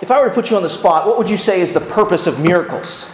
If 0.00 0.10
I 0.10 0.20
were 0.20 0.28
to 0.28 0.34
put 0.34 0.50
you 0.50 0.56
on 0.56 0.62
the 0.62 0.70
spot, 0.70 1.06
what 1.06 1.18
would 1.18 1.28
you 1.28 1.36
say 1.36 1.60
is 1.60 1.72
the 1.72 1.80
purpose 1.80 2.26
of 2.26 2.40
miracles? 2.40 3.10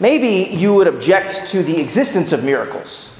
Maybe 0.00 0.54
you 0.54 0.74
would 0.74 0.88
object 0.88 1.46
to 1.48 1.62
the 1.62 1.80
existence 1.80 2.32
of 2.32 2.44
miracles. 2.44 3.12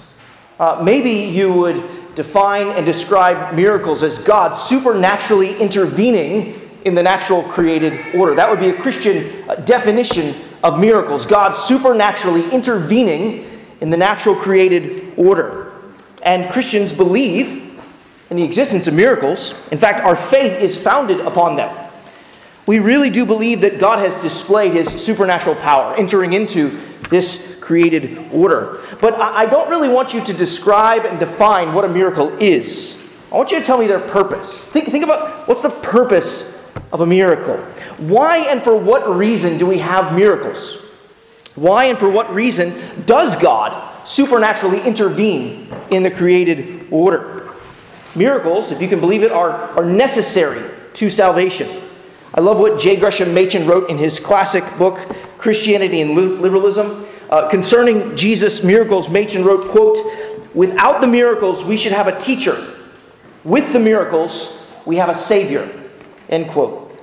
Uh, 0.58 0.80
maybe 0.84 1.10
you 1.10 1.52
would 1.52 2.14
define 2.16 2.68
and 2.68 2.84
describe 2.84 3.54
miracles 3.54 4.02
as 4.02 4.18
God 4.18 4.52
supernaturally 4.52 5.56
intervening 5.58 6.60
in 6.84 6.94
the 6.94 7.02
natural 7.02 7.42
created 7.42 8.14
order. 8.14 8.34
That 8.34 8.50
would 8.50 8.60
be 8.60 8.70
a 8.70 8.80
Christian 8.80 9.48
uh, 9.48 9.56
definition 9.56 10.34
of 10.64 10.80
miracles 10.80 11.24
God 11.24 11.52
supernaturally 11.52 12.50
intervening 12.50 13.46
in 13.80 13.90
the 13.90 13.96
natural 13.96 14.34
created 14.34 15.12
order. 15.16 15.72
And 16.22 16.50
Christians 16.50 16.92
believe 16.92 17.80
in 18.30 18.36
the 18.36 18.42
existence 18.42 18.86
of 18.86 18.94
miracles. 18.94 19.54
In 19.70 19.78
fact, 19.78 20.00
our 20.00 20.16
faith 20.16 20.60
is 20.60 20.76
founded 20.76 21.20
upon 21.20 21.56
them. 21.56 21.85
We 22.66 22.80
really 22.80 23.10
do 23.10 23.24
believe 23.24 23.60
that 23.60 23.78
God 23.78 24.00
has 24.00 24.16
displayed 24.16 24.72
his 24.72 24.88
supernatural 24.88 25.54
power, 25.56 25.94
entering 25.94 26.32
into 26.32 26.78
this 27.10 27.56
created 27.60 28.30
order. 28.32 28.80
But 29.00 29.14
I 29.14 29.46
don't 29.46 29.68
really 29.70 29.88
want 29.88 30.14
you 30.14 30.24
to 30.24 30.32
describe 30.32 31.04
and 31.04 31.18
define 31.18 31.74
what 31.74 31.84
a 31.84 31.88
miracle 31.88 32.28
is. 32.38 33.00
I 33.32 33.36
want 33.36 33.52
you 33.52 33.58
to 33.58 33.64
tell 33.64 33.78
me 33.78 33.86
their 33.86 34.00
purpose. 34.00 34.66
Think, 34.66 34.88
think 34.88 35.04
about 35.04 35.48
what's 35.48 35.62
the 35.62 35.70
purpose 35.70 36.64
of 36.92 37.00
a 37.00 37.06
miracle? 37.06 37.56
Why 37.98 38.38
and 38.50 38.62
for 38.62 38.76
what 38.76 39.08
reason 39.16 39.58
do 39.58 39.66
we 39.66 39.78
have 39.78 40.14
miracles? 40.14 40.82
Why 41.54 41.86
and 41.86 41.98
for 41.98 42.08
what 42.08 42.32
reason 42.32 42.74
does 43.06 43.36
God 43.36 44.06
supernaturally 44.06 44.80
intervene 44.82 45.72
in 45.90 46.02
the 46.02 46.10
created 46.10 46.86
order? 46.90 47.50
Miracles, 48.14 48.70
if 48.72 48.80
you 48.80 48.88
can 48.88 49.00
believe 49.00 49.22
it, 49.22 49.32
are, 49.32 49.52
are 49.76 49.84
necessary 49.84 50.62
to 50.94 51.10
salvation. 51.10 51.68
I 52.36 52.40
love 52.40 52.58
what 52.58 52.78
J. 52.78 52.96
Gresham 52.96 53.32
Machen 53.32 53.66
wrote 53.66 53.88
in 53.88 53.96
his 53.96 54.20
classic 54.20 54.62
book, 54.76 54.98
Christianity 55.38 56.02
and 56.02 56.14
Liberalism. 56.14 57.06
Uh, 57.30 57.48
concerning 57.48 58.14
Jesus' 58.14 58.62
miracles, 58.62 59.08
Machen 59.08 59.42
wrote, 59.42 59.70
quote, 59.70 59.96
Without 60.54 61.00
the 61.00 61.06
miracles, 61.06 61.64
we 61.64 61.78
should 61.78 61.92
have 61.92 62.08
a 62.08 62.18
teacher. 62.18 62.74
With 63.42 63.72
the 63.72 63.80
miracles, 63.80 64.70
we 64.84 64.96
have 64.96 65.08
a 65.08 65.14
savior. 65.14 65.66
End 66.28 66.48
quote. 66.48 67.00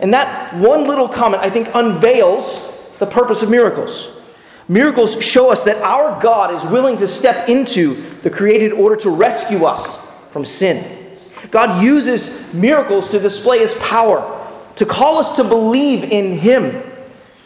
And 0.00 0.12
that 0.14 0.52
one 0.56 0.84
little 0.88 1.08
comment, 1.08 1.44
I 1.44 1.50
think, 1.50 1.68
unveils 1.74 2.76
the 2.98 3.06
purpose 3.06 3.42
of 3.42 3.50
miracles. 3.50 4.20
Miracles 4.66 5.22
show 5.22 5.50
us 5.50 5.62
that 5.62 5.76
our 5.82 6.20
God 6.20 6.52
is 6.52 6.64
willing 6.64 6.96
to 6.96 7.06
step 7.06 7.48
into 7.48 7.94
the 8.22 8.30
created 8.30 8.72
order 8.72 8.96
to 8.96 9.10
rescue 9.10 9.64
us 9.64 10.10
from 10.30 10.44
sin. 10.44 11.18
God 11.52 11.82
uses 11.82 12.52
miracles 12.52 13.10
to 13.10 13.20
display 13.20 13.60
his 13.60 13.74
power 13.74 14.40
to 14.76 14.86
call 14.86 15.18
us 15.18 15.36
to 15.36 15.44
believe 15.44 16.04
in 16.04 16.38
Him 16.38 16.82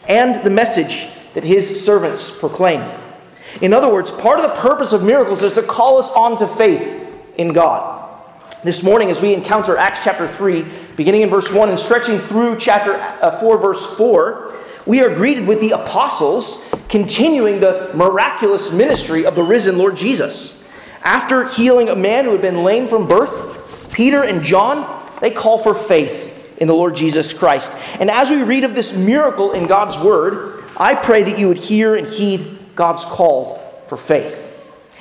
and 0.07 0.43
the 0.43 0.49
message 0.49 1.07
that 1.33 1.43
His 1.43 1.83
servants 1.83 2.31
proclaim. 2.31 2.81
In 3.61 3.73
other 3.73 3.91
words, 3.91 4.11
part 4.11 4.39
of 4.39 4.49
the 4.49 4.61
purpose 4.61 4.93
of 4.93 5.03
miracles 5.03 5.43
is 5.43 5.53
to 5.53 5.63
call 5.63 5.97
us 5.97 6.09
on 6.11 6.37
to 6.37 6.47
faith 6.47 7.07
in 7.37 7.53
God. 7.53 8.03
This 8.63 8.83
morning, 8.83 9.09
as 9.09 9.21
we 9.21 9.33
encounter 9.33 9.77
Acts 9.77 10.03
chapter 10.03 10.27
3, 10.27 10.65
beginning 10.95 11.21
in 11.21 11.29
verse 11.29 11.51
1 11.51 11.69
and 11.69 11.77
stretching 11.77 12.17
through 12.17 12.57
chapter 12.57 12.93
uh, 12.95 13.31
4, 13.39 13.57
verse 13.57 13.85
4, 13.95 14.55
we 14.85 15.01
are 15.01 15.13
greeted 15.13 15.45
with 15.47 15.59
the 15.59 15.71
apostles 15.71 16.67
continuing 16.89 17.59
the 17.59 17.91
miraculous 17.93 18.71
ministry 18.71 19.25
of 19.25 19.35
the 19.35 19.43
risen 19.43 19.77
Lord 19.77 19.95
Jesus. 19.95 20.63
After 21.03 21.47
healing 21.47 21.89
a 21.89 21.95
man 21.95 22.25
who 22.25 22.31
had 22.31 22.41
been 22.41 22.63
lame 22.63 22.87
from 22.87 23.07
birth, 23.07 23.91
Peter 23.91 24.23
and 24.23 24.41
John, 24.41 25.03
they 25.21 25.31
call 25.31 25.59
for 25.59 25.73
faith 25.73 26.26
in 26.57 26.67
the 26.67 26.73
Lord 26.73 26.95
Jesus 26.95 27.33
Christ. 27.33 27.71
And 27.99 28.09
as 28.09 28.29
we 28.29 28.43
read 28.43 28.63
of 28.63 28.75
this 28.75 28.95
miracle 28.95 29.51
in 29.51 29.67
God's 29.67 29.97
Word, 29.97 30.63
I 30.75 30.95
pray 30.95 31.23
that 31.23 31.39
you 31.39 31.47
would 31.47 31.57
hear 31.57 31.95
and 31.95 32.07
heed 32.07 32.59
God's 32.75 33.05
call 33.05 33.57
for 33.87 33.97
faith. 33.97 34.43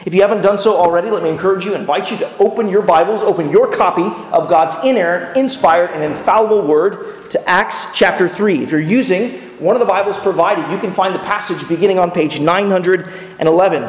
If 0.05 0.15
you 0.15 0.23
haven't 0.23 0.43
done 0.43 0.59
so 0.59 0.77
already, 0.77 1.11
let 1.11 1.23
me 1.23 1.31
encourage 1.31 1.65
you, 1.65 1.75
invite 1.75 2.11
you 2.11 2.17
to 2.19 2.39
open 2.39 2.69
your 2.69 2.83
Bibles, 2.83 3.23
open 3.23 3.51
your 3.51 3.75
copy 3.75 4.05
of 4.33 4.49
God's 4.49 4.77
inerrant, 4.85 5.37
inspired, 5.37 5.91
and 5.91 6.03
infallible 6.05 6.63
Word 6.63 7.31
to 7.31 7.49
Acts 7.49 7.89
chapter 7.93 8.29
3. 8.29 8.63
If 8.63 8.71
you're 8.71 8.81
using 8.81 9.33
one 9.59 9.75
of 9.75 9.81
the 9.81 9.87
Bibles 9.87 10.19
provided, 10.19 10.71
you 10.71 10.79
can 10.79 10.93
find 10.93 11.15
the 11.15 11.19
passage 11.21 11.67
beginning 11.67 11.99
on 11.99 12.11
page 12.11 12.39
911. 12.39 13.83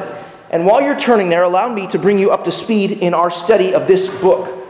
And 0.50 0.66
while 0.66 0.82
you're 0.82 0.98
turning 0.98 1.30
there, 1.30 1.44
allow 1.44 1.72
me 1.72 1.88
to 1.88 2.00
bring 2.00 2.18
you 2.18 2.32
up 2.32 2.46
to 2.46 2.52
speed 2.52 2.92
in 2.92 3.14
our 3.14 3.30
study 3.30 3.74
of 3.76 3.86
this 3.86 4.08
book 4.08 4.67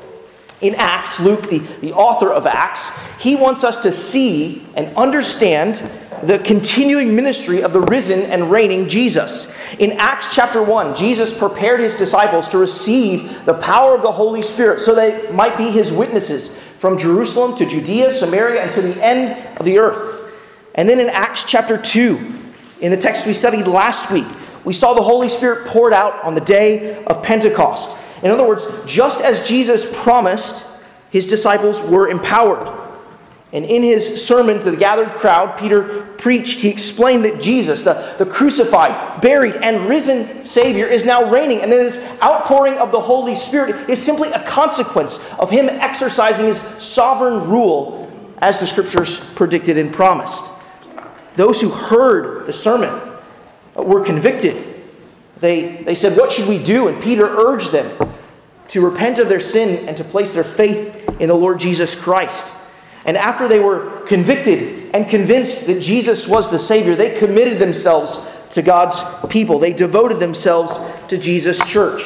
in 0.61 0.75
Acts, 0.75 1.19
Luke, 1.19 1.49
the, 1.49 1.59
the 1.59 1.93
author 1.93 2.31
of 2.31 2.47
Acts, 2.47 2.91
he 3.19 3.35
wants 3.35 3.63
us 3.63 3.77
to 3.79 3.91
see 3.91 4.65
and 4.75 4.95
understand 4.97 5.83
the 6.23 6.39
continuing 6.39 7.15
ministry 7.15 7.61
of 7.61 7.73
the 7.73 7.81
risen 7.81 8.21
and 8.21 8.49
reigning 8.49 8.87
Jesus. 8.87 9.53
In 9.77 9.91
Acts 9.93 10.33
chapter 10.33 10.63
1, 10.63 10.95
Jesus 10.95 11.37
prepared 11.37 11.79
his 11.79 11.93
disciples 11.93 12.47
to 12.49 12.57
receive 12.57 13.45
the 13.45 13.53
power 13.53 13.93
of 13.93 14.01
the 14.01 14.11
Holy 14.11 14.41
Spirit 14.41 14.79
so 14.79 14.95
they 14.95 15.29
might 15.31 15.57
be 15.57 15.69
his 15.69 15.93
witnesses 15.93 16.57
from 16.79 16.97
Jerusalem 16.97 17.55
to 17.57 17.65
Judea, 17.65 18.09
Samaria, 18.09 18.63
and 18.63 18.71
to 18.71 18.81
the 18.81 19.05
end 19.05 19.37
of 19.57 19.65
the 19.65 19.77
earth. 19.77 20.31
And 20.73 20.89
then 20.89 20.99
in 20.99 21.09
Acts 21.09 21.43
chapter 21.43 21.77
2, 21.77 22.33
in 22.81 22.91
the 22.91 22.97
text 22.97 23.27
we 23.27 23.33
studied 23.33 23.67
last 23.67 24.11
week, 24.11 24.27
we 24.63 24.73
saw 24.73 24.93
the 24.93 25.03
Holy 25.03 25.29
Spirit 25.29 25.67
poured 25.67 25.93
out 25.93 26.23
on 26.23 26.35
the 26.35 26.41
day 26.41 27.03
of 27.05 27.21
Pentecost. 27.21 27.95
In 28.23 28.31
other 28.31 28.47
words, 28.47 28.67
just 28.85 29.21
as 29.21 29.47
Jesus 29.47 29.85
promised, 30.03 30.67
his 31.11 31.27
disciples 31.27 31.81
were 31.81 32.09
empowered. 32.09 32.67
And 33.53 33.63
in 33.63 33.81
his 33.81 34.25
sermon 34.25 34.59
to 34.59 34.71
the 34.71 34.77
gathered 34.77 35.09
crowd, 35.15 35.57
Peter 35.57 36.03
preached, 36.17 36.59
he 36.59 36.69
explained 36.69 37.23
that 37.23 37.39
Jesus, 37.39 37.81
the, 37.81 38.15
the 38.17 38.25
crucified, 38.25 39.21
buried, 39.21 39.55
and 39.55 39.87
risen 39.87 40.43
Savior, 40.43 40.85
is 40.85 41.05
now 41.05 41.29
reigning. 41.29 41.61
And 41.61 41.71
this 41.71 41.97
outpouring 42.21 42.73
of 42.75 42.91
the 42.91 42.99
Holy 42.99 43.35
Spirit 43.35 43.89
is 43.89 44.03
simply 44.03 44.29
a 44.31 44.43
consequence 44.43 45.19
of 45.39 45.49
him 45.49 45.69
exercising 45.69 46.47
his 46.47 46.59
sovereign 46.59 47.49
rule 47.49 48.11
as 48.39 48.59
the 48.59 48.67
scriptures 48.67 49.19
predicted 49.35 49.77
and 49.77 49.93
promised. 49.93 50.51
Those 51.35 51.61
who 51.61 51.69
heard 51.69 52.47
the 52.47 52.53
sermon 52.53 52.89
uh, 53.77 53.83
were 53.83 54.03
convicted 54.03 54.76
they, 55.39 55.83
they 55.83 55.95
said, 55.95 56.17
What 56.17 56.31
should 56.31 56.47
we 56.47 56.61
do? 56.61 56.87
And 56.87 57.01
Peter 57.01 57.25
urged 57.27 57.71
them 57.71 58.15
to 58.69 58.81
repent 58.81 59.19
of 59.19 59.29
their 59.29 59.39
sin 59.39 59.87
and 59.87 59.95
to 59.97 60.03
place 60.03 60.31
their 60.31 60.43
faith 60.43 61.19
in 61.19 61.29
the 61.29 61.35
Lord 61.35 61.59
Jesus 61.59 61.95
Christ. 61.95 62.53
And 63.05 63.15
after 63.15 63.47
they 63.47 63.59
were 63.59 64.01
convicted 64.01 64.93
and 64.93 65.07
convinced 65.07 65.65
that 65.67 65.79
Jesus 65.81 66.27
was 66.27 66.51
the 66.51 66.59
Savior, 66.59 66.95
they 66.95 67.17
committed 67.17 67.59
themselves 67.59 68.29
to 68.51 68.61
God's 68.61 69.01
people. 69.27 69.59
They 69.59 69.73
devoted 69.73 70.19
themselves 70.19 70.79
to 71.07 71.17
Jesus' 71.17 71.63
church. 71.65 72.01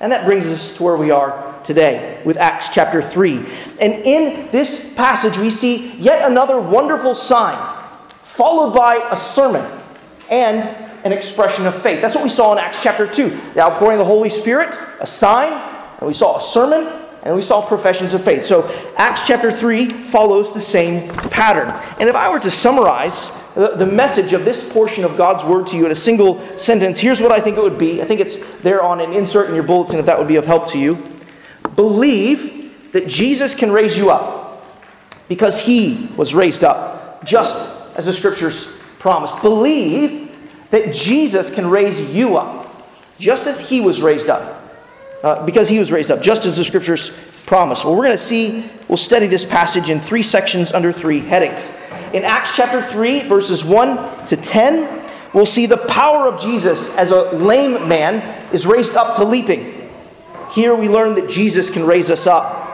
And 0.00 0.12
that 0.12 0.24
brings 0.24 0.46
us 0.46 0.72
to 0.76 0.82
where 0.82 0.96
we 0.96 1.10
are 1.10 1.60
today 1.64 2.22
with 2.24 2.36
Acts 2.36 2.68
chapter 2.68 3.02
3. 3.02 3.44
And 3.80 3.92
in 3.92 4.50
this 4.50 4.94
passage, 4.94 5.36
we 5.36 5.50
see 5.50 5.92
yet 5.96 6.30
another 6.30 6.60
wonderful 6.60 7.14
sign, 7.14 7.58
followed 8.22 8.74
by 8.74 9.06
a 9.10 9.16
sermon 9.16 9.66
and 10.30 10.87
an 11.08 11.16
expression 11.16 11.66
of 11.66 11.74
faith. 11.74 12.02
That's 12.02 12.14
what 12.14 12.22
we 12.22 12.28
saw 12.28 12.52
in 12.52 12.58
Acts 12.58 12.82
chapter 12.82 13.06
2. 13.06 13.30
The 13.54 13.60
outpouring 13.60 13.94
of 13.94 14.00
the 14.00 14.04
Holy 14.04 14.28
Spirit, 14.28 14.76
a 15.00 15.06
sign, 15.06 15.54
and 15.98 16.06
we 16.06 16.12
saw 16.12 16.36
a 16.36 16.40
sermon, 16.40 16.86
and 17.22 17.34
we 17.34 17.40
saw 17.40 17.66
professions 17.66 18.12
of 18.12 18.22
faith. 18.22 18.44
So 18.44 18.70
Acts 18.98 19.26
chapter 19.26 19.50
3 19.50 19.88
follows 19.88 20.52
the 20.52 20.60
same 20.60 21.08
pattern. 21.30 21.70
And 21.98 22.10
if 22.10 22.14
I 22.14 22.30
were 22.30 22.38
to 22.40 22.50
summarize 22.50 23.30
the, 23.54 23.74
the 23.74 23.86
message 23.86 24.34
of 24.34 24.44
this 24.44 24.70
portion 24.70 25.02
of 25.02 25.16
God's 25.16 25.44
word 25.44 25.66
to 25.68 25.78
you 25.78 25.86
in 25.86 25.92
a 25.92 25.96
single 25.96 26.46
sentence, 26.58 26.98
here's 26.98 27.22
what 27.22 27.32
I 27.32 27.40
think 27.40 27.56
it 27.56 27.62
would 27.62 27.78
be. 27.78 28.02
I 28.02 28.04
think 28.04 28.20
it's 28.20 28.36
there 28.58 28.82
on 28.82 29.00
an 29.00 29.14
insert 29.14 29.48
in 29.48 29.54
your 29.54 29.64
bulletin 29.64 29.98
if 29.98 30.04
that 30.04 30.18
would 30.18 30.28
be 30.28 30.36
of 30.36 30.44
help 30.44 30.68
to 30.72 30.78
you. 30.78 31.02
Believe 31.74 32.92
that 32.92 33.08
Jesus 33.08 33.54
can 33.54 33.72
raise 33.72 33.96
you 33.96 34.10
up 34.10 34.62
because 35.26 35.58
he 35.58 36.10
was 36.18 36.34
raised 36.34 36.64
up, 36.64 37.24
just 37.24 37.96
as 37.96 38.04
the 38.04 38.12
scriptures 38.12 38.66
promised. 38.98 39.40
Believe 39.40 40.27
that 40.70 40.92
Jesus 40.92 41.50
can 41.50 41.68
raise 41.68 42.14
you 42.14 42.36
up, 42.36 42.86
just 43.18 43.46
as 43.46 43.68
he 43.68 43.80
was 43.80 44.02
raised 44.02 44.30
up. 44.30 44.56
Uh, 45.22 45.44
because 45.44 45.68
he 45.68 45.80
was 45.80 45.90
raised 45.90 46.12
up, 46.12 46.22
just 46.22 46.46
as 46.46 46.56
the 46.56 46.62
scriptures 46.62 47.10
promise. 47.44 47.84
Well, 47.84 47.96
we're 47.96 48.04
going 48.04 48.16
to 48.16 48.22
see, 48.22 48.70
we'll 48.86 48.96
study 48.96 49.26
this 49.26 49.44
passage 49.44 49.90
in 49.90 50.00
three 50.00 50.22
sections 50.22 50.72
under 50.72 50.92
three 50.92 51.18
headings. 51.18 51.76
In 52.12 52.22
Acts 52.22 52.54
chapter 52.54 52.80
3, 52.80 53.22
verses 53.22 53.64
1 53.64 54.26
to 54.26 54.36
10, 54.36 55.10
we'll 55.34 55.44
see 55.44 55.66
the 55.66 55.76
power 55.76 56.28
of 56.28 56.40
Jesus 56.40 56.94
as 56.96 57.10
a 57.10 57.32
lame 57.32 57.88
man 57.88 58.52
is 58.52 58.64
raised 58.64 58.94
up 58.94 59.16
to 59.16 59.24
leaping. 59.24 59.90
Here 60.52 60.74
we 60.74 60.88
learn 60.88 61.16
that 61.16 61.28
Jesus 61.28 61.68
can 61.68 61.84
raise 61.84 62.12
us 62.12 62.28
up. 62.28 62.66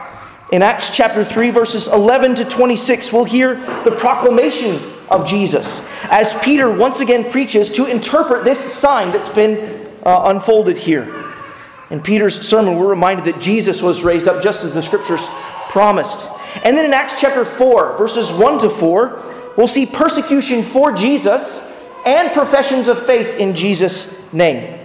In 0.51 0.61
Acts 0.61 0.95
chapter 0.95 1.25
3, 1.25 1.49
verses 1.49 1.87
11 1.87 2.35
to 2.35 2.45
26, 2.45 3.11
we'll 3.11 3.25
hear 3.25 3.55
the 3.83 3.95
proclamation 3.97 4.79
of 5.09 5.27
Jesus 5.27 5.81
as 6.09 6.33
Peter 6.41 6.71
once 6.71 6.99
again 6.99 7.29
preaches 7.31 7.69
to 7.71 7.85
interpret 7.85 8.43
this 8.43 8.73
sign 8.73 9.11
that's 9.11 9.29
been 9.29 9.87
uh, 10.05 10.23
unfolded 10.25 10.77
here. 10.77 11.23
In 11.89 12.01
Peter's 12.01 12.47
sermon, 12.47 12.77
we're 12.77 12.87
reminded 12.87 13.25
that 13.25 13.39
Jesus 13.39 13.81
was 13.81 14.03
raised 14.03 14.27
up 14.27 14.41
just 14.41 14.63
as 14.63 14.73
the 14.73 14.81
scriptures 14.81 15.27
promised. 15.69 16.29
And 16.63 16.77
then 16.77 16.85
in 16.85 16.93
Acts 16.93 17.19
chapter 17.19 17.45
4, 17.45 17.97
verses 17.97 18.31
1 18.31 18.59
to 18.59 18.69
4, 18.69 19.53
we'll 19.57 19.67
see 19.67 19.85
persecution 19.85 20.63
for 20.63 20.91
Jesus 20.91 21.71
and 22.05 22.31
professions 22.31 22.87
of 22.87 23.03
faith 23.05 23.37
in 23.37 23.53
Jesus' 23.55 24.33
name. 24.33 24.79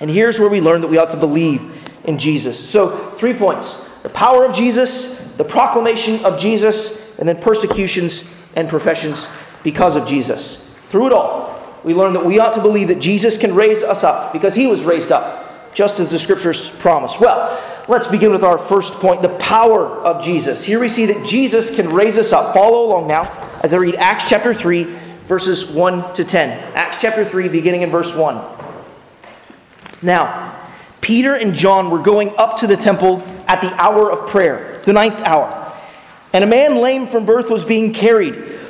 And 0.00 0.10
here's 0.10 0.38
where 0.38 0.48
we 0.48 0.60
learn 0.60 0.82
that 0.82 0.88
we 0.88 0.98
ought 0.98 1.10
to 1.10 1.16
believe 1.16 1.72
in 2.04 2.18
Jesus. 2.18 2.58
So, 2.58 3.10
three 3.12 3.34
points 3.34 3.84
the 4.02 4.10
power 4.10 4.44
of 4.44 4.54
Jesus, 4.54 5.18
the 5.32 5.44
proclamation 5.44 6.24
of 6.24 6.38
Jesus, 6.38 7.18
and 7.18 7.28
then 7.28 7.40
persecutions 7.40 8.32
and 8.54 8.68
professions 8.68 9.28
because 9.66 9.96
of 9.96 10.06
Jesus. 10.06 10.58
Through 10.84 11.08
it 11.08 11.12
all, 11.12 11.60
we 11.82 11.92
learn 11.92 12.12
that 12.12 12.24
we 12.24 12.38
ought 12.38 12.54
to 12.54 12.62
believe 12.62 12.86
that 12.86 13.00
Jesus 13.00 13.36
can 13.36 13.52
raise 13.52 13.82
us 13.82 14.04
up 14.04 14.32
because 14.32 14.54
he 14.54 14.68
was 14.68 14.84
raised 14.84 15.10
up, 15.10 15.74
just 15.74 15.98
as 15.98 16.12
the 16.12 16.20
scriptures 16.20 16.68
promise. 16.68 17.18
Well, 17.18 17.60
let's 17.88 18.06
begin 18.06 18.30
with 18.30 18.44
our 18.44 18.58
first 18.58 18.94
point 18.94 19.22
the 19.22 19.36
power 19.40 19.88
of 19.88 20.22
Jesus. 20.22 20.62
Here 20.62 20.78
we 20.78 20.88
see 20.88 21.06
that 21.06 21.26
Jesus 21.26 21.74
can 21.74 21.88
raise 21.88 22.16
us 22.16 22.32
up. 22.32 22.54
Follow 22.54 22.86
along 22.86 23.08
now 23.08 23.24
as 23.64 23.74
I 23.74 23.78
read 23.78 23.96
Acts 23.96 24.28
chapter 24.28 24.54
3, 24.54 24.84
verses 25.26 25.68
1 25.68 26.12
to 26.14 26.24
10. 26.24 26.50
Acts 26.76 27.00
chapter 27.00 27.24
3, 27.24 27.48
beginning 27.48 27.82
in 27.82 27.90
verse 27.90 28.14
1. 28.14 28.40
Now, 30.00 30.56
Peter 31.00 31.34
and 31.34 31.54
John 31.54 31.90
were 31.90 31.98
going 31.98 32.32
up 32.36 32.56
to 32.58 32.68
the 32.68 32.76
temple 32.76 33.20
at 33.48 33.60
the 33.60 33.74
hour 33.82 34.12
of 34.12 34.28
prayer, 34.28 34.80
the 34.84 34.92
ninth 34.92 35.20
hour. 35.22 35.64
And 36.32 36.44
a 36.44 36.46
man 36.46 36.76
lame 36.76 37.08
from 37.08 37.24
birth 37.24 37.50
was 37.50 37.64
being 37.64 37.92
carried, 37.92 38.34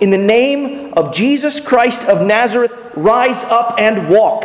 In 0.00 0.10
the 0.10 0.18
name 0.18 0.92
of 0.94 1.14
Jesus 1.14 1.58
Christ 1.58 2.04
of 2.04 2.26
Nazareth, 2.26 2.74
rise 2.94 3.44
up 3.44 3.76
and 3.78 4.10
walk. 4.10 4.44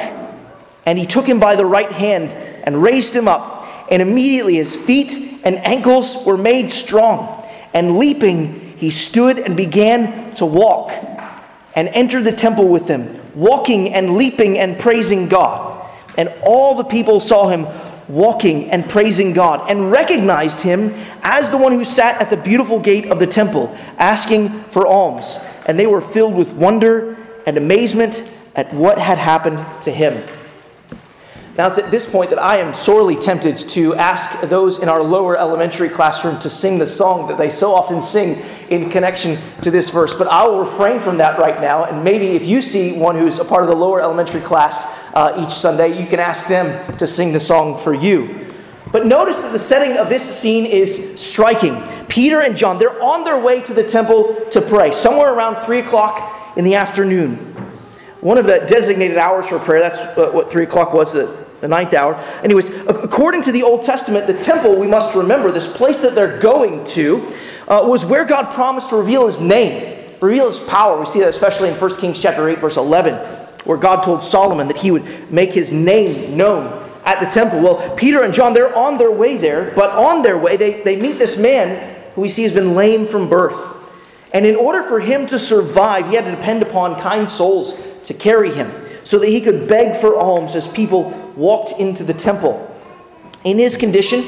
And 0.85 0.97
he 0.97 1.05
took 1.05 1.25
him 1.25 1.39
by 1.39 1.55
the 1.55 1.65
right 1.65 1.91
hand 1.91 2.31
and 2.31 2.81
raised 2.81 3.15
him 3.15 3.27
up. 3.27 3.67
And 3.91 4.01
immediately 4.01 4.55
his 4.55 4.75
feet 4.75 5.41
and 5.43 5.57
ankles 5.65 6.25
were 6.25 6.37
made 6.37 6.71
strong. 6.71 7.45
And 7.73 7.97
leaping, 7.97 8.77
he 8.77 8.89
stood 8.89 9.39
and 9.39 9.57
began 9.57 10.33
to 10.35 10.45
walk 10.45 10.91
and 11.75 11.87
entered 11.89 12.23
the 12.23 12.31
temple 12.31 12.67
with 12.67 12.87
them, 12.87 13.19
walking 13.35 13.93
and 13.93 14.17
leaping 14.17 14.57
and 14.57 14.79
praising 14.79 15.27
God. 15.27 15.89
And 16.17 16.33
all 16.43 16.75
the 16.75 16.83
people 16.83 17.19
saw 17.19 17.47
him 17.47 17.67
walking 18.11 18.69
and 18.71 18.87
praising 18.89 19.33
God 19.33 19.69
and 19.69 19.91
recognized 19.91 20.61
him 20.61 20.93
as 21.23 21.49
the 21.49 21.57
one 21.57 21.71
who 21.71 21.85
sat 21.85 22.21
at 22.21 22.29
the 22.29 22.37
beautiful 22.37 22.79
gate 22.79 23.05
of 23.07 23.19
the 23.19 23.27
temple 23.27 23.75
asking 23.97 24.49
for 24.65 24.85
alms. 24.85 25.39
And 25.65 25.79
they 25.79 25.87
were 25.87 26.01
filled 26.01 26.35
with 26.35 26.51
wonder 26.51 27.17
and 27.45 27.57
amazement 27.57 28.29
at 28.55 28.73
what 28.73 28.99
had 28.99 29.17
happened 29.17 29.65
to 29.83 29.91
him. 29.91 30.23
Now, 31.57 31.67
it's 31.67 31.77
at 31.77 31.91
this 31.91 32.09
point 32.09 32.29
that 32.29 32.39
I 32.39 32.57
am 32.57 32.73
sorely 32.73 33.17
tempted 33.17 33.57
to 33.57 33.93
ask 33.95 34.39
those 34.41 34.81
in 34.81 34.87
our 34.87 35.03
lower 35.03 35.37
elementary 35.37 35.89
classroom 35.89 36.39
to 36.39 36.49
sing 36.49 36.79
the 36.79 36.87
song 36.87 37.27
that 37.27 37.37
they 37.37 37.49
so 37.49 37.73
often 37.73 38.01
sing 38.01 38.41
in 38.69 38.89
connection 38.89 39.37
to 39.63 39.69
this 39.69 39.89
verse. 39.89 40.13
But 40.13 40.27
I 40.27 40.47
will 40.47 40.59
refrain 40.59 41.01
from 41.01 41.17
that 41.17 41.37
right 41.37 41.59
now. 41.59 41.83
And 41.83 42.05
maybe 42.05 42.27
if 42.27 42.45
you 42.45 42.61
see 42.61 42.93
one 42.93 43.15
who's 43.15 43.37
a 43.37 43.45
part 43.45 43.63
of 43.63 43.69
the 43.69 43.75
lower 43.75 44.01
elementary 44.01 44.39
class 44.39 44.85
uh, 45.13 45.43
each 45.45 45.51
Sunday, 45.51 45.99
you 45.99 46.07
can 46.07 46.19
ask 46.19 46.47
them 46.47 46.97
to 46.97 47.07
sing 47.07 47.33
the 47.33 47.39
song 47.39 47.77
for 47.77 47.93
you. 47.93 48.47
But 48.91 49.05
notice 49.05 49.39
that 49.39 49.51
the 49.51 49.59
setting 49.59 49.97
of 49.97 50.09
this 50.09 50.37
scene 50.37 50.65
is 50.65 51.19
striking. 51.19 51.81
Peter 52.07 52.41
and 52.41 52.57
John, 52.57 52.77
they're 52.77 53.01
on 53.01 53.23
their 53.23 53.39
way 53.39 53.61
to 53.61 53.73
the 53.73 53.83
temple 53.83 54.35
to 54.51 54.61
pray, 54.61 54.91
somewhere 54.91 55.33
around 55.33 55.55
3 55.65 55.79
o'clock 55.79 56.57
in 56.57 56.65
the 56.65 56.75
afternoon. 56.75 57.37
One 58.19 58.37
of 58.37 58.45
the 58.45 58.65
designated 58.67 59.17
hours 59.17 59.47
for 59.47 59.59
prayer, 59.59 59.79
that's 59.79 60.01
what 60.15 60.51
3 60.51 60.63
o'clock 60.63 60.93
was, 60.93 61.13
the 61.13 61.41
the 61.61 61.67
ninth 61.67 61.93
hour. 61.93 62.15
Anyways, 62.43 62.69
according 62.87 63.43
to 63.43 63.51
the 63.51 63.63
Old 63.63 63.83
Testament, 63.83 64.27
the 64.27 64.37
temple, 64.37 64.75
we 64.75 64.87
must 64.87 65.15
remember, 65.15 65.51
this 65.51 65.71
place 65.71 65.97
that 65.97 66.15
they're 66.15 66.39
going 66.39 66.83
to, 66.85 67.31
uh, 67.67 67.81
was 67.85 68.03
where 68.03 68.25
God 68.25 68.51
promised 68.53 68.89
to 68.89 68.97
reveal 68.97 69.25
his 69.25 69.39
name, 69.39 70.15
reveal 70.19 70.47
his 70.47 70.59
power. 70.59 70.99
We 70.99 71.05
see 71.05 71.19
that 71.19 71.29
especially 71.29 71.69
in 71.69 71.75
1 71.75 71.97
Kings 71.97 72.19
chapter 72.19 72.49
8, 72.49 72.59
verse 72.59 72.77
11, 72.77 73.40
where 73.63 73.77
God 73.77 74.01
told 74.03 74.23
Solomon 74.23 74.67
that 74.67 74.77
he 74.77 74.91
would 74.91 75.31
make 75.31 75.53
his 75.53 75.71
name 75.71 76.35
known 76.37 76.81
at 77.05 77.19
the 77.19 77.25
temple. 77.25 77.59
Well, 77.61 77.95
Peter 77.95 78.23
and 78.23 78.33
John, 78.33 78.53
they're 78.53 78.75
on 78.75 78.97
their 78.97 79.11
way 79.11 79.37
there, 79.37 79.71
but 79.75 79.89
on 79.91 80.21
their 80.21 80.37
way, 80.37 80.57
they, 80.57 80.81
they 80.81 80.99
meet 80.99 81.17
this 81.17 81.37
man 81.37 82.03
who 82.15 82.21
we 82.21 82.29
see 82.29 82.43
has 82.43 82.51
been 82.51 82.75
lame 82.75 83.07
from 83.07 83.29
birth. 83.29 83.55
And 84.33 84.45
in 84.45 84.55
order 84.55 84.83
for 84.83 84.99
him 84.99 85.27
to 85.27 85.39
survive, 85.39 86.07
he 86.07 86.15
had 86.15 86.25
to 86.25 86.31
depend 86.31 86.61
upon 86.61 86.99
kind 86.99 87.29
souls 87.29 87.81
to 88.03 88.13
carry 88.13 88.51
him 88.51 88.71
so 89.03 89.19
that 89.19 89.27
he 89.27 89.41
could 89.41 89.67
beg 89.67 89.99
for 89.99 90.15
alms 90.15 90.55
as 90.55 90.67
people 90.67 91.09
walked 91.35 91.73
into 91.79 92.03
the 92.03 92.13
temple. 92.13 92.67
In 93.43 93.57
his 93.57 93.75
condition, 93.77 94.23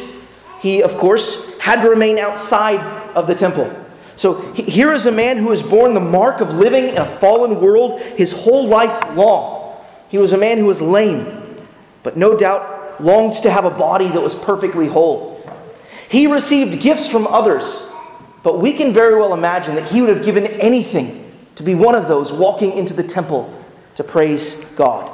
he, 0.62 0.82
of 0.82 0.98
course, 0.98 1.58
had 1.60 1.82
to 1.82 1.90
remain 1.90 2.18
outside 2.18 2.80
of 3.16 3.28
the 3.28 3.36
temple. 3.36 3.72
So 4.16 4.54
here 4.54 4.94
is 4.94 5.06
a 5.06 5.12
man 5.12 5.38
who 5.38 5.50
has 5.50 5.62
borne 5.62 5.94
the 5.94 6.00
mark 6.00 6.40
of 6.40 6.54
living 6.54 6.90
in 6.90 6.98
a 6.98 7.06
fallen 7.06 7.60
world 7.60 8.00
his 8.02 8.32
whole 8.32 8.68
life 8.68 9.16
long. 9.16 9.76
He 10.10 10.18
was 10.18 10.34
a 10.34 10.38
man 10.38 10.58
who 10.58 10.66
was 10.66 10.82
lame, 10.82 11.66
but 12.04 12.16
no 12.16 12.38
doubt 12.38 13.02
longed 13.02 13.34
to 13.34 13.50
have 13.50 13.66
a 13.66 13.72
body 13.72 14.08
that 14.10 14.22
was 14.22 14.36
perfectly 14.36 14.88
whole. 14.88 15.42
He 16.10 16.28
received 16.28 16.82
gifts 16.82 17.08
from 17.08 17.26
others, 17.26 17.92
but 18.44 18.60
we 18.60 18.74
can 18.74 18.94
very 18.94 19.16
well 19.16 19.34
imagine 19.34 19.76
that 19.76 19.88
he 19.88 20.02
would 20.02 20.16
have 20.16 20.26
given 20.26 20.46
anything 20.46 21.32
to 21.56 21.64
be 21.64 21.74
one 21.74 21.96
of 21.96 22.08
those 22.08 22.32
walking 22.32 22.74
into 22.74 22.94
the 22.94 23.04
temple 23.04 23.52
to 23.96 24.04
praise 24.04 24.56
God. 24.76 25.10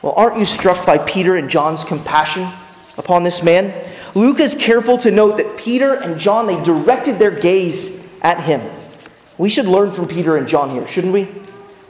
Well, 0.00 0.14
aren't 0.16 0.38
you 0.38 0.46
struck 0.46 0.86
by 0.86 0.98
Peter 0.98 1.36
and 1.36 1.50
John's 1.50 1.84
compassion 1.84 2.48
upon 2.96 3.24
this 3.24 3.42
man? 3.42 3.74
Luke 4.14 4.40
is 4.40 4.54
careful 4.54 4.98
to 4.98 5.10
note 5.10 5.36
that 5.36 5.56
Peter 5.56 5.94
and 5.94 6.18
John, 6.18 6.46
they 6.46 6.62
directed 6.62 7.18
their 7.18 7.30
gaze 7.30 8.08
at 8.22 8.42
him. 8.42 8.60
We 9.36 9.48
should 9.48 9.66
learn 9.66 9.92
from 9.92 10.08
Peter 10.08 10.36
and 10.36 10.48
John 10.48 10.70
here, 10.70 10.86
shouldn't 10.86 11.12
we? 11.12 11.24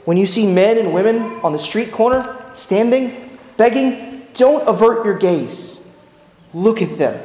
When 0.05 0.17
you 0.17 0.25
see 0.25 0.51
men 0.51 0.77
and 0.77 0.93
women 0.93 1.39
on 1.43 1.53
the 1.53 1.59
street 1.59 1.91
corner, 1.91 2.37
standing, 2.53 3.37
begging, 3.57 4.27
don't 4.33 4.67
avert 4.67 5.05
your 5.05 5.17
gaze. 5.17 5.81
Look 6.53 6.81
at 6.81 6.97
them, 6.97 7.21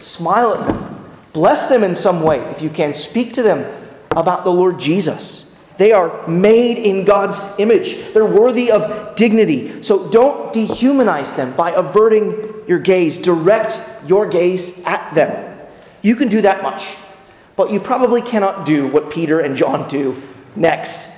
smile 0.00 0.54
at 0.54 0.66
them, 0.66 1.04
bless 1.32 1.66
them 1.66 1.84
in 1.84 1.94
some 1.94 2.22
way 2.22 2.38
if 2.50 2.62
you 2.62 2.70
can. 2.70 2.94
Speak 2.94 3.32
to 3.34 3.42
them 3.42 3.90
about 4.10 4.44
the 4.44 4.52
Lord 4.52 4.78
Jesus. 4.80 5.45
They 5.78 5.92
are 5.92 6.26
made 6.26 6.78
in 6.78 7.04
God's 7.04 7.46
image. 7.58 8.12
They're 8.12 8.24
worthy 8.24 8.70
of 8.70 9.14
dignity. 9.14 9.82
So 9.82 10.10
don't 10.10 10.54
dehumanize 10.54 11.36
them 11.36 11.54
by 11.54 11.72
averting 11.72 12.54
your 12.66 12.78
gaze. 12.78 13.18
Direct 13.18 13.80
your 14.06 14.26
gaze 14.26 14.82
at 14.84 15.14
them. 15.14 15.58
You 16.02 16.16
can 16.16 16.28
do 16.28 16.40
that 16.42 16.62
much. 16.62 16.96
But 17.56 17.70
you 17.70 17.80
probably 17.80 18.22
cannot 18.22 18.66
do 18.66 18.86
what 18.86 19.10
Peter 19.10 19.40
and 19.40 19.56
John 19.56 19.88
do 19.88 20.22
next. 20.54 21.08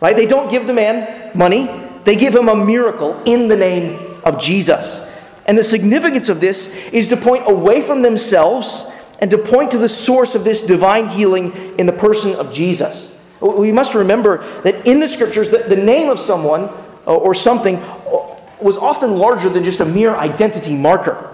Right? 0.00 0.16
They 0.16 0.26
don't 0.26 0.50
give 0.50 0.66
the 0.66 0.74
man 0.74 1.30
money, 1.36 1.70
they 2.04 2.16
give 2.16 2.34
him 2.34 2.48
a 2.48 2.56
miracle 2.56 3.20
in 3.24 3.48
the 3.48 3.56
name 3.56 3.98
of 4.24 4.38
Jesus. 4.38 5.00
And 5.46 5.56
the 5.56 5.64
significance 5.64 6.28
of 6.28 6.40
this 6.40 6.68
is 6.92 7.08
to 7.08 7.16
point 7.16 7.44
away 7.46 7.82
from 7.82 8.02
themselves 8.02 8.90
and 9.20 9.30
to 9.30 9.38
point 9.38 9.70
to 9.70 9.78
the 9.78 9.88
source 9.88 10.34
of 10.34 10.44
this 10.44 10.62
divine 10.62 11.08
healing 11.08 11.52
in 11.78 11.86
the 11.86 11.92
person 11.92 12.34
of 12.34 12.52
Jesus. 12.52 13.13
We 13.44 13.72
must 13.72 13.94
remember 13.94 14.38
that 14.62 14.86
in 14.86 15.00
the 15.00 15.08
scriptures, 15.08 15.50
the, 15.50 15.58
the 15.58 15.76
name 15.76 16.08
of 16.08 16.18
someone 16.18 16.70
uh, 17.06 17.14
or 17.14 17.34
something 17.34 17.76
uh, 17.76 18.36
was 18.60 18.78
often 18.78 19.18
larger 19.18 19.50
than 19.50 19.64
just 19.64 19.80
a 19.80 19.84
mere 19.84 20.16
identity 20.16 20.74
marker. 20.74 21.30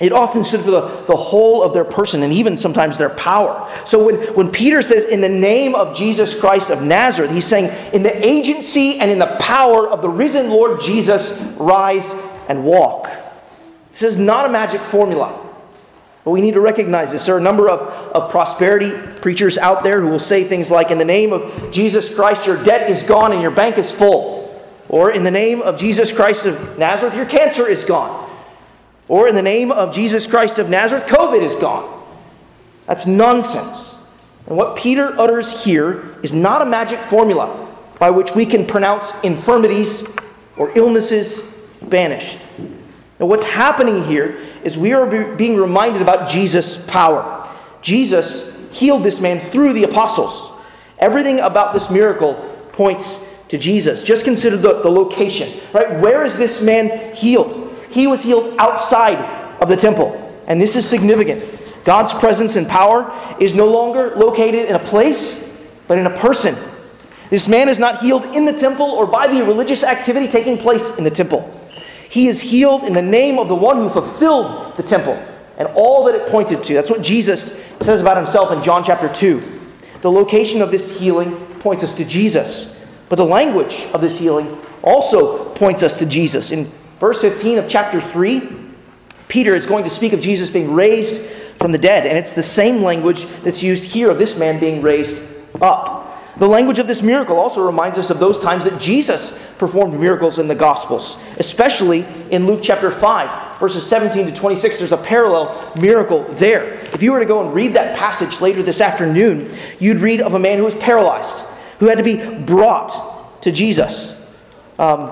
It 0.00 0.12
often 0.12 0.44
stood 0.44 0.60
for 0.62 0.70
the, 0.70 0.80
the 1.06 1.16
whole 1.16 1.62
of 1.62 1.72
their 1.72 1.84
person 1.84 2.22
and 2.22 2.32
even 2.32 2.56
sometimes 2.56 2.98
their 2.98 3.10
power. 3.10 3.68
So 3.84 4.04
when, 4.04 4.16
when 4.34 4.50
Peter 4.50 4.80
says, 4.80 5.04
in 5.04 5.20
the 5.20 5.28
name 5.28 5.74
of 5.74 5.96
Jesus 5.96 6.38
Christ 6.38 6.70
of 6.70 6.82
Nazareth, 6.82 7.32
he's 7.32 7.46
saying, 7.46 7.72
in 7.92 8.02
the 8.02 8.26
agency 8.26 8.98
and 9.00 9.10
in 9.10 9.18
the 9.18 9.36
power 9.40 9.88
of 9.88 10.02
the 10.02 10.08
risen 10.08 10.50
Lord 10.50 10.80
Jesus, 10.80 11.40
rise 11.56 12.14
and 12.48 12.64
walk. 12.64 13.10
This 13.90 14.02
is 14.02 14.18
not 14.18 14.46
a 14.46 14.48
magic 14.48 14.80
formula. 14.80 15.47
But 16.28 16.32
we 16.32 16.42
need 16.42 16.52
to 16.52 16.60
recognize 16.60 17.12
this. 17.12 17.24
There 17.24 17.36
are 17.36 17.38
a 17.38 17.42
number 17.42 17.70
of, 17.70 17.80
of 18.14 18.30
prosperity 18.30 18.92
preachers 19.22 19.56
out 19.56 19.82
there 19.82 20.02
who 20.02 20.08
will 20.08 20.18
say 20.18 20.44
things 20.44 20.70
like, 20.70 20.90
In 20.90 20.98
the 20.98 21.04
name 21.06 21.32
of 21.32 21.72
Jesus 21.72 22.14
Christ, 22.14 22.46
your 22.46 22.62
debt 22.64 22.90
is 22.90 23.02
gone 23.02 23.32
and 23.32 23.40
your 23.40 23.50
bank 23.50 23.78
is 23.78 23.90
full. 23.90 24.62
Or, 24.90 25.10
In 25.10 25.24
the 25.24 25.30
name 25.30 25.62
of 25.62 25.78
Jesus 25.78 26.12
Christ 26.12 26.44
of 26.44 26.76
Nazareth, 26.76 27.16
your 27.16 27.24
cancer 27.24 27.66
is 27.66 27.82
gone. 27.82 28.30
Or, 29.08 29.26
In 29.26 29.36
the 29.36 29.40
name 29.40 29.72
of 29.72 29.94
Jesus 29.94 30.26
Christ 30.26 30.58
of 30.58 30.68
Nazareth, 30.68 31.06
COVID 31.06 31.40
is 31.40 31.56
gone. 31.56 32.06
That's 32.86 33.06
nonsense. 33.06 33.96
And 34.46 34.54
what 34.54 34.76
Peter 34.76 35.18
utters 35.18 35.64
here 35.64 36.14
is 36.22 36.34
not 36.34 36.60
a 36.60 36.66
magic 36.66 36.98
formula 36.98 37.74
by 37.98 38.10
which 38.10 38.34
we 38.34 38.44
can 38.44 38.66
pronounce 38.66 39.18
infirmities 39.22 40.06
or 40.58 40.76
illnesses 40.76 41.40
banished. 41.80 42.38
Now, 43.18 43.24
what's 43.24 43.46
happening 43.46 44.04
here 44.04 44.38
is 44.64 44.76
we 44.76 44.92
are 44.92 45.34
being 45.36 45.56
reminded 45.56 46.02
about 46.02 46.28
Jesus' 46.28 46.84
power. 46.86 47.48
Jesus 47.82 48.56
healed 48.72 49.04
this 49.04 49.20
man 49.20 49.40
through 49.40 49.72
the 49.72 49.84
apostles. 49.84 50.50
Everything 50.98 51.40
about 51.40 51.72
this 51.72 51.90
miracle 51.90 52.34
points 52.72 53.24
to 53.48 53.58
Jesus. 53.58 54.02
Just 54.02 54.24
consider 54.24 54.56
the, 54.56 54.82
the 54.82 54.90
location, 54.90 55.48
right? 55.72 56.00
Where 56.00 56.24
is 56.24 56.36
this 56.36 56.60
man 56.60 57.14
healed? 57.14 57.74
He 57.90 58.06
was 58.06 58.22
healed 58.22 58.54
outside 58.58 59.18
of 59.60 59.68
the 59.68 59.76
temple. 59.76 60.24
And 60.46 60.60
this 60.60 60.76
is 60.76 60.88
significant. 60.88 61.44
God's 61.84 62.12
presence 62.12 62.56
and 62.56 62.66
power 62.66 63.12
is 63.40 63.54
no 63.54 63.66
longer 63.66 64.14
located 64.16 64.68
in 64.68 64.74
a 64.74 64.78
place, 64.78 65.62
but 65.86 65.98
in 65.98 66.06
a 66.06 66.16
person. 66.16 66.54
This 67.30 67.48
man 67.48 67.68
is 67.68 67.78
not 67.78 68.00
healed 68.00 68.24
in 68.36 68.44
the 68.44 68.52
temple 68.52 68.86
or 68.86 69.06
by 69.06 69.26
the 69.26 69.42
religious 69.44 69.84
activity 69.84 70.28
taking 70.28 70.56
place 70.56 70.96
in 70.96 71.04
the 71.04 71.10
temple. 71.10 71.57
He 72.08 72.28
is 72.28 72.40
healed 72.40 72.84
in 72.84 72.94
the 72.94 73.02
name 73.02 73.38
of 73.38 73.48
the 73.48 73.54
one 73.54 73.76
who 73.76 73.88
fulfilled 73.88 74.76
the 74.76 74.82
temple 74.82 75.22
and 75.58 75.68
all 75.74 76.04
that 76.04 76.14
it 76.14 76.28
pointed 76.28 76.62
to. 76.64 76.74
That's 76.74 76.90
what 76.90 77.02
Jesus 77.02 77.62
says 77.80 78.00
about 78.00 78.16
himself 78.16 78.52
in 78.52 78.62
John 78.62 78.82
chapter 78.84 79.12
2. 79.12 79.60
The 80.00 80.10
location 80.10 80.62
of 80.62 80.70
this 80.70 80.98
healing 80.98 81.34
points 81.58 81.82
us 81.82 81.94
to 81.96 82.04
Jesus, 82.04 82.80
but 83.08 83.16
the 83.16 83.24
language 83.24 83.86
of 83.92 84.00
this 84.00 84.18
healing 84.18 84.58
also 84.82 85.52
points 85.54 85.82
us 85.82 85.98
to 85.98 86.06
Jesus. 86.06 86.52
In 86.52 86.70
verse 87.00 87.20
15 87.20 87.58
of 87.58 87.68
chapter 87.68 88.00
3, 88.00 88.48
Peter 89.26 89.54
is 89.54 89.66
going 89.66 89.84
to 89.84 89.90
speak 89.90 90.12
of 90.12 90.20
Jesus 90.20 90.48
being 90.50 90.72
raised 90.72 91.20
from 91.58 91.72
the 91.72 91.78
dead, 91.78 92.06
and 92.06 92.16
it's 92.16 92.32
the 92.32 92.42
same 92.42 92.82
language 92.82 93.26
that's 93.42 93.62
used 93.62 93.84
here 93.84 94.10
of 94.10 94.18
this 94.18 94.38
man 94.38 94.60
being 94.60 94.80
raised 94.80 95.20
up. 95.60 95.97
The 96.38 96.46
language 96.46 96.78
of 96.78 96.86
this 96.86 97.02
miracle 97.02 97.36
also 97.36 97.66
reminds 97.66 97.98
us 97.98 98.10
of 98.10 98.20
those 98.20 98.38
times 98.38 98.62
that 98.62 98.80
Jesus 98.80 99.36
performed 99.58 99.98
miracles 99.98 100.38
in 100.38 100.46
the 100.46 100.54
Gospels, 100.54 101.18
especially 101.36 102.06
in 102.30 102.46
Luke 102.46 102.60
chapter 102.62 102.92
5, 102.92 103.58
verses 103.58 103.84
17 103.84 104.26
to 104.26 104.32
26. 104.32 104.78
There's 104.78 104.92
a 104.92 104.96
parallel 104.96 105.72
miracle 105.80 106.22
there. 106.34 106.74
If 106.92 107.02
you 107.02 107.10
were 107.10 107.18
to 107.18 107.26
go 107.26 107.44
and 107.44 107.52
read 107.52 107.74
that 107.74 107.96
passage 107.96 108.40
later 108.40 108.62
this 108.62 108.80
afternoon, 108.80 109.52
you'd 109.80 109.98
read 109.98 110.20
of 110.20 110.34
a 110.34 110.38
man 110.38 110.58
who 110.58 110.64
was 110.64 110.76
paralyzed, 110.76 111.44
who 111.80 111.86
had 111.86 111.98
to 111.98 112.04
be 112.04 112.24
brought 112.44 113.42
to 113.42 113.50
Jesus. 113.50 114.14
Um, 114.78 115.10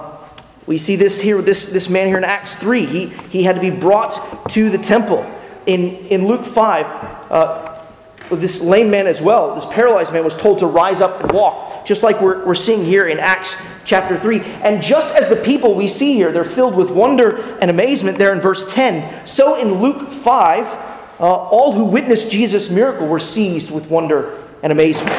we 0.67 0.79
see 0.79 0.95
this 0.95 1.21
here, 1.21 1.43
this, 1.43 1.67
this 1.67 1.89
man 1.89 2.07
here 2.07 2.19
in 2.19 2.25
Acts 2.25 2.55
3. 2.57 2.87
He, 2.87 3.07
he 3.07 3.43
had 3.43 3.57
to 3.57 3.61
be 3.61 3.71
brought 3.71 4.49
to 4.51 4.71
the 4.71 4.79
temple. 4.79 5.25
In, 5.67 5.97
in 6.07 6.29
Luke 6.29 6.45
5, 6.45 6.87
uh, 7.33 7.76
this 8.31 8.61
lame 8.61 8.91
man 8.91 9.07
as 9.07 9.23
well, 9.23 9.55
this 9.55 9.67
paralyzed 9.67 10.13
man, 10.13 10.25
was 10.25 10.35
told 10.35 10.59
to 10.59 10.67
rise 10.67 11.01
up 11.01 11.23
and 11.23 11.33
walk, 11.33 11.87
just 11.87 12.03
like 12.03 12.21
we're, 12.21 12.45
we're 12.45 12.55
seeing 12.55 12.85
here 12.85 13.07
in 13.07 13.19
Acts 13.19 13.57
chapter 13.85 14.19
3. 14.19 14.41
And 14.41 14.83
just 14.83 15.15
as 15.15 15.29
the 15.29 15.37
people 15.37 15.75
we 15.75 15.87
see 15.87 16.15
here, 16.15 16.33
they're 16.33 16.45
filled 16.45 16.75
with 16.75 16.91
wonder 16.91 17.41
and 17.61 17.71
amazement 17.71 18.19
there 18.19 18.33
in 18.33 18.41
verse 18.41 18.73
10, 18.73 19.27
so 19.27 19.55
in 19.55 19.75
Luke 19.81 20.11
5, 20.11 20.67
uh, 21.19 21.23
all 21.23 21.73
who 21.73 21.85
witnessed 21.85 22.31
Jesus' 22.31 22.69
miracle 22.69 23.07
were 23.07 23.21
seized 23.21 23.71
with 23.71 23.89
wonder 23.89 24.43
and 24.63 24.73
amazement. 24.73 25.17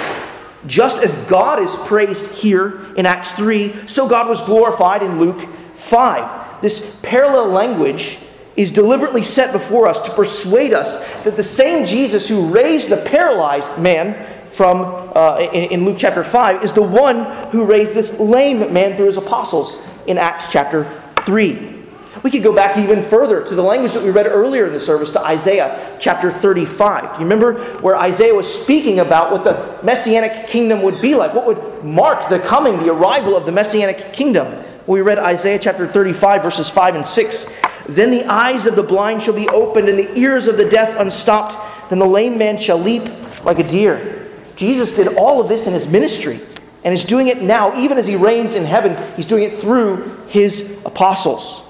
Just 0.66 1.04
as 1.04 1.16
God 1.28 1.62
is 1.62 1.76
praised 1.76 2.28
here 2.28 2.94
in 2.96 3.06
Acts 3.06 3.34
3, 3.34 3.88
so 3.88 4.08
God 4.08 4.28
was 4.28 4.42
glorified 4.42 5.02
in 5.02 5.20
Luke 5.20 5.48
5. 5.76 6.62
This 6.62 7.00
parallel 7.02 7.48
language 7.48 8.20
is 8.58 8.72
deliberately 8.72 9.24
set 9.24 9.54
before 9.54 9.88
us 9.88 10.02
to 10.02 10.12
persuade 10.12 10.74
us 10.74 10.98
that 11.24 11.38
the 11.38 11.44
same 11.44 11.86
Jesus 11.86 12.28
who 12.28 12.48
raised 12.48 12.90
the 12.90 12.98
paralyzed 12.98 13.78
man 13.78 14.26
from 14.48 15.12
uh, 15.16 15.38
in, 15.54 15.72
in, 15.72 15.86
Luke 15.86 15.98
chapter 16.00 16.24
5 16.24 16.64
is 16.64 16.74
the 16.74 16.82
one 16.82 17.26
who 17.52 17.64
raised 17.64 17.94
this 17.94 18.20
lame 18.20 18.74
man 18.74 18.96
through 18.96 19.06
his 19.06 19.18
apostles 19.18 19.86
in 20.08 20.18
Acts 20.18 20.52
chapter 20.52 20.86
3. 21.26 21.76
We 22.24 22.32
could 22.32 22.42
go 22.42 22.54
back 22.54 22.78
even 22.78 23.04
further 23.04 23.44
to 23.44 23.54
the 23.54 23.62
language 23.62 23.92
that 23.94 24.04
we 24.04 24.10
read 24.10 24.26
earlier 24.26 24.66
in 24.66 24.74
the 24.74 24.80
service 24.80 25.12
to 25.12 25.20
Isaiah 25.24 25.96
chapter 26.00 26.32
35. 26.32 27.02
Do 27.02 27.08
you 27.08 27.20
remember 27.20 27.62
where 27.82 27.96
Isaiah 27.96 28.34
was 28.34 28.52
speaking 28.52 29.00
about 29.00 29.32
what 29.32 29.44
the 29.44 29.78
messianic 29.84 30.48
kingdom 30.48 30.82
would 30.82 31.00
be 31.00 31.14
like? 31.14 31.36
What 31.36 31.46
would 31.46 31.84
mark 31.84 32.28
the 32.28 32.40
coming, 32.40 32.80
the 32.80 32.92
arrival 32.92 33.36
of 33.36 33.46
the 33.46 33.52
messianic 33.52 34.14
kingdom? 34.14 34.64
We 34.88 35.02
read 35.02 35.20
Isaiah 35.20 35.60
chapter 35.60 35.86
35, 35.86 36.42
verses 36.42 36.70
5 36.70 36.96
and 36.96 37.06
6. 37.06 37.46
Then 37.88 38.12
the 38.12 38.26
eyes 38.26 38.66
of 38.66 38.76
the 38.76 38.84
blind 38.84 39.24
shall 39.24 39.34
be 39.34 39.48
opened, 39.50 39.90
and 39.90 39.98
the 39.98 40.18
ears 40.18 40.48
of 40.48 40.58
the 40.58 40.70
deaf 40.70 41.00
unstopped. 41.00 41.58
Then 41.90 42.00
the 42.00 42.06
lame 42.06 42.38
man 42.38 42.58
shall 42.58 42.78
leap 42.78 43.04
like 43.46 43.60
a 43.60 43.68
deer. 43.68 44.30
Jesus 44.56 44.96
did 44.96 45.16
all 45.16 45.40
of 45.40 45.48
this 45.48 45.68
in 45.68 45.74
his 45.74 45.88
ministry, 45.88 46.40
and 46.84 46.94
is 46.94 47.06
doing 47.06 47.28
it 47.28 47.42
now, 47.42 47.78
even 47.80 47.98
as 47.98 48.08
he 48.08 48.16
reigns 48.16 48.54
in 48.54 48.66
heaven. 48.66 48.98
He's 49.16 49.26
doing 49.26 49.44
it 49.44 49.60
through 49.60 50.26
his 50.28 50.80
apostles. 50.86 51.64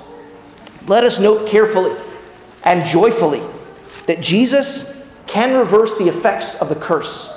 Let 0.87 1.03
us 1.03 1.19
note 1.19 1.47
carefully 1.47 1.95
and 2.63 2.85
joyfully 2.85 3.41
that 4.07 4.21
Jesus 4.21 5.03
can 5.27 5.57
reverse 5.57 5.97
the 5.97 6.07
effects 6.07 6.61
of 6.61 6.69
the 6.69 6.75
curse. 6.75 7.33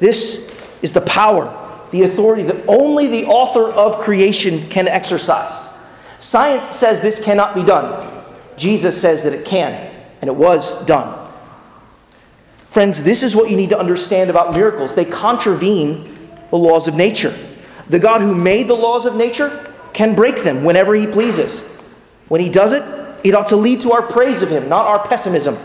This 0.00 0.50
is 0.82 0.92
the 0.92 1.00
power 1.00 1.66
the 1.90 2.02
authority 2.02 2.42
that 2.42 2.64
only 2.66 3.06
the 3.06 3.24
author 3.26 3.68
of 3.68 4.00
creation 4.00 4.68
can 4.68 4.88
exercise. 4.88 5.66
Science 6.18 6.68
says 6.70 7.00
this 7.00 7.22
cannot 7.22 7.54
be 7.54 7.62
done. 7.62 8.24
Jesus 8.56 9.00
says 9.00 9.22
that 9.22 9.32
it 9.32 9.44
can, 9.44 9.72
and 10.20 10.28
it 10.28 10.34
was 10.34 10.84
done. 10.84 11.26
Friends, 12.70 13.02
this 13.02 13.22
is 13.22 13.34
what 13.34 13.50
you 13.50 13.56
need 13.56 13.70
to 13.70 13.78
understand 13.78 14.28
about 14.30 14.54
miracles. 14.54 14.94
They 14.94 15.04
contravene 15.04 16.16
the 16.50 16.58
laws 16.58 16.88
of 16.88 16.94
nature. 16.94 17.34
The 17.88 17.98
God 17.98 18.20
who 18.20 18.34
made 18.34 18.68
the 18.68 18.76
laws 18.76 19.06
of 19.06 19.14
nature 19.14 19.72
can 19.92 20.14
break 20.14 20.42
them 20.42 20.64
whenever 20.64 20.94
he 20.94 21.06
pleases. 21.06 21.62
When 22.28 22.40
he 22.40 22.48
does 22.48 22.72
it, 22.72 22.82
it 23.24 23.34
ought 23.34 23.46
to 23.48 23.56
lead 23.56 23.80
to 23.82 23.92
our 23.92 24.02
praise 24.02 24.42
of 24.42 24.50
him, 24.50 24.68
not 24.68 24.86
our 24.86 25.06
pessimism. 25.06 25.56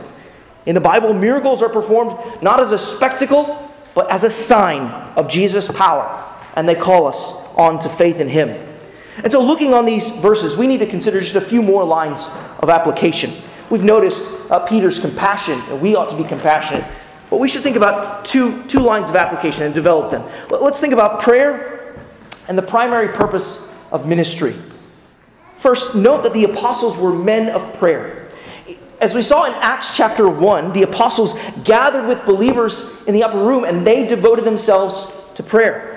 In 0.65 0.75
the 0.75 0.81
Bible, 0.81 1.13
miracles 1.13 1.61
are 1.61 1.69
performed 1.69 2.17
not 2.41 2.59
as 2.59 2.71
a 2.71 2.77
spectacle, 2.77 3.71
but 3.95 4.09
as 4.09 4.23
a 4.23 4.29
sign 4.29 4.81
of 5.15 5.27
Jesus' 5.27 5.69
power. 5.69 6.19
And 6.55 6.67
they 6.67 6.75
call 6.75 7.07
us 7.07 7.33
on 7.57 7.79
to 7.79 7.89
faith 7.89 8.19
in 8.19 8.29
Him. 8.29 8.72
And 9.17 9.31
so, 9.31 9.41
looking 9.41 9.73
on 9.73 9.85
these 9.85 10.09
verses, 10.09 10.57
we 10.57 10.67
need 10.67 10.79
to 10.79 10.87
consider 10.87 11.19
just 11.19 11.35
a 11.35 11.41
few 11.41 11.61
more 11.61 11.83
lines 11.83 12.29
of 12.59 12.69
application. 12.69 13.31
We've 13.69 13.83
noticed 13.83 14.29
uh, 14.49 14.59
Peter's 14.59 14.99
compassion, 14.99 15.59
and 15.69 15.81
we 15.81 15.95
ought 15.95 16.09
to 16.09 16.17
be 16.17 16.23
compassionate. 16.23 16.85
But 17.29 17.39
we 17.39 17.47
should 17.47 17.63
think 17.63 17.75
about 17.75 18.25
two, 18.25 18.63
two 18.65 18.79
lines 18.79 19.09
of 19.09 19.15
application 19.15 19.65
and 19.65 19.73
develop 19.73 20.11
them. 20.11 20.23
Let's 20.49 20.79
think 20.79 20.93
about 20.93 21.21
prayer 21.21 21.95
and 22.47 22.57
the 22.57 22.63
primary 22.63 23.09
purpose 23.09 23.73
of 23.91 24.07
ministry. 24.07 24.55
First, 25.57 25.95
note 25.95 26.23
that 26.23 26.33
the 26.33 26.43
apostles 26.43 26.97
were 26.97 27.13
men 27.13 27.49
of 27.49 27.73
prayer. 27.75 28.27
As 28.99 29.15
we 29.15 29.21
saw 29.21 29.45
in 29.45 29.53
Acts 29.53 29.95
chapter 29.97 30.29
1, 30.29 30.73
the 30.73 30.83
apostles 30.83 31.39
gathered 31.63 32.07
with 32.07 32.25
believers 32.25 33.03
in 33.05 33.13
the 33.13 33.23
upper 33.23 33.39
room 33.39 33.63
and 33.63 33.85
they 33.85 34.07
devoted 34.07 34.45
themselves 34.45 35.13
to 35.35 35.43
prayer. 35.43 35.92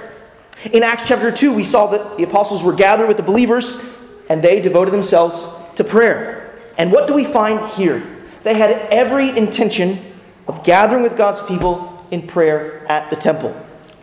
In 0.72 0.82
Acts 0.82 1.06
chapter 1.06 1.30
2, 1.30 1.52
we 1.52 1.62
saw 1.62 1.86
that 1.88 2.16
the 2.16 2.24
apostles 2.24 2.62
were 2.62 2.74
gathered 2.74 3.06
with 3.06 3.16
the 3.16 3.22
believers 3.22 3.80
and 4.28 4.42
they 4.42 4.60
devoted 4.60 4.92
themselves 4.92 5.48
to 5.76 5.84
prayer. 5.84 6.52
And 6.76 6.90
what 6.90 7.06
do 7.06 7.14
we 7.14 7.24
find 7.24 7.64
here? 7.72 8.02
They 8.42 8.54
had 8.54 8.72
every 8.90 9.36
intention 9.36 9.98
of 10.48 10.64
gathering 10.64 11.02
with 11.02 11.16
God's 11.16 11.40
people 11.42 12.04
in 12.10 12.26
prayer 12.26 12.84
at 12.90 13.10
the 13.10 13.16
temple. 13.16 13.54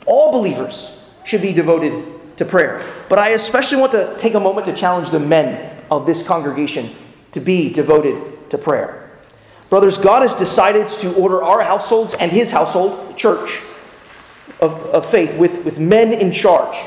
All 0.05 0.31
believers 0.31 1.03
should 1.25 1.41
be 1.41 1.53
devoted 1.53 2.37
to 2.37 2.45
prayer. 2.45 2.85
But 3.09 3.19
I 3.19 3.29
especially 3.29 3.79
want 3.79 3.91
to 3.93 4.15
take 4.17 4.33
a 4.33 4.39
moment 4.39 4.65
to 4.67 4.73
challenge 4.73 5.09
the 5.09 5.19
men 5.19 5.77
of 5.91 6.05
this 6.05 6.23
congregation 6.23 6.89
to 7.31 7.39
be 7.39 7.71
devoted 7.71 8.49
to 8.49 8.57
prayer. 8.57 9.11
Brothers, 9.69 9.97
God 9.97 10.21
has 10.21 10.33
decided 10.33 10.87
to 10.89 11.13
order 11.15 11.43
our 11.43 11.61
households 11.61 12.13
and 12.13 12.31
his 12.31 12.51
household, 12.51 13.17
church 13.17 13.61
of, 14.63 14.71
of 14.87 15.05
faith, 15.05 15.37
with, 15.37 15.63
with 15.65 15.77
men 15.77 16.13
in 16.13 16.31
charge. 16.31 16.77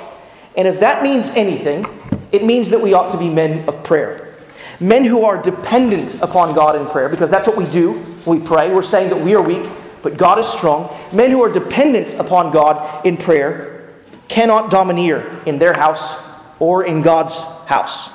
And 0.56 0.66
if 0.66 0.80
that 0.80 1.02
means 1.02 1.30
anything, 1.30 1.86
it 2.32 2.44
means 2.44 2.70
that 2.70 2.80
we 2.80 2.94
ought 2.94 3.10
to 3.10 3.18
be 3.18 3.28
men 3.28 3.68
of 3.68 3.84
prayer. 3.84 4.34
Men 4.80 5.04
who 5.04 5.24
are 5.24 5.40
dependent 5.40 6.20
upon 6.22 6.54
God 6.54 6.76
in 6.76 6.86
prayer, 6.86 7.08
because 7.08 7.30
that's 7.30 7.46
what 7.46 7.56
we 7.56 7.66
do 7.70 8.04
we 8.26 8.40
pray. 8.40 8.74
We're 8.74 8.82
saying 8.82 9.10
that 9.10 9.20
we 9.20 9.34
are 9.34 9.42
weak, 9.42 9.68
but 10.02 10.16
God 10.16 10.38
is 10.38 10.46
strong. 10.46 10.94
Men 11.12 11.30
who 11.30 11.42
are 11.42 11.52
dependent 11.52 12.14
upon 12.14 12.52
God 12.52 13.06
in 13.06 13.16
prayer 13.16 13.88
cannot 14.28 14.70
domineer 14.70 15.40
in 15.46 15.58
their 15.58 15.72
house 15.72 16.16
or 16.58 16.84
in 16.84 17.02
God's 17.02 17.44
house. 17.66 18.10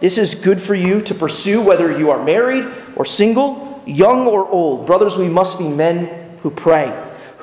This 0.00 0.18
is 0.18 0.34
good 0.34 0.60
for 0.60 0.74
you 0.74 1.00
to 1.02 1.14
pursue 1.14 1.62
whether 1.62 1.96
you 1.96 2.10
are 2.10 2.22
married 2.22 2.66
or 2.96 3.04
single, 3.04 3.82
young 3.86 4.26
or 4.26 4.46
old. 4.46 4.86
Brothers, 4.86 5.16
we 5.16 5.28
must 5.28 5.58
be 5.58 5.68
men 5.68 6.36
who 6.42 6.50
pray, 6.50 6.86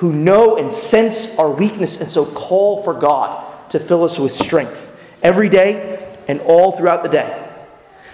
who 0.04 0.12
know 0.12 0.58
and 0.58 0.70
sense 0.70 1.38
our 1.38 1.50
weakness, 1.50 1.98
and 1.98 2.10
so 2.10 2.26
call 2.26 2.82
for 2.82 2.92
God 2.92 3.70
to 3.70 3.80
fill 3.80 4.04
us 4.04 4.18
with 4.18 4.32
strength 4.32 4.94
every 5.22 5.48
day 5.48 6.14
and 6.28 6.42
all 6.42 6.72
throughout 6.72 7.02
the 7.02 7.08
day. 7.08 7.48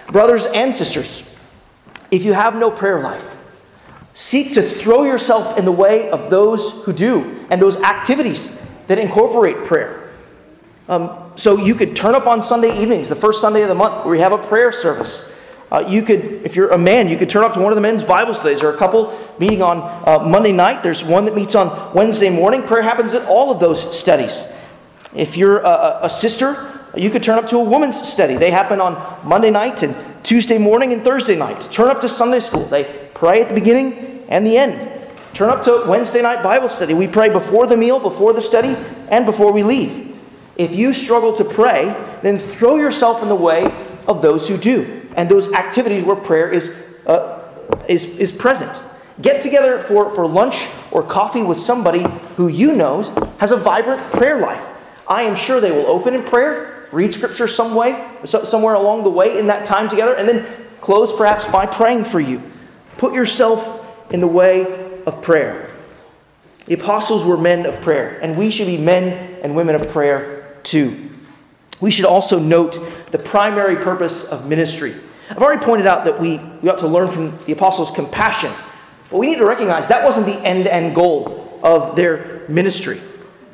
Brothers 0.07 0.45
and 0.45 0.73
sisters, 0.73 1.29
if 2.11 2.23
you 2.23 2.31
have 2.31 2.55
no 2.55 2.71
prayer 2.71 3.01
life, 3.01 3.35
Seek 4.13 4.53
to 4.53 4.61
throw 4.61 5.03
yourself 5.03 5.57
in 5.57 5.65
the 5.65 5.71
way 5.71 6.09
of 6.09 6.29
those 6.29 6.71
who 6.83 6.91
do 6.91 7.45
and 7.49 7.61
those 7.61 7.77
activities 7.77 8.59
that 8.87 8.99
incorporate 8.99 9.63
prayer. 9.63 10.11
Um, 10.89 11.31
so 11.35 11.57
you 11.57 11.75
could 11.75 11.95
turn 11.95 12.15
up 12.15 12.27
on 12.27 12.43
Sunday 12.43 12.81
evenings, 12.81 13.07
the 13.07 13.15
first 13.15 13.39
Sunday 13.39 13.61
of 13.61 13.69
the 13.69 13.75
month, 13.75 14.03
where 14.03 14.11
we 14.11 14.19
have 14.19 14.33
a 14.33 14.37
prayer 14.37 14.71
service. 14.71 15.30
Uh, 15.71 15.85
you 15.87 16.01
could, 16.01 16.19
if 16.43 16.57
you're 16.57 16.71
a 16.71 16.77
man, 16.77 17.07
you 17.07 17.15
could 17.15 17.29
turn 17.29 17.45
up 17.45 17.53
to 17.53 17.59
one 17.59 17.71
of 17.71 17.77
the 17.77 17.81
men's 17.81 18.03
Bible 18.03 18.33
studies 18.33 18.61
or 18.61 18.73
a 18.73 18.77
couple 18.77 19.17
meeting 19.39 19.61
on 19.61 19.77
uh, 20.05 20.19
Monday 20.21 20.51
night. 20.51 20.83
There's 20.83 21.01
one 21.01 21.23
that 21.25 21.35
meets 21.35 21.55
on 21.55 21.93
Wednesday 21.93 22.29
morning. 22.29 22.63
Prayer 22.63 22.81
happens 22.81 23.13
at 23.13 23.25
all 23.27 23.51
of 23.51 23.61
those 23.61 23.97
studies. 23.97 24.45
If 25.15 25.37
you're 25.37 25.59
a, 25.59 25.99
a 26.03 26.09
sister, 26.09 26.77
you 26.95 27.09
could 27.09 27.23
turn 27.23 27.39
up 27.39 27.47
to 27.49 27.57
a 27.57 27.63
woman's 27.63 28.05
study. 28.05 28.35
They 28.35 28.51
happen 28.51 28.81
on 28.81 29.25
Monday 29.25 29.49
night 29.49 29.81
and 29.81 29.95
Tuesday 30.25 30.57
morning 30.57 30.91
and 30.91 31.05
Thursday 31.05 31.37
night. 31.37 31.61
Turn 31.71 31.87
up 31.87 32.01
to 32.01 32.09
Sunday 32.09 32.41
school. 32.41 32.65
They 32.65 33.09
pray 33.13 33.41
at 33.41 33.47
the 33.47 33.53
beginning 33.53 34.25
and 34.27 34.45
the 34.45 34.57
end. 34.57 34.89
Turn 35.33 35.49
up 35.49 35.63
to 35.63 35.85
Wednesday 35.87 36.21
night 36.21 36.43
Bible 36.43 36.67
study. 36.67 36.93
We 36.93 37.07
pray 37.07 37.29
before 37.29 37.65
the 37.65 37.77
meal, 37.77 37.97
before 37.97 38.33
the 38.33 38.41
study, 38.41 38.75
and 39.07 39.25
before 39.25 39.53
we 39.53 39.63
leave. 39.63 40.17
If 40.57 40.75
you 40.75 40.91
struggle 40.91 41.33
to 41.37 41.45
pray, 41.45 41.95
then 42.21 42.37
throw 42.37 42.75
yourself 42.75 43.23
in 43.23 43.29
the 43.29 43.35
way 43.35 43.73
of 44.05 44.21
those 44.21 44.49
who 44.49 44.57
do 44.57 45.00
and 45.15 45.29
those 45.29 45.51
activities 45.53 46.03
where 46.03 46.15
prayer 46.15 46.51
is, 46.51 46.69
uh, 47.05 47.41
is, 47.87 48.05
is 48.17 48.31
present. 48.31 48.71
Get 49.21 49.41
together 49.41 49.79
for, 49.79 50.09
for 50.09 50.25
lunch 50.25 50.67
or 50.91 51.03
coffee 51.03 51.43
with 51.43 51.57
somebody 51.57 52.05
who 52.37 52.47
you 52.47 52.75
know 52.75 53.03
has 53.39 53.51
a 53.51 53.57
vibrant 53.57 54.11
prayer 54.11 54.39
life. 54.39 54.63
I 55.07 55.23
am 55.23 55.35
sure 55.35 55.59
they 55.59 55.71
will 55.71 55.87
open 55.87 56.13
in 56.13 56.23
prayer, 56.23 56.87
read 56.91 57.13
scripture 57.13 57.47
some 57.47 57.75
way, 57.75 58.09
so, 58.23 58.43
somewhere 58.43 58.75
along 58.75 59.03
the 59.03 59.09
way 59.09 59.37
in 59.37 59.47
that 59.47 59.65
time 59.65 59.89
together, 59.89 60.15
and 60.15 60.27
then 60.27 60.45
close 60.79 61.13
perhaps 61.15 61.47
by 61.47 61.65
praying 61.65 62.05
for 62.05 62.19
you. 62.19 62.41
Put 62.97 63.13
yourself 63.13 64.11
in 64.11 64.21
the 64.21 64.27
way 64.27 65.01
of 65.05 65.21
prayer. 65.21 65.69
The 66.65 66.75
apostles 66.75 67.25
were 67.25 67.37
men 67.37 67.65
of 67.65 67.81
prayer, 67.81 68.19
and 68.21 68.37
we 68.37 68.51
should 68.51 68.67
be 68.67 68.77
men 68.77 69.39
and 69.43 69.55
women 69.55 69.75
of 69.75 69.89
prayer 69.89 70.57
too. 70.63 71.09
We 71.79 71.91
should 71.91 72.05
also 72.05 72.39
note 72.39 72.77
the 73.11 73.19
primary 73.19 73.77
purpose 73.77 74.23
of 74.23 74.47
ministry. 74.47 74.93
I've 75.29 75.41
already 75.41 75.63
pointed 75.63 75.87
out 75.87 76.05
that 76.05 76.19
we, 76.19 76.37
we 76.61 76.69
ought 76.69 76.79
to 76.79 76.87
learn 76.87 77.09
from 77.09 77.37
the 77.45 77.53
apostles' 77.53 77.91
compassion, 77.91 78.51
but 79.09 79.17
we 79.17 79.27
need 79.27 79.37
to 79.37 79.45
recognize 79.45 79.87
that 79.87 80.03
wasn't 80.03 80.25
the 80.25 80.39
end 80.45 80.67
end 80.67 80.95
goal 80.95 81.59
of 81.63 81.95
their 81.95 82.43
ministry. 82.47 82.99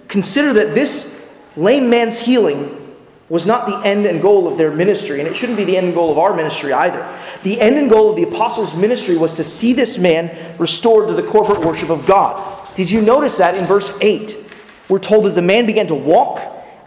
Consider 0.07 0.53
that 0.53 0.73
this 0.73 1.25
lame 1.55 1.89
man's 1.89 2.19
healing 2.19 2.95
was 3.29 3.45
not 3.45 3.67
the 3.67 3.77
end 3.87 4.05
and 4.05 4.21
goal 4.21 4.47
of 4.47 4.57
their 4.57 4.71
ministry, 4.71 5.19
and 5.19 5.27
it 5.27 5.35
shouldn't 5.35 5.57
be 5.57 5.65
the 5.65 5.75
end 5.75 5.87
and 5.87 5.95
goal 5.95 6.11
of 6.11 6.17
our 6.17 6.33
ministry 6.33 6.71
either. 6.71 7.05
The 7.43 7.59
end 7.59 7.77
and 7.77 7.89
goal 7.89 8.11
of 8.11 8.15
the 8.15 8.23
apostles' 8.23 8.75
ministry 8.75 9.17
was 9.17 9.33
to 9.33 9.43
see 9.43 9.73
this 9.73 9.97
man 9.97 10.35
restored 10.57 11.09
to 11.09 11.13
the 11.13 11.23
corporate 11.23 11.59
worship 11.59 11.89
of 11.89 12.05
God. 12.05 12.57
Did 12.75 12.89
you 12.89 13.01
notice 13.01 13.35
that 13.37 13.55
in 13.55 13.65
verse 13.65 13.91
8? 13.99 14.37
We're 14.87 14.99
told 14.99 15.25
that 15.25 15.31
the 15.31 15.41
man 15.41 15.65
began 15.65 15.87
to 15.87 15.95
walk 15.95 16.39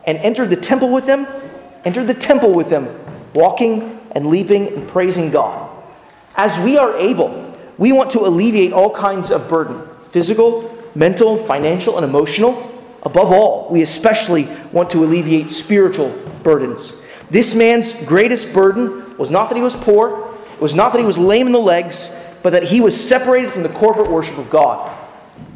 and 0.07 0.17
entered 0.19 0.49
the 0.49 0.57
temple 0.57 0.91
with 0.91 1.05
them, 1.05 1.27
entered 1.85 2.07
the 2.07 2.15
temple 2.15 2.53
with 2.53 2.71
them, 2.71 2.89
walking 3.35 4.01
and 4.13 4.27
leaping 4.27 4.69
and 4.69 4.89
praising 4.89 5.31
God. 5.31 5.69
As 6.37 6.59
we 6.59 6.79
are 6.79 6.97
able, 6.97 7.55
we 7.79 7.93
want 7.93 8.11
to 8.13 8.21
alleviate 8.21 8.73
all 8.73 8.95
kinds 8.95 9.31
of 9.31 9.49
burden 9.49 9.87
physical, 10.11 10.77
mental, 10.95 11.37
financial, 11.37 11.97
and 11.97 12.05
emotional. 12.05 12.67
Above 13.05 13.31
all, 13.33 13.69
we 13.71 13.81
especially 13.81 14.49
want 14.73 14.91
to 14.91 15.05
alleviate 15.05 15.51
spiritual 15.51 16.11
burdens. 16.43 16.93
This 17.31 17.55
man's 17.55 17.93
greatest 18.05 18.53
burden 18.53 19.17
was 19.17 19.31
not 19.31 19.49
that 19.49 19.57
he 19.57 19.63
was 19.63 19.75
poor, 19.77 20.35
it 20.53 20.61
was 20.61 20.75
not 20.75 20.93
that 20.93 20.99
he 20.99 21.05
was 21.05 21.19
lame 21.19 21.47
in 21.47 21.53
the 21.53 21.61
legs, 21.61 22.11
but 22.43 22.51
that 22.53 22.65
he 22.65 22.81
was 22.81 23.09
separated 23.09 23.51
from 23.51 23.63
the 23.63 23.69
corporate 23.69 24.11
worship 24.11 24.37
of 24.37 24.51
God. 24.51 24.95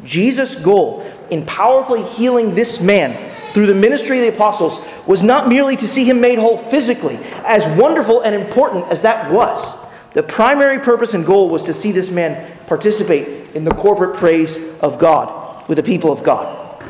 Jesus' 0.03 0.55
goal 0.55 1.05
in 1.29 1.45
powerfully 1.45 2.03
healing 2.03 2.55
this 2.55 2.79
man 2.79 3.34
through 3.55 3.67
the 3.67 3.73
ministry 3.73 4.19
of 4.19 4.23
the 4.23 4.35
apostles 4.35 4.85
was 5.07 5.23
not 5.23 5.47
merely 5.47 5.77
to 5.77 5.87
see 5.87 6.03
him 6.03 6.19
made 6.19 6.37
whole 6.37 6.57
physically, 6.57 7.17
as 7.45 7.65
wonderful 7.79 8.19
and 8.19 8.35
important 8.35 8.83
as 8.91 9.03
that 9.03 9.31
was. 9.31 9.77
The 10.11 10.23
primary 10.23 10.77
purpose 10.79 11.13
and 11.13 11.25
goal 11.25 11.47
was 11.47 11.63
to 11.63 11.73
see 11.73 11.93
this 11.93 12.11
man 12.11 12.51
participate 12.67 13.55
in 13.55 13.63
the 13.63 13.71
corporate 13.71 14.17
praise 14.17 14.77
of 14.79 14.99
God 14.99 15.69
with 15.69 15.77
the 15.77 15.83
people 15.83 16.11
of 16.11 16.21
God. 16.21 16.83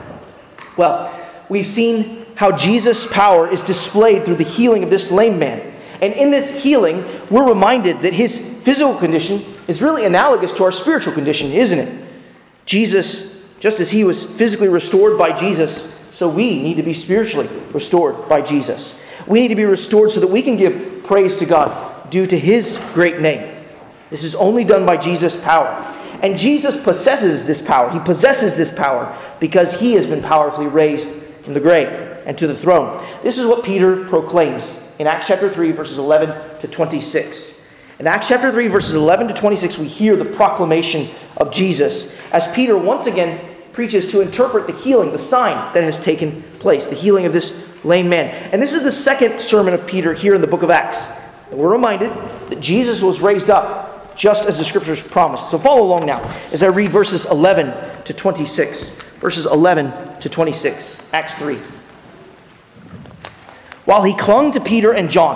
Well, 0.75 1.13
we've 1.49 1.67
seen 1.67 2.25
how 2.33 2.57
Jesus' 2.57 3.05
power 3.05 3.47
is 3.47 3.61
displayed 3.61 4.25
through 4.25 4.37
the 4.37 4.43
healing 4.43 4.81
of 4.81 4.89
this 4.89 5.11
lame 5.11 5.37
man. 5.37 5.71
And 6.01 6.13
in 6.13 6.31
this 6.31 6.63
healing, 6.63 7.05
we're 7.29 7.47
reminded 7.47 8.01
that 8.01 8.13
his 8.13 8.39
physical 8.39 8.95
condition 8.95 9.43
is 9.67 9.83
really 9.83 10.03
analogous 10.03 10.51
to 10.53 10.63
our 10.63 10.71
spiritual 10.71 11.13
condition, 11.13 11.51
isn't 11.51 11.77
it? 11.77 12.05
Jesus, 12.65 13.39
just 13.59 13.79
as 13.79 13.91
he 13.91 14.03
was 14.03 14.25
physically 14.25 14.67
restored 14.67 15.15
by 15.15 15.31
Jesus, 15.31 15.93
so 16.15 16.29
we 16.29 16.61
need 16.61 16.77
to 16.77 16.83
be 16.83 16.93
spiritually 16.93 17.49
restored 17.73 18.29
by 18.29 18.41
Jesus. 18.41 18.97
We 19.27 19.41
need 19.41 19.49
to 19.49 19.55
be 19.55 19.65
restored 19.65 20.11
so 20.11 20.21
that 20.21 20.29
we 20.29 20.41
can 20.41 20.55
give 20.55 21.03
praise 21.03 21.35
to 21.39 21.45
God 21.45 22.09
due 22.09 22.25
to 22.25 22.39
his 22.39 22.79
great 22.93 23.19
name. 23.19 23.53
This 24.09 24.23
is 24.23 24.33
only 24.33 24.63
done 24.63 24.85
by 24.85 24.95
Jesus' 24.95 25.35
power. 25.35 25.67
And 26.23 26.37
Jesus 26.37 26.81
possesses 26.81 27.45
this 27.45 27.61
power. 27.61 27.89
He 27.89 27.99
possesses 27.99 28.55
this 28.55 28.71
power 28.71 29.13
because 29.41 29.77
he 29.77 29.91
has 29.95 30.05
been 30.05 30.21
powerfully 30.21 30.67
raised 30.67 31.11
from 31.41 31.53
the 31.53 31.59
grave 31.59 31.89
and 32.25 32.37
to 32.37 32.47
the 32.47 32.55
throne. 32.55 33.05
This 33.21 33.37
is 33.37 33.45
what 33.45 33.65
Peter 33.65 34.05
proclaims 34.05 34.81
in 34.99 35.07
Acts 35.07 35.27
chapter 35.27 35.49
3, 35.49 35.73
verses 35.73 35.97
11 35.97 36.61
to 36.61 36.67
26. 36.69 37.59
In 37.99 38.07
Acts 38.07 38.29
chapter 38.29 38.53
3, 38.53 38.69
verses 38.69 38.95
11 38.95 39.27
to 39.27 39.33
26, 39.33 39.79
we 39.79 39.87
hear 39.89 40.15
the 40.15 40.23
proclamation 40.23 41.09
of 41.35 41.51
Jesus 41.51 42.15
as 42.31 42.49
Peter 42.53 42.77
once 42.77 43.05
again 43.05 43.54
preaches 43.75 44.05
to 44.07 44.21
interpret 44.21 44.67
the 44.67 44.73
healing, 44.73 45.11
the 45.11 45.19
sign 45.19 45.73
that 45.73 45.83
has 45.83 45.99
taken 45.99 46.41
place, 46.59 46.87
the 46.87 46.95
healing 46.95 47.25
of 47.25 47.33
this 47.33 47.83
lame 47.83 48.07
man. 48.07 48.33
And 48.53 48.61
this 48.61 48.73
is 48.73 48.83
the 48.83 48.91
second 48.91 49.41
sermon 49.41 49.73
of 49.73 49.85
Peter 49.85 50.13
here 50.13 50.33
in 50.33 50.39
the 50.39 50.47
book 50.47 50.63
of 50.63 50.69
Acts. 50.69 51.09
And 51.51 51.59
we're 51.59 51.71
reminded 51.71 52.09
that 52.49 52.61
Jesus 52.61 53.03
was 53.03 53.19
raised 53.19 53.49
up 53.49 54.15
just 54.15 54.45
as 54.45 54.57
the 54.57 54.63
scriptures 54.63 55.01
promised. 55.01 55.49
So 55.49 55.59
follow 55.59 55.83
along 55.83 56.05
now 56.05 56.23
as 56.53 56.63
I 56.63 56.67
read 56.67 56.89
verses 56.89 57.25
11 57.25 58.03
to 58.05 58.13
26. 58.13 58.89
Verses 59.19 59.45
11 59.45 60.19
to 60.21 60.29
26, 60.29 60.97
Acts 61.11 61.35
3. 61.35 61.57
While 63.83 64.03
he 64.03 64.13
clung 64.13 64.51
to 64.53 64.61
Peter 64.61 64.93
and 64.93 65.09
John, 65.09 65.35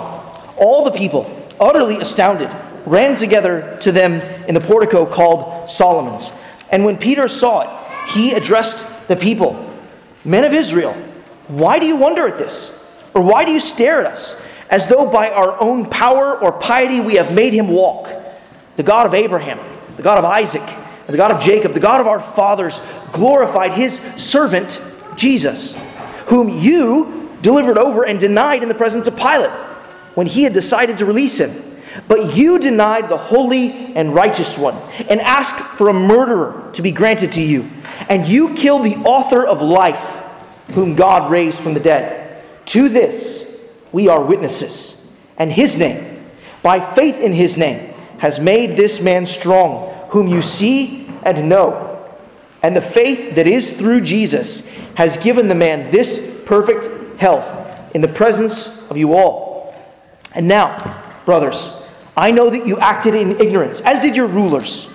all 0.56 0.84
the 0.84 0.90
people, 0.90 1.30
utterly 1.60 1.96
astounded, 1.96 2.50
ran 2.86 3.16
together 3.16 3.76
to 3.82 3.92
them 3.92 4.14
in 4.48 4.54
the 4.54 4.60
portico 4.60 5.04
called 5.04 5.68
Solomon's. 5.68 6.32
And 6.70 6.84
when 6.84 6.96
Peter 6.96 7.28
saw 7.28 7.60
it, 7.62 7.79
he 8.08 8.32
addressed 8.32 9.08
the 9.08 9.16
people 9.16 9.66
Men 10.24 10.44
of 10.44 10.52
Israel, 10.52 10.92
why 11.48 11.78
do 11.78 11.86
you 11.86 11.96
wonder 11.96 12.26
at 12.26 12.38
this? 12.38 12.76
Or 13.14 13.22
why 13.22 13.44
do 13.44 13.52
you 13.52 13.60
stare 13.60 14.00
at 14.00 14.06
us, 14.06 14.40
as 14.68 14.86
though 14.86 15.10
by 15.10 15.30
our 15.30 15.60
own 15.60 15.86
power 15.86 16.38
or 16.38 16.52
piety 16.52 17.00
we 17.00 17.14
have 17.14 17.34
made 17.34 17.52
him 17.52 17.68
walk? 17.68 18.10
The 18.76 18.82
God 18.82 19.06
of 19.06 19.14
Abraham, 19.14 19.58
the 19.96 20.02
God 20.02 20.18
of 20.18 20.24
Isaac, 20.24 20.62
and 20.62 21.08
the 21.08 21.16
God 21.16 21.32
of 21.32 21.40
Jacob, 21.40 21.74
the 21.74 21.80
God 21.80 22.00
of 22.00 22.06
our 22.06 22.20
fathers, 22.20 22.80
glorified 23.12 23.72
his 23.72 23.98
servant 24.16 24.80
Jesus, 25.16 25.76
whom 26.26 26.48
you 26.48 27.28
delivered 27.42 27.78
over 27.78 28.04
and 28.04 28.20
denied 28.20 28.62
in 28.62 28.68
the 28.68 28.74
presence 28.74 29.06
of 29.06 29.16
Pilate 29.16 29.50
when 30.14 30.26
he 30.26 30.44
had 30.44 30.52
decided 30.52 30.98
to 30.98 31.04
release 31.04 31.40
him. 31.40 31.50
But 32.10 32.36
you 32.36 32.58
denied 32.58 33.08
the 33.08 33.16
holy 33.16 33.70
and 33.94 34.12
righteous 34.12 34.58
one 34.58 34.74
and 35.08 35.20
asked 35.20 35.60
for 35.60 35.88
a 35.88 35.92
murderer 35.92 36.68
to 36.72 36.82
be 36.82 36.90
granted 36.90 37.30
to 37.34 37.40
you. 37.40 37.70
And 38.08 38.26
you 38.26 38.52
killed 38.56 38.84
the 38.84 38.96
author 38.96 39.46
of 39.46 39.62
life, 39.62 40.20
whom 40.72 40.96
God 40.96 41.30
raised 41.30 41.60
from 41.60 41.72
the 41.72 41.78
dead. 41.78 42.42
To 42.66 42.88
this 42.88 43.56
we 43.92 44.08
are 44.08 44.20
witnesses. 44.20 45.08
And 45.38 45.52
his 45.52 45.76
name, 45.76 46.26
by 46.64 46.80
faith 46.80 47.20
in 47.20 47.32
his 47.32 47.56
name, 47.56 47.94
has 48.18 48.40
made 48.40 48.72
this 48.72 49.00
man 49.00 49.24
strong, 49.24 49.94
whom 50.08 50.26
you 50.26 50.42
see 50.42 51.08
and 51.22 51.48
know. 51.48 52.04
And 52.60 52.74
the 52.74 52.80
faith 52.80 53.36
that 53.36 53.46
is 53.46 53.70
through 53.70 54.00
Jesus 54.00 54.68
has 54.96 55.16
given 55.16 55.46
the 55.46 55.54
man 55.54 55.88
this 55.92 56.42
perfect 56.44 56.88
health 57.20 57.94
in 57.94 58.00
the 58.00 58.08
presence 58.08 58.90
of 58.90 58.96
you 58.96 59.14
all. 59.14 59.76
And 60.34 60.48
now, 60.48 61.04
brothers, 61.24 61.79
I 62.20 62.32
know 62.32 62.50
that 62.50 62.66
you 62.66 62.78
acted 62.78 63.14
in 63.14 63.40
ignorance, 63.40 63.80
as 63.80 64.00
did 64.00 64.14
your 64.14 64.26
rulers. 64.26 64.90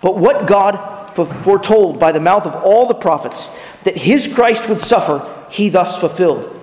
But 0.00 0.16
what 0.16 0.46
God 0.46 1.12
foretold 1.16 1.98
by 1.98 2.12
the 2.12 2.20
mouth 2.20 2.46
of 2.46 2.54
all 2.54 2.86
the 2.86 2.94
prophets, 2.94 3.50
that 3.82 3.96
his 3.96 4.32
Christ 4.32 4.68
would 4.68 4.80
suffer, 4.80 5.28
he 5.50 5.68
thus 5.68 5.98
fulfilled. 5.98 6.56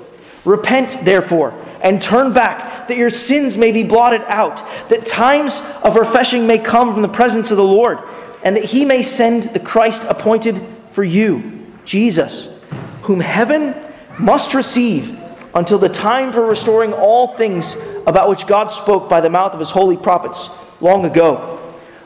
Repent, 0.45 0.99
therefore, 1.03 1.53
and 1.81 2.01
turn 2.01 2.31
back, 2.31 2.87
that 2.87 2.95
your 2.95 3.09
sins 3.09 3.57
may 3.57 3.73
be 3.73 3.83
blotted 3.83 4.21
out, 4.27 4.63
that 4.87 5.05
times 5.05 5.61
of 5.83 5.97
refreshing 5.97 6.47
may 6.47 6.57
come 6.57 6.93
from 6.93 7.01
the 7.01 7.09
presence 7.09 7.51
of 7.51 7.57
the 7.57 7.63
Lord, 7.63 7.99
and 8.45 8.55
that 8.55 8.63
he 8.63 8.85
may 8.85 9.01
send 9.01 9.43
the 9.43 9.59
Christ 9.59 10.05
appointed 10.07 10.57
for 10.91 11.03
you, 11.03 11.65
Jesus, 11.83 12.63
whom 13.01 13.19
heaven 13.19 13.75
must 14.17 14.53
receive 14.53 15.19
until 15.57 15.79
the 15.79 15.89
time 15.89 16.31
for 16.31 16.45
restoring 16.45 16.93
all 16.93 17.35
things 17.35 17.75
about 18.05 18.29
which 18.29 18.45
God 18.45 18.67
spoke 18.67 19.09
by 19.09 19.21
the 19.21 19.29
mouth 19.29 19.53
of 19.53 19.59
his 19.59 19.71
holy 19.71 19.97
prophets 19.97 20.51
long 20.81 21.03
ago. 21.03 21.59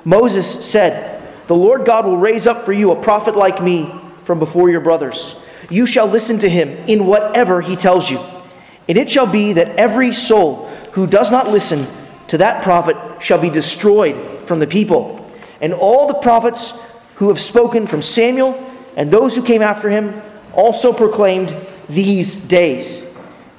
Moses 0.06 0.66
said, 0.72 1.22
the 1.48 1.56
Lord 1.56 1.84
God 1.84 2.06
will 2.06 2.16
raise 2.16 2.48
up 2.48 2.64
for 2.64 2.72
you 2.72 2.92
a 2.92 2.96
prophet 2.96 3.36
like 3.36 3.62
me 3.62 3.94
from 4.24 4.40
before 4.40 4.70
your 4.70 4.80
brothers. 4.80 5.36
You 5.70 5.86
shall 5.86 6.08
listen 6.08 6.40
to 6.40 6.50
him 6.50 6.70
in 6.88 7.06
whatever 7.06 7.60
he 7.60 7.76
tells 7.76 8.10
you. 8.10 8.20
And 8.88 8.98
it 8.98 9.12
shall 9.12 9.28
be 9.28 9.52
that 9.52 9.76
every 9.76 10.14
soul 10.14 10.68
who 10.94 11.06
does 11.06 11.30
not 11.30 11.50
listen 11.50 11.86
to 12.30 12.38
that 12.38 12.64
prophet 12.64 12.96
shall 13.22 13.38
be 13.38 13.50
destroyed 13.50 14.48
from 14.48 14.60
the 14.60 14.68
people. 14.68 15.30
And 15.60 15.74
all 15.74 16.08
the 16.08 16.14
prophets 16.14 16.72
who 17.16 17.28
have 17.28 17.40
spoken 17.40 17.86
from 17.86 18.02
Samuel 18.02 18.58
and 18.96 19.12
those 19.12 19.36
who 19.36 19.44
came 19.44 19.62
after 19.62 19.90
him 19.90 20.22
also 20.54 20.94
proclaimed 20.94 21.54
these 21.90 22.38
days. 22.38 23.06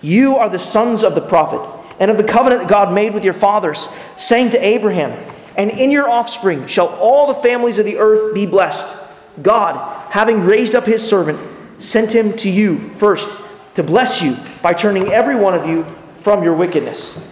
You 0.03 0.37
are 0.37 0.49
the 0.49 0.59
sons 0.59 1.03
of 1.03 1.15
the 1.15 1.21
prophet 1.21 1.67
and 1.99 2.11
of 2.11 2.17
the 2.17 2.25
covenant 2.25 2.63
that 2.63 2.69
God 2.69 2.93
made 2.93 3.15
with 3.15 3.25
your 3.25 3.33
fathers, 3.33 3.89
saying 4.17 4.51
to 4.51 4.65
Abraham, 4.65 5.13
And 5.57 5.71
in 5.71 5.91
your 5.91 6.11
offspring 6.11 6.67
shall 6.67 6.89
all 6.89 7.29
the 7.29 7.41
families 7.41 7.79
of 7.79 7.87
the 7.87 7.99
earth 7.99 8.35
be 8.35 8.45
blessed. 8.45 8.97
God, 9.41 10.11
having 10.11 10.43
raised 10.43 10.75
up 10.75 10.85
his 10.85 11.07
servant, 11.07 11.39
sent 11.79 12.13
him 12.13 12.37
to 12.39 12.51
you 12.51 12.79
first 12.91 13.39
to 13.75 13.83
bless 13.83 14.21
you 14.21 14.37
by 14.61 14.73
turning 14.73 15.09
every 15.09 15.37
one 15.37 15.55
of 15.55 15.67
you 15.67 15.87
from 16.17 16.43
your 16.43 16.55
wickedness. 16.55 17.29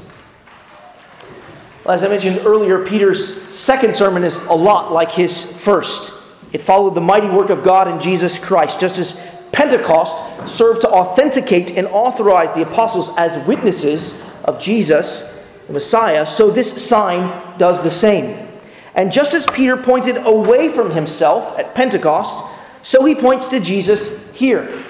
As 1.88 2.04
I 2.04 2.09
mentioned 2.09 2.42
earlier, 2.44 2.85
Peter's 2.85 3.54
second 3.54 3.96
sermon 3.96 4.22
is 4.22 4.37
a 4.37 4.54
lot 4.54 4.92
like 4.92 5.11
his 5.11 5.44
first. 5.61 6.12
It 6.52 6.62
followed 6.62 6.94
the 6.94 7.00
mighty 7.00 7.28
work 7.28 7.50
of 7.50 7.62
God 7.62 7.88
in 7.88 8.00
Jesus 8.00 8.38
Christ, 8.38 8.80
just 8.80 8.98
as 8.98 9.20
Pentecost 9.61 10.49
served 10.49 10.81
to 10.81 10.88
authenticate 10.88 11.77
and 11.77 11.87
authorize 11.88 12.51
the 12.55 12.62
apostles 12.62 13.14
as 13.18 13.46
witnesses 13.46 14.18
of 14.44 14.59
Jesus, 14.59 15.44
the 15.66 15.75
Messiah, 15.75 16.25
so 16.25 16.51
this 16.51 16.83
sign 16.83 17.59
does 17.59 17.83
the 17.83 17.90
same. 17.90 18.49
And 18.94 19.12
just 19.12 19.35
as 19.35 19.46
Peter 19.49 19.77
pointed 19.77 20.16
away 20.16 20.70
from 20.70 20.92
himself 20.92 21.59
at 21.59 21.75
Pentecost, 21.75 22.42
so 22.81 23.05
he 23.05 23.14
points 23.14 23.49
to 23.49 23.61
Jesus 23.61 24.33
here. 24.33 24.83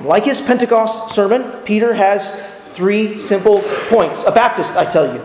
Like 0.00 0.24
his 0.24 0.40
Pentecost 0.40 1.14
sermon, 1.14 1.42
Peter 1.66 1.92
has 1.92 2.42
three 2.68 3.18
simple 3.18 3.60
points. 3.90 4.24
A 4.24 4.30
Baptist, 4.30 4.76
I 4.76 4.86
tell 4.86 5.14
you. 5.14 5.22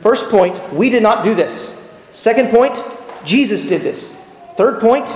First 0.00 0.28
point, 0.28 0.60
we 0.70 0.90
did 0.90 1.02
not 1.02 1.24
do 1.24 1.34
this. 1.34 1.82
Second 2.10 2.50
point, 2.50 2.78
Jesus 3.24 3.64
did 3.64 3.80
this. 3.80 4.14
Third 4.58 4.82
point, 4.82 5.08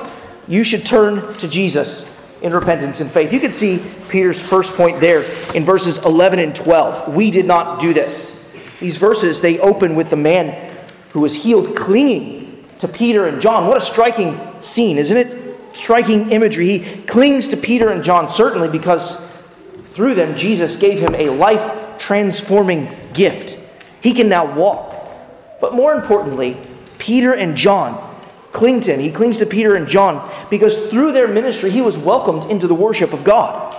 you 0.48 0.64
should 0.64 0.86
turn 0.86 1.34
to 1.34 1.46
Jesus 1.46 2.14
in 2.42 2.52
repentance 2.52 3.00
and 3.00 3.10
faith. 3.10 3.32
You 3.32 3.40
can 3.40 3.52
see 3.52 3.84
Peter's 4.08 4.42
first 4.42 4.74
point 4.74 5.00
there 5.00 5.22
in 5.54 5.64
verses 5.64 5.98
11 6.04 6.38
and 6.38 6.54
12. 6.54 7.14
We 7.14 7.30
did 7.30 7.46
not 7.46 7.80
do 7.80 7.92
this. 7.92 8.34
These 8.80 8.96
verses, 8.96 9.40
they 9.40 9.58
open 9.58 9.96
with 9.96 10.10
the 10.10 10.16
man 10.16 10.76
who 11.10 11.20
was 11.20 11.42
healed 11.42 11.76
clinging 11.76 12.64
to 12.78 12.86
Peter 12.88 13.26
and 13.26 13.40
John. 13.40 13.66
What 13.66 13.76
a 13.76 13.80
striking 13.80 14.38
scene, 14.60 14.98
isn't 14.98 15.16
it? 15.16 15.76
Striking 15.76 16.30
imagery. 16.30 16.78
He 16.78 17.02
clings 17.02 17.48
to 17.48 17.56
Peter 17.56 17.90
and 17.90 18.04
John, 18.04 18.28
certainly 18.28 18.68
because 18.68 19.26
through 19.86 20.14
them, 20.14 20.36
Jesus 20.36 20.76
gave 20.76 21.00
him 21.00 21.14
a 21.16 21.28
life 21.28 21.98
transforming 21.98 22.88
gift. 23.12 23.58
He 24.00 24.12
can 24.12 24.28
now 24.28 24.54
walk. 24.54 24.94
But 25.60 25.74
more 25.74 25.92
importantly, 25.94 26.56
Peter 26.98 27.34
and 27.34 27.56
John 27.56 28.07
cling 28.58 28.80
to 28.80 28.92
him. 28.92 28.98
He 28.98 29.12
clings 29.12 29.38
to 29.38 29.46
Peter 29.46 29.76
and 29.76 29.86
John 29.86 30.28
because 30.50 30.88
through 30.88 31.12
their 31.12 31.28
ministry, 31.28 31.70
he 31.70 31.80
was 31.80 31.96
welcomed 31.96 32.50
into 32.50 32.66
the 32.66 32.74
worship 32.74 33.12
of 33.12 33.22
God. 33.22 33.74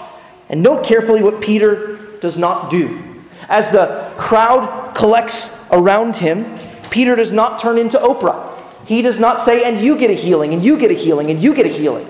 And 0.47 0.63
note 0.63 0.85
carefully 0.85 1.21
what 1.21 1.41
Peter 1.41 1.97
does 2.21 2.37
not 2.37 2.69
do. 2.69 3.03
As 3.49 3.71
the 3.71 4.13
crowd 4.17 4.95
collects 4.95 5.55
around 5.69 6.15
him, 6.15 6.57
Peter 6.89 7.15
does 7.15 7.33
not 7.33 7.59
turn 7.59 7.77
into 7.77 7.97
Oprah. 7.97 8.55
He 8.85 9.01
does 9.01 9.19
not 9.19 9.41
say, 9.41 9.65
and 9.65 9.83
you 9.83 9.97
get 9.97 10.09
a 10.09 10.15
healing, 10.15 10.53
and 10.53 10.63
you 10.63 10.77
get 10.77 10.91
a 10.91 10.95
healing, 10.95 11.29
and 11.29 11.43
you 11.43 11.53
get 11.53 11.65
a 11.65 11.69
healing. 11.69 12.07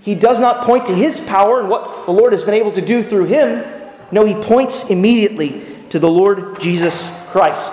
He 0.00 0.14
does 0.14 0.40
not 0.40 0.64
point 0.64 0.86
to 0.86 0.94
his 0.94 1.20
power 1.20 1.60
and 1.60 1.68
what 1.68 2.06
the 2.06 2.12
Lord 2.12 2.32
has 2.32 2.42
been 2.42 2.54
able 2.54 2.72
to 2.72 2.80
do 2.80 3.02
through 3.02 3.26
him. 3.26 3.64
No, 4.10 4.24
he 4.24 4.34
points 4.34 4.88
immediately 4.88 5.62
to 5.90 5.98
the 5.98 6.10
Lord 6.10 6.58
Jesus 6.58 7.08
Christ. 7.28 7.72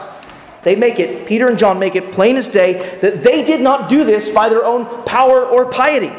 They 0.66 0.76
make 0.76 1.00
it, 1.00 1.28
Peter 1.28 1.48
and 1.48 1.60
John 1.60 1.78
make 1.78 1.96
it 1.96 2.12
plain 2.12 2.38
as 2.38 2.50
day 2.50 2.98
that 3.00 3.22
they 3.22 3.44
did 3.44 3.62
not 3.62 3.88
do 3.88 4.04
this 4.04 4.32
by 4.32 4.50
their 4.50 4.66
own 4.66 5.04
power 5.06 5.46
or 5.46 5.70
piety. 5.70 6.12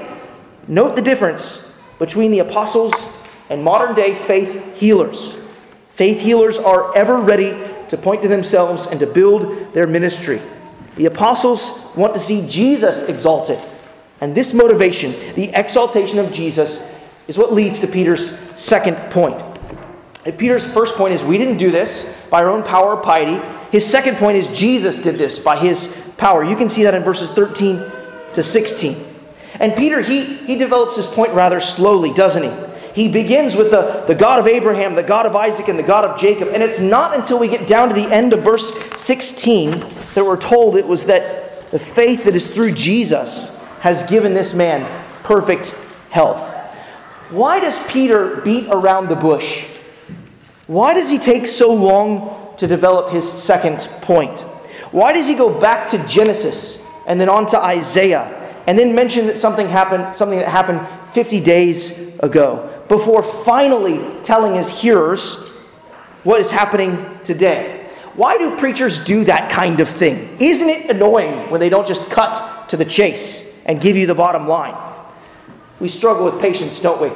Note 0.69 0.95
the 0.95 1.03
difference 1.03 1.69
between 1.99 2.31
the 2.31 2.39
apostles 2.39 2.95
and 3.51 3.65
modern 3.65 3.97
day 3.97 4.15
faith 4.15 4.77
healers. 4.77 5.35
Faith 5.91 6.21
healers 6.21 6.61
are 6.61 6.97
ever 6.97 7.17
ready 7.17 7.61
to 7.89 7.97
point 7.97 8.23
to 8.23 8.29
themselves 8.29 8.87
and 8.87 9.01
to 9.01 9.07
build 9.07 9.75
their 9.75 9.89
ministry. 9.89 10.41
The 10.95 11.07
apostles 11.07 11.81
want 11.97 12.15
to 12.15 12.21
see 12.21 12.47
Jesus 12.49 13.09
exalted. 13.09 13.59
And 14.21 14.33
this 14.33 14.55
motivation, 14.55 15.11
the 15.35 15.51
exaltation 15.55 16.21
of 16.21 16.31
Jesus, 16.31 16.89
is 17.27 17.37
what 17.37 17.53
leads 17.53 17.81
to 17.81 17.89
Peter's 17.89 18.39
second 18.57 18.95
point. 19.11 19.43
If 20.27 20.39
Peter's 20.39 20.67
first 20.67 20.97
point 20.97 21.15
is 21.15 21.23
we 21.23 21.39
didn't 21.39 21.59
do 21.59 21.71
this 21.71 22.21
by 22.31 22.43
our 22.43 22.51
own 22.51 22.65
power 22.65 22.97
or 22.97 23.01
piety, 23.01 23.41
his 23.71 23.87
second 23.87 24.17
point 24.17 24.37
is 24.37 24.49
Jesus 24.49 24.99
did 24.99 25.17
this 25.17 25.39
by 25.39 25.57
his 25.57 25.89
power. 26.17 26.43
You 26.43 26.57
can 26.57 26.69
see 26.69 26.83
that 26.83 26.95
in 26.95 27.03
verses 27.05 27.31
13 27.31 27.79
to 28.35 28.43
16. 28.43 29.05
And 29.61 29.75
Peter, 29.77 30.01
he, 30.01 30.25
he 30.25 30.57
develops 30.57 30.97
his 30.97 31.07
point 31.07 31.33
rather 31.33 31.61
slowly, 31.61 32.13
doesn't 32.13 32.43
he? 32.43 32.67
He 32.93 33.09
begins 33.09 33.55
with 33.55 33.71
the, 33.71 34.05
the 34.07 34.15
God 34.15 34.39
of 34.39 34.47
Abraham, 34.47 34.95
the 34.95 35.03
God 35.03 35.27
of 35.27 35.37
Isaac, 35.37 35.69
and 35.69 35.79
the 35.79 35.85
God 35.85 36.05
of 36.05 36.19
Jacob. 36.19 36.49
And 36.49 36.63
it's 36.63 36.81
not 36.81 37.15
until 37.15 37.39
we 37.39 37.47
get 37.47 37.67
down 37.67 37.89
to 37.89 37.95
the 37.95 38.11
end 38.13 38.33
of 38.33 38.43
verse 38.43 38.73
16 38.97 39.71
that 40.15 40.25
we're 40.25 40.41
told 40.41 40.77
it 40.77 40.87
was 40.87 41.05
that 41.05 41.71
the 41.71 41.79
faith 41.79 42.25
that 42.25 42.35
is 42.35 42.47
through 42.47 42.73
Jesus 42.73 43.55
has 43.81 44.03
given 44.05 44.35
this 44.35 44.55
man 44.55 44.85
perfect 45.23 45.71
health. 46.11 46.55
Why 47.31 47.61
does 47.61 47.79
Peter 47.87 48.37
beat 48.37 48.69
around 48.71 49.09
the 49.09 49.17
bush? 49.17 49.67
Why 50.67 50.95
does 50.95 51.09
he 51.09 51.19
take 51.19 51.47
so 51.47 51.73
long 51.73 52.47
to 52.59 52.67
develop 52.67 53.11
his 53.11 53.31
second 53.31 53.89
point. 54.03 54.41
Why 54.93 55.13
does 55.13 55.29
he 55.29 55.35
go 55.35 55.59
back 55.61 55.89
to 55.89 56.07
Genesis 56.07 56.85
and 57.07 57.21
then 57.21 57.29
on 57.29 57.47
to 57.49 57.59
Isaiah 57.59 58.33
and 58.67 58.79
then 58.79 58.95
mention 58.95 59.27
that 59.27 59.39
something 59.39 59.69
happened, 59.69 60.17
something 60.17 60.39
that 60.39 60.49
happened 60.49 60.81
50 61.13 61.41
days 61.41 62.19
ago, 62.21 62.85
before 62.89 63.23
finally 63.23 64.03
telling 64.23 64.55
his 64.55 64.71
hearers 64.71 65.37
what 66.25 66.41
is 66.41 66.51
happening 66.51 67.05
today? 67.25 67.89
Why 68.15 68.39
do 68.39 68.57
preachers 68.57 69.05
do 69.05 69.25
that 69.25 69.51
kind 69.51 69.81
of 69.81 69.89
thing? 69.89 70.37
Isn't 70.41 70.69
it 70.69 70.91
annoying 70.91 71.51
when 71.51 71.61
they 71.61 71.69
don't 71.69 71.87
just 71.87 72.11
cut 72.11 72.69
to 72.71 72.77
the 72.77 72.85
chase 72.85 73.45
and 73.67 73.81
give 73.81 73.97
you 73.97 74.07
the 74.07 74.15
bottom 74.15 74.49
line? 74.49 74.75
We 75.79 75.89
struggle 75.89 76.25
with 76.25 76.41
patience, 76.41 76.81
don't 76.81 77.01
we? 77.01 77.13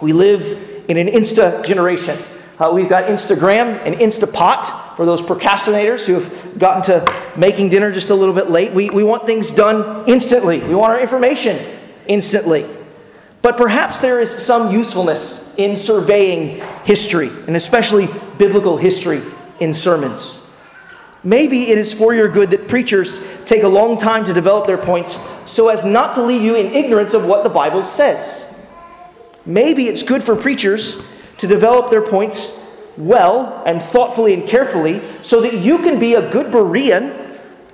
We 0.00 0.14
live 0.14 0.84
in 0.88 0.96
an 0.96 1.08
insta 1.08 1.64
generation. 1.64 2.18
Uh, 2.58 2.70
we've 2.72 2.88
got 2.88 3.04
Instagram 3.04 3.78
and 3.84 3.94
Instapot 3.96 4.96
for 4.96 5.04
those 5.04 5.20
procrastinators 5.20 6.06
who 6.06 6.14
have 6.14 6.58
gotten 6.58 6.82
to 6.82 7.30
making 7.36 7.68
dinner 7.68 7.92
just 7.92 8.08
a 8.08 8.14
little 8.14 8.34
bit 8.34 8.48
late. 8.48 8.72
We, 8.72 8.88
we 8.88 9.04
want 9.04 9.26
things 9.26 9.52
done 9.52 10.08
instantly, 10.08 10.62
we 10.62 10.74
want 10.74 10.92
our 10.92 11.00
information 11.00 11.58
instantly. 12.06 12.66
But 13.42 13.58
perhaps 13.58 14.00
there 14.00 14.20
is 14.20 14.30
some 14.30 14.72
usefulness 14.72 15.54
in 15.56 15.76
surveying 15.76 16.62
history, 16.84 17.28
and 17.46 17.56
especially 17.56 18.08
biblical 18.38 18.76
history 18.78 19.22
in 19.60 19.74
sermons. 19.74 20.42
Maybe 21.22 21.70
it 21.70 21.78
is 21.78 21.92
for 21.92 22.14
your 22.14 22.28
good 22.28 22.50
that 22.50 22.68
preachers 22.68 23.20
take 23.44 23.64
a 23.64 23.68
long 23.68 23.98
time 23.98 24.24
to 24.24 24.32
develop 24.32 24.66
their 24.66 24.78
points 24.78 25.18
so 25.44 25.68
as 25.68 25.84
not 25.84 26.14
to 26.14 26.22
leave 26.22 26.42
you 26.42 26.56
in 26.56 26.72
ignorance 26.72 27.14
of 27.14 27.26
what 27.26 27.44
the 27.44 27.50
Bible 27.50 27.82
says. 27.82 28.52
Maybe 29.44 29.88
it's 29.88 30.02
good 30.02 30.24
for 30.24 30.36
preachers 30.36 31.02
to 31.38 31.46
develop 31.46 31.90
their 31.90 32.02
points 32.02 32.62
well 32.96 33.62
and 33.66 33.82
thoughtfully 33.82 34.34
and 34.34 34.48
carefully 34.48 35.02
so 35.22 35.40
that 35.40 35.54
you 35.54 35.78
can 35.78 35.98
be 35.98 36.14
a 36.14 36.30
good 36.30 36.46
Berean 36.46 37.24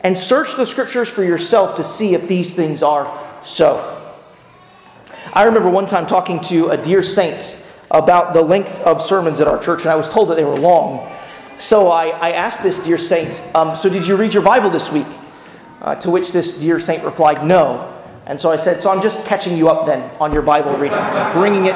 and 0.02 0.18
search 0.18 0.56
the 0.56 0.66
scriptures 0.66 1.08
for 1.08 1.22
yourself 1.22 1.76
to 1.76 1.84
see 1.84 2.14
if 2.14 2.26
these 2.26 2.52
things 2.52 2.82
are 2.82 3.06
so. 3.44 3.98
I 5.32 5.44
remember 5.44 5.70
one 5.70 5.86
time 5.86 6.06
talking 6.06 6.40
to 6.40 6.70
a 6.70 6.76
dear 6.76 7.02
saint 7.02 7.56
about 7.90 8.32
the 8.32 8.42
length 8.42 8.80
of 8.82 9.00
sermons 9.00 9.40
at 9.40 9.46
our 9.46 9.62
church, 9.62 9.82
and 9.82 9.90
I 9.90 9.94
was 9.94 10.08
told 10.08 10.30
that 10.30 10.36
they 10.36 10.44
were 10.44 10.58
long. 10.58 11.10
So 11.58 11.88
I, 11.88 12.08
I 12.08 12.32
asked 12.32 12.62
this 12.62 12.80
dear 12.80 12.98
saint, 12.98 13.40
um, 13.54 13.76
So 13.76 13.88
did 13.88 14.06
you 14.06 14.16
read 14.16 14.34
your 14.34 14.42
Bible 14.42 14.70
this 14.70 14.90
week? 14.90 15.06
Uh, 15.80 15.94
to 15.96 16.10
which 16.10 16.32
this 16.32 16.58
dear 16.58 16.80
saint 16.80 17.04
replied, 17.04 17.46
No. 17.46 17.91
And 18.26 18.40
so 18.40 18.50
I 18.50 18.56
said, 18.56 18.80
So 18.80 18.90
I'm 18.90 19.02
just 19.02 19.24
catching 19.26 19.56
you 19.56 19.68
up 19.68 19.86
then 19.86 20.10
on 20.18 20.32
your 20.32 20.42
Bible 20.42 20.72
reading, 20.76 20.98
bringing 21.32 21.66
it 21.66 21.74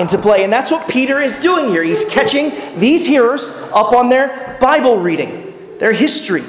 into 0.00 0.18
play. 0.18 0.44
And 0.44 0.52
that's 0.52 0.70
what 0.70 0.88
Peter 0.88 1.20
is 1.20 1.38
doing 1.38 1.68
here. 1.68 1.82
He's 1.82 2.04
catching 2.04 2.52
these 2.78 3.06
hearers 3.06 3.48
up 3.72 3.92
on 3.92 4.08
their 4.08 4.58
Bible 4.60 4.98
reading, 4.98 5.54
their 5.78 5.92
history. 5.92 6.42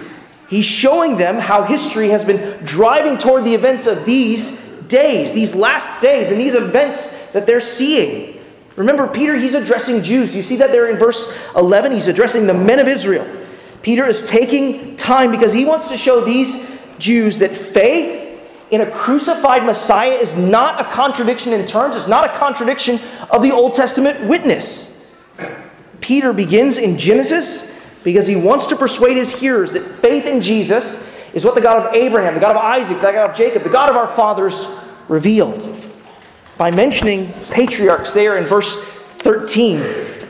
He's 0.50 0.66
showing 0.66 1.18
them 1.18 1.36
how 1.36 1.64
history 1.64 2.10
has 2.10 2.26
been 2.26 2.64
driving 2.66 3.18
toward 3.18 3.46
the 3.46 3.54
events 3.54 3.88
of 3.88 4.06
these 4.06 4.60
days, 4.88 5.32
these 5.32 5.56
last 5.56 6.02
days, 6.02 6.32
and 6.32 6.40
these 6.40 6.56
events 6.56 7.32
that 7.32 7.46
they're 7.46 7.62
seeing. 7.62 8.42
Remember, 8.76 9.08
Peter, 9.08 9.36
he's 9.36 9.56
addressing 9.56 10.02
Jews. 10.02 10.36
You 10.36 10.42
see 10.42 10.56
that 10.58 10.72
there 10.72 10.90
in 10.90 10.98
verse 10.98 11.38
11? 11.56 11.92
He's 11.92 12.08
addressing 12.08 12.48
the 12.48 12.54
men 12.54 12.80
of 12.80 12.88
Israel. 12.88 13.28
Peter 13.82 14.06
is 14.06 14.28
taking 14.28 14.98
time 14.98 15.32
because 15.32 15.54
he 15.54 15.66
wants 15.66 15.90
to 15.90 15.98
show 15.98 16.22
these 16.22 16.70
Jews 16.98 17.38
that 17.38 17.52
faith 17.52 18.19
in 18.72 18.82
a 18.82 18.92
crucified 18.92 19.66
Messiah 19.66 20.12
is 20.12 20.36
not 20.36 20.80
a 20.80 20.90
contradiction 20.92 21.54
in 21.54 21.66
terms, 21.66 21.96
it's 21.96 22.08
not 22.08 22.26
a 22.26 22.38
contradiction 22.38 23.00
of 23.32 23.42
the 23.42 23.52
Old 23.52 23.74
Testament 23.74 24.28
witness. 24.28 24.96
Peter 26.02 26.34
begins 26.34 26.78
in 26.78 26.98
Genesis 26.98 27.72
because 28.04 28.28
he 28.28 28.36
wants 28.36 28.68
to 28.68 28.76
persuade 28.76 29.18
his 29.18 29.38
hearers 29.38 29.72
that 29.72 29.84
faith 30.02 30.26
in 30.26 30.42
Jesus 30.42 31.06
is 31.34 31.46
what 31.46 31.56
the 31.56 31.62
God 31.62 31.86
of 31.86 31.94
Abraham, 31.94 32.34
the 32.34 32.40
God 32.40 32.56
of 32.56 32.62
Isaac, 32.62 32.98
the 32.98 33.12
God 33.12 33.30
of 33.32 33.36
Jacob, 33.36 33.64
the 33.64 33.70
God 33.70 33.90
of 33.90 33.96
our 33.96 34.08
fathers 34.08 34.66
revealed. 35.08 35.76
By 36.58 36.72
mentioning 36.72 37.32
patriarchs 37.52 38.12
there 38.12 38.38
in 38.38 38.46
verse 38.46 38.82
13, 39.20 39.82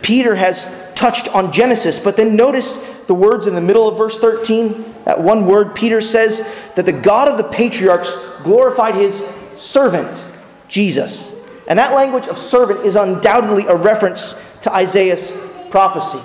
Peter 0.01 0.35
has 0.35 0.91
touched 0.95 1.33
on 1.35 1.51
Genesis, 1.51 1.99
but 1.99 2.17
then 2.17 2.35
notice 2.35 2.77
the 3.05 3.13
words 3.13 3.47
in 3.47 3.55
the 3.55 3.61
middle 3.61 3.87
of 3.87 3.97
verse 3.97 4.17
13. 4.19 4.95
That 5.05 5.21
one 5.21 5.47
word, 5.47 5.73
Peter 5.73 6.01
says 6.01 6.47
that 6.75 6.85
the 6.85 6.91
God 6.91 7.27
of 7.27 7.37
the 7.37 7.43
patriarchs 7.43 8.13
glorified 8.43 8.95
his 8.95 9.25
servant, 9.55 10.23
Jesus. 10.67 11.33
And 11.67 11.77
that 11.77 11.93
language 11.93 12.27
of 12.27 12.37
servant 12.37 12.85
is 12.85 12.95
undoubtedly 12.95 13.65
a 13.67 13.75
reference 13.75 14.33
to 14.63 14.73
Isaiah's 14.73 15.31
prophecy. 15.69 16.19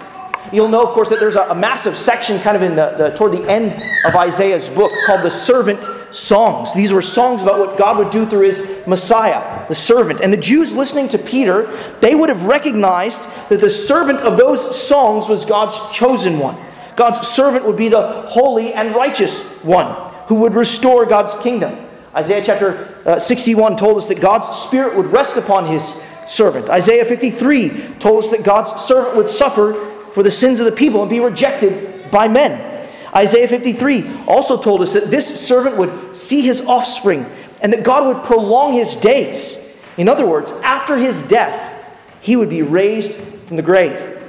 You'll 0.53 0.69
know, 0.69 0.83
of 0.83 0.91
course, 0.91 1.09
that 1.09 1.21
there's 1.21 1.37
a, 1.37 1.45
a 1.45 1.55
massive 1.55 1.97
section 1.97 2.39
kind 2.41 2.57
of 2.57 2.63
in 2.63 2.77
the, 2.77 2.95
the, 2.97 3.11
toward 3.11 3.33
the 3.33 3.51
end 3.51 3.73
of 4.05 4.15
Isaiah's 4.15 4.69
book 4.69 4.93
called 5.07 5.23
the 5.23 5.31
servant 5.31 5.89
songs. 6.15 6.75
These 6.75 6.93
were 6.93 7.03
songs 7.03 7.43
about 7.43 7.59
what 7.59 7.79
God 7.79 7.99
would 7.99 8.11
do 8.11 8.27
through 8.27 8.45
his 8.45 8.87
Messiah, 8.87 9.67
the 9.69 9.75
servant. 9.75 10.21
And 10.21 10.33
the 10.33 10.39
Jews 10.39 10.75
listening 10.75 11.09
to 11.09 11.19
Peter, 11.19 11.67
they 12.01 12.15
would 12.15 12.29
have 12.29 12.45
recognized 12.45 13.27
that 13.49 13.61
the 13.61 13.71
servant 13.71 14.21
of 14.21 14.37
those 14.37 14.87
songs 14.87 15.29
was 15.29 15.45
God's 15.45 15.81
chosen 15.97 16.39
one. 16.39 16.61
God's 16.95 17.27
servant 17.27 17.65
would 17.65 17.77
be 17.77 17.89
the 17.89 18.23
holy 18.29 18.73
and 18.75 18.95
righteous 18.95 19.43
one 19.63 20.13
who 20.27 20.37
would 20.37 20.55
restore 20.55 21.07
God's 21.07 21.35
kingdom. 21.43 21.87
Isaiah 22.17 22.43
chapter 22.45 22.95
uh, 23.05 23.19
61 23.19 23.77
told 23.77 23.97
us 23.97 24.07
that 24.07 24.21
God's 24.21 24.57
Spirit 24.57 24.97
would 24.97 25.07
rest 25.07 25.37
upon 25.37 25.67
his 25.67 26.01
servant. 26.27 26.69
Isaiah 26.69 27.05
53 27.05 27.97
told 27.99 28.25
us 28.25 28.31
that 28.31 28.45
God's 28.45 28.83
servant 28.83 29.17
would 29.17 29.29
suffer 29.29 29.75
for 30.13 30.23
the 30.23 30.31
sins 30.31 30.61
of 30.61 30.67
the 30.67 30.73
people 30.73 31.01
and 31.01 31.11
be 31.11 31.21
rejected 31.21 32.11
by 32.11 32.29
men. 32.29 32.89
Isaiah 33.15 33.49
53 33.49 34.25
also 34.27 34.61
told 34.61 34.81
us 34.81 34.93
that 34.93 35.11
this 35.11 35.41
servant 35.41 35.77
would 35.77 36.15
see 36.15 36.41
his 36.41 36.65
offspring 36.67 37.27
and 37.63 37.73
that 37.73 37.85
God 37.85 38.07
would 38.07 38.25
prolong 38.25 38.75
his 38.75 38.97
days. 38.97 39.59
In 39.97 40.09
other 40.09 40.27
words, 40.27 40.53
after 40.63 40.97
his 40.97 41.27
death, 41.27 41.73
he 42.21 42.37
would 42.37 42.51
be 42.51 42.63
raised 42.63 43.21
from 43.47 43.57
the 43.57 43.63
grave. 43.63 44.23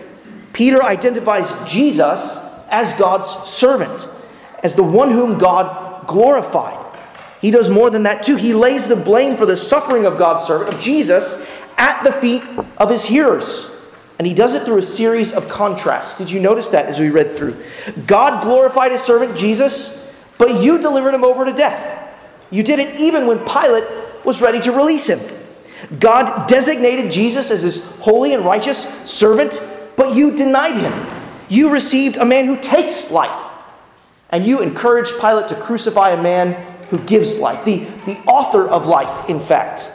Peter 0.53 0.83
identifies 0.83 1.53
Jesus 1.69 2.37
as 2.69 2.93
God's 2.93 3.27
servant, 3.49 4.07
as 4.63 4.75
the 4.75 4.83
one 4.83 5.11
whom 5.11 5.37
God 5.37 6.07
glorified. 6.07 6.84
He 7.45 7.51
does 7.51 7.69
more 7.69 7.91
than 7.91 8.01
that 8.03 8.23
too. 8.23 8.37
He 8.37 8.55
lays 8.55 8.87
the 8.87 8.95
blame 8.95 9.37
for 9.37 9.45
the 9.45 9.55
suffering 9.55 10.07
of 10.07 10.17
God's 10.17 10.45
servant, 10.45 10.73
of 10.73 10.79
Jesus, 10.79 11.47
at 11.77 12.03
the 12.03 12.11
feet 12.11 12.41
of 12.77 12.89
his 12.89 13.05
hearers. 13.05 13.69
And 14.17 14.25
he 14.25 14.33
does 14.33 14.55
it 14.55 14.63
through 14.63 14.79
a 14.79 14.81
series 14.81 15.31
of 15.31 15.47
contrasts. 15.47 16.15
Did 16.17 16.31
you 16.31 16.39
notice 16.39 16.69
that 16.69 16.87
as 16.87 16.99
we 16.99 17.11
read 17.11 17.37
through? 17.37 17.55
God 18.07 18.41
glorified 18.41 18.93
his 18.93 19.01
servant 19.01 19.37
Jesus, 19.37 20.11
but 20.39 20.59
you 20.59 20.79
delivered 20.79 21.13
him 21.13 21.23
over 21.23 21.45
to 21.45 21.53
death. 21.53 22.17
You 22.49 22.63
did 22.63 22.79
it 22.79 22.99
even 22.99 23.27
when 23.27 23.37
Pilate 23.45 23.85
was 24.25 24.41
ready 24.41 24.59
to 24.61 24.71
release 24.71 25.07
him. 25.07 25.19
God 25.99 26.47
designated 26.47 27.11
Jesus 27.11 27.51
as 27.51 27.61
his 27.61 27.85
holy 27.97 28.33
and 28.33 28.43
righteous 28.43 28.85
servant, 29.07 29.61
but 29.95 30.15
you 30.15 30.35
denied 30.35 30.77
him. 30.77 31.07
You 31.47 31.69
received 31.69 32.17
a 32.17 32.25
man 32.25 32.47
who 32.47 32.57
takes 32.57 33.11
life, 33.11 33.51
and 34.31 34.43
you 34.47 34.61
encouraged 34.61 35.19
Pilate 35.19 35.49
to 35.49 35.55
crucify 35.55 36.09
a 36.09 36.23
man 36.23 36.71
who 36.89 36.99
gives 36.99 37.37
life, 37.37 37.65
the, 37.65 37.79
the 38.05 38.17
author 38.27 38.67
of 38.67 38.87
life, 38.87 39.29
in 39.29 39.39
fact. 39.39 39.89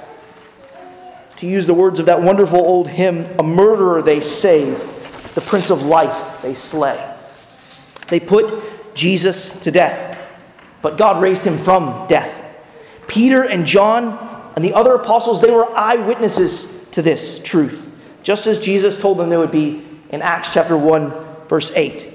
To 1.39 1.47
use 1.47 1.67
the 1.67 1.75
words 1.75 2.01
of 2.01 2.07
that 2.07 2.21
wonderful 2.21 2.59
old 2.59 2.89
hymn, 2.89 3.27
a 3.39 3.43
murderer 3.43 4.03
they 4.03 4.21
save, 4.21 4.79
the 5.35 5.41
prince 5.41 5.71
of 5.71 5.83
life 5.83 6.43
they 6.43 6.55
slay. 6.55 7.17
They 8.09 8.21
put 8.21 8.95
Jesus 8.95 9.59
to 9.61 9.71
death, 9.71 10.19
but 10.83 10.99
God 10.99 11.23
raised 11.23 11.45
him 11.45 11.57
from 11.57 12.07
death. 12.09 12.45
Peter 13.07 13.43
and 13.45 13.65
John 13.65 14.53
and 14.57 14.65
the 14.65 14.75
other 14.75 14.95
apostles, 14.95 15.41
they 15.41 15.51
were 15.51 15.71
eyewitnesses 15.77 16.87
to 16.91 17.03
this 17.03 17.39
truth, 17.39 17.91
just 18.23 18.47
as 18.47 18.59
Jesus 18.59 19.01
told 19.01 19.19
them 19.19 19.31
they 19.31 19.37
would 19.37 19.51
be 19.51 19.85
in 20.11 20.23
Acts 20.23 20.53
chapter 20.53 20.77
1, 20.77 21.13
verse 21.49 21.71
8. 21.75 22.07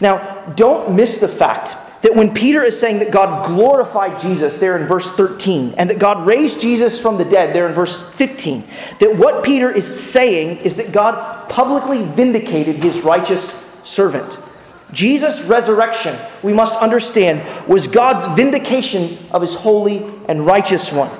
Now, 0.00 0.52
don't 0.56 0.94
miss 0.94 1.18
the 1.18 1.28
fact 1.28 1.76
that 2.02 2.14
when 2.14 2.34
Peter 2.34 2.62
is 2.62 2.78
saying 2.78 2.98
that 2.98 3.10
God 3.10 3.46
glorified 3.46 4.18
Jesus 4.18 4.56
there 4.56 4.76
in 4.76 4.86
verse 4.86 5.08
13 5.10 5.74
and 5.76 5.88
that 5.88 5.98
God 5.98 6.26
raised 6.26 6.60
Jesus 6.60 6.98
from 6.98 7.16
the 7.16 7.24
dead 7.24 7.54
there 7.54 7.66
in 7.66 7.72
verse 7.72 8.02
15, 8.14 8.64
that 8.98 9.16
what 9.16 9.44
Peter 9.44 9.70
is 9.70 10.02
saying 10.02 10.58
is 10.58 10.76
that 10.76 10.92
God 10.92 11.48
publicly 11.48 12.04
vindicated 12.04 12.76
his 12.76 13.02
righteous 13.02 13.70
servant. 13.84 14.38
Jesus' 14.92 15.42
resurrection, 15.42 16.16
we 16.42 16.52
must 16.52 16.80
understand, 16.80 17.68
was 17.68 17.86
God's 17.86 18.24
vindication 18.36 19.16
of 19.30 19.40
his 19.40 19.54
holy 19.54 20.04
and 20.28 20.44
righteous 20.44 20.92
one. 20.92 21.10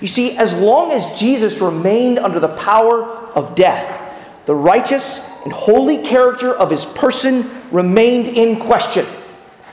You 0.00 0.08
see, 0.08 0.36
as 0.36 0.54
long 0.54 0.90
as 0.90 1.18
Jesus 1.18 1.60
remained 1.60 2.18
under 2.18 2.40
the 2.40 2.54
power 2.56 3.04
of 3.04 3.54
death, 3.54 4.02
the 4.46 4.54
righteous 4.54 5.20
and 5.44 5.52
holy 5.52 5.98
character 5.98 6.52
of 6.52 6.70
his 6.70 6.84
person 6.84 7.48
remained 7.70 8.36
in 8.36 8.58
question. 8.58 9.06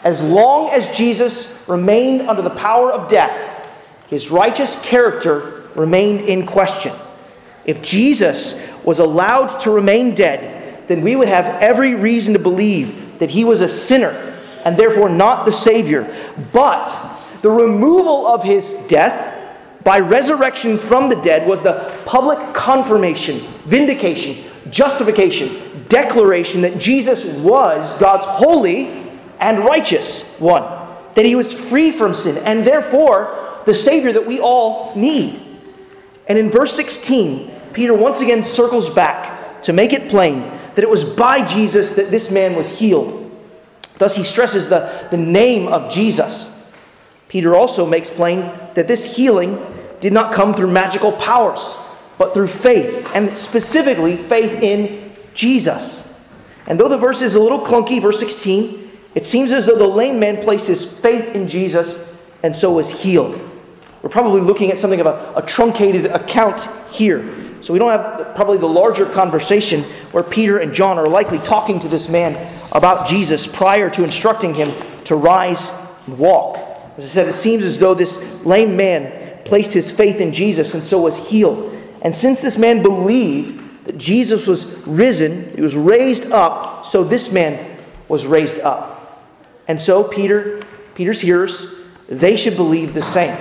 As 0.03 0.23
long 0.23 0.69
as 0.71 0.95
Jesus 0.95 1.63
remained 1.67 2.27
under 2.27 2.41
the 2.41 2.49
power 2.49 2.91
of 2.91 3.07
death, 3.07 3.69
his 4.07 4.31
righteous 4.31 4.79
character 4.81 5.69
remained 5.75 6.21
in 6.21 6.45
question. 6.45 6.93
If 7.65 7.81
Jesus 7.81 8.59
was 8.83 8.99
allowed 8.99 9.59
to 9.61 9.71
remain 9.71 10.15
dead, 10.15 10.87
then 10.87 11.01
we 11.01 11.15
would 11.15 11.27
have 11.27 11.45
every 11.61 11.93
reason 11.93 12.33
to 12.33 12.39
believe 12.39 13.19
that 13.19 13.29
he 13.29 13.43
was 13.43 13.61
a 13.61 13.69
sinner 13.69 14.09
and 14.65 14.77
therefore 14.77 15.09
not 15.09 15.45
the 15.45 15.51
Savior. 15.51 16.13
But 16.51 16.89
the 17.41 17.51
removal 17.51 18.27
of 18.27 18.43
his 18.43 18.73
death 18.87 19.37
by 19.83 19.99
resurrection 19.99 20.77
from 20.77 21.09
the 21.09 21.15
dead 21.15 21.47
was 21.47 21.63
the 21.63 21.97
public 22.05 22.53
confirmation, 22.53 23.39
vindication, 23.65 24.43
justification, 24.69 25.85
declaration 25.87 26.61
that 26.61 26.77
Jesus 26.77 27.25
was 27.39 27.97
God's 27.99 28.25
holy 28.25 29.00
and 29.41 29.65
righteous 29.65 30.37
one, 30.39 30.63
that 31.15 31.25
he 31.25 31.35
was 31.35 31.51
free 31.51 31.91
from 31.91 32.13
sin, 32.13 32.37
and 32.45 32.63
therefore 32.63 33.61
the 33.65 33.73
Savior 33.73 34.13
that 34.13 34.25
we 34.25 34.39
all 34.39 34.95
need. 34.95 35.39
And 36.27 36.37
in 36.37 36.49
verse 36.49 36.73
16, 36.73 37.51
Peter 37.73 37.93
once 37.93 38.21
again 38.21 38.43
circles 38.43 38.89
back 38.89 39.63
to 39.63 39.73
make 39.73 39.93
it 39.93 40.09
plain 40.09 40.41
that 40.75 40.83
it 40.83 40.89
was 40.89 41.03
by 41.03 41.45
Jesus 41.45 41.93
that 41.93 42.11
this 42.11 42.31
man 42.31 42.55
was 42.55 42.79
healed. 42.79 43.17
Thus, 43.97 44.15
he 44.15 44.23
stresses 44.23 44.69
the, 44.69 45.07
the 45.11 45.17
name 45.17 45.67
of 45.67 45.91
Jesus. 45.91 46.49
Peter 47.27 47.55
also 47.55 47.85
makes 47.85 48.09
plain 48.09 48.51
that 48.73 48.87
this 48.87 49.15
healing 49.15 49.63
did 49.99 50.11
not 50.11 50.33
come 50.33 50.53
through 50.53 50.71
magical 50.71 51.11
powers, 51.13 51.77
but 52.17 52.33
through 52.33 52.47
faith, 52.47 53.11
and 53.13 53.37
specifically 53.37 54.17
faith 54.17 54.61
in 54.63 55.13
Jesus. 55.33 56.07
And 56.67 56.79
though 56.79 56.89
the 56.89 56.97
verse 56.97 57.21
is 57.21 57.35
a 57.35 57.39
little 57.39 57.59
clunky, 57.59 58.01
verse 58.01 58.19
16, 58.19 58.90
it 59.15 59.25
seems 59.25 59.51
as 59.51 59.65
though 59.65 59.77
the 59.77 59.87
lame 59.87 60.19
man 60.19 60.43
placed 60.43 60.67
his 60.67 60.85
faith 60.85 61.35
in 61.35 61.47
Jesus 61.47 62.09
and 62.43 62.55
so 62.55 62.73
was 62.73 62.89
healed. 63.01 63.41
We're 64.01 64.09
probably 64.09 64.41
looking 64.41 64.71
at 64.71 64.77
something 64.77 64.99
of 64.99 65.05
a, 65.05 65.33
a 65.35 65.41
truncated 65.41 66.07
account 66.07 66.67
here. 66.89 67.35
So 67.61 67.73
we 67.73 67.79
don't 67.79 67.91
have 67.91 68.35
probably 68.35 68.57
the 68.57 68.69
larger 68.69 69.05
conversation 69.05 69.83
where 70.11 70.23
Peter 70.23 70.57
and 70.57 70.73
John 70.73 70.97
are 70.97 71.07
likely 71.07 71.37
talking 71.39 71.79
to 71.81 71.87
this 71.87 72.09
man 72.09 72.35
about 72.71 73.05
Jesus 73.05 73.45
prior 73.45 73.89
to 73.91 74.03
instructing 74.03 74.55
him 74.55 74.71
to 75.03 75.15
rise 75.15 75.71
and 76.07 76.17
walk. 76.17 76.57
As 76.97 77.03
I 77.03 77.07
said, 77.07 77.27
it 77.27 77.33
seems 77.33 77.63
as 77.63 77.77
though 77.77 77.93
this 77.93 78.43
lame 78.43 78.75
man 78.75 79.43
placed 79.45 79.73
his 79.73 79.91
faith 79.91 80.19
in 80.19 80.33
Jesus 80.33 80.73
and 80.73 80.83
so 80.83 81.01
was 81.01 81.29
healed. 81.29 81.77
And 82.01 82.15
since 82.15 82.41
this 82.41 82.57
man 82.57 82.81
believed 82.81 83.85
that 83.85 83.97
Jesus 83.97 84.47
was 84.47 84.65
risen, 84.87 85.53
he 85.55 85.61
was 85.61 85.75
raised 85.75 86.31
up, 86.31 86.85
so 86.85 87.03
this 87.03 87.31
man 87.31 87.79
was 88.07 88.25
raised 88.25 88.59
up. 88.59 89.00
And 89.67 89.79
so 89.79 90.03
Peter, 90.03 90.61
Peter's 90.95 91.21
hearers, 91.21 91.73
they 92.07 92.35
should 92.35 92.55
believe 92.55 92.93
the 92.93 93.01
same. 93.01 93.37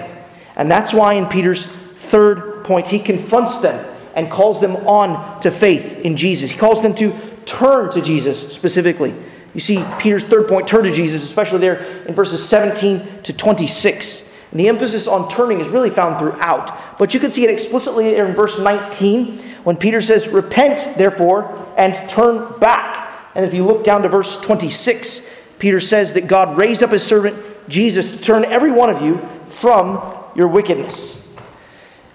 And 0.57 0.71
that's 0.71 0.93
why 0.93 1.15
in 1.15 1.27
Peter's 1.27 1.67
third 1.67 2.65
point, 2.65 2.89
he 2.89 2.99
confronts 2.99 3.59
them 3.59 3.87
and 4.15 4.31
calls 4.31 4.61
them 4.61 4.77
on 4.87 5.41
to 5.41 5.51
faith 5.51 6.01
in 6.01 6.17
Jesus. 6.17 6.51
He 6.51 6.59
calls 6.59 6.83
them 6.83 6.95
to 6.97 7.13
turn 7.45 7.91
to 7.93 8.01
Jesus 8.01 8.53
specifically. 8.53 9.15
You 9.55 9.61
see, 9.61 9.85
Peter's 9.99 10.25
third 10.25 10.47
point, 10.47 10.69
turn 10.69 10.85
to 10.85 10.93
Jesus, 10.93 11.23
especially 11.23 11.59
there 11.59 11.83
in 12.07 12.15
verses 12.15 12.47
17 12.47 13.23
to 13.25 13.33
26. 13.33 14.29
And 14.51 14.61
the 14.61 14.69
emphasis 14.69 15.07
on 15.07 15.29
turning 15.29 15.61
is 15.61 15.69
really 15.69 15.91
found 15.91 16.19
throughout. 16.19 16.99
But 16.99 17.15
you 17.15 17.21
can 17.21 17.33
see 17.33 17.45
it 17.45 17.51
explicitly 17.51 18.17
in 18.17 18.33
verse 18.33 18.59
19 18.59 19.39
when 19.65 19.77
Peter 19.77 20.01
says, 20.01 20.29
Repent, 20.29 20.97
therefore, 20.97 21.73
and 21.77 21.95
turn 22.09 22.59
back. 22.61 23.31
And 23.35 23.45
if 23.45 23.55
you 23.55 23.65
look 23.65 23.85
down 23.85 24.03
to 24.03 24.09
verse 24.09 24.41
26, 24.41 25.29
Peter 25.61 25.79
says 25.79 26.15
that 26.15 26.27
God 26.27 26.57
raised 26.57 26.83
up 26.83 26.91
his 26.91 27.05
servant 27.05 27.37
Jesus 27.69 28.11
to 28.11 28.21
turn 28.21 28.45
every 28.45 28.73
one 28.73 28.91
of 28.91 29.03
you 29.03 29.19
from 29.47 30.01
your 30.35 30.49
wickedness. 30.49 31.17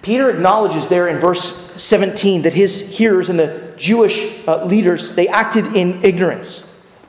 Peter 0.02 0.28
acknowledges 0.28 0.88
there 0.88 1.08
in 1.08 1.18
verse 1.18 1.72
17 1.80 2.42
that 2.42 2.54
his 2.54 2.96
hearers 2.96 3.28
and 3.28 3.38
the 3.38 3.72
Jewish 3.76 4.26
uh, 4.46 4.64
leaders 4.64 5.14
they 5.14 5.28
acted 5.28 5.74
in 5.74 6.04
ignorance, 6.04 6.62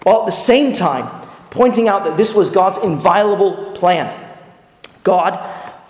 while 0.04 0.22
at 0.22 0.26
the 0.28 0.32
same 0.32 0.74
time 0.74 1.28
pointing 1.50 1.88
out 1.88 2.06
that 2.06 2.18
this 2.18 2.34
was 2.34 2.52
God's 2.52 2.78
inviolable 2.80 3.74
plan. 3.74 4.14
God 5.04 5.40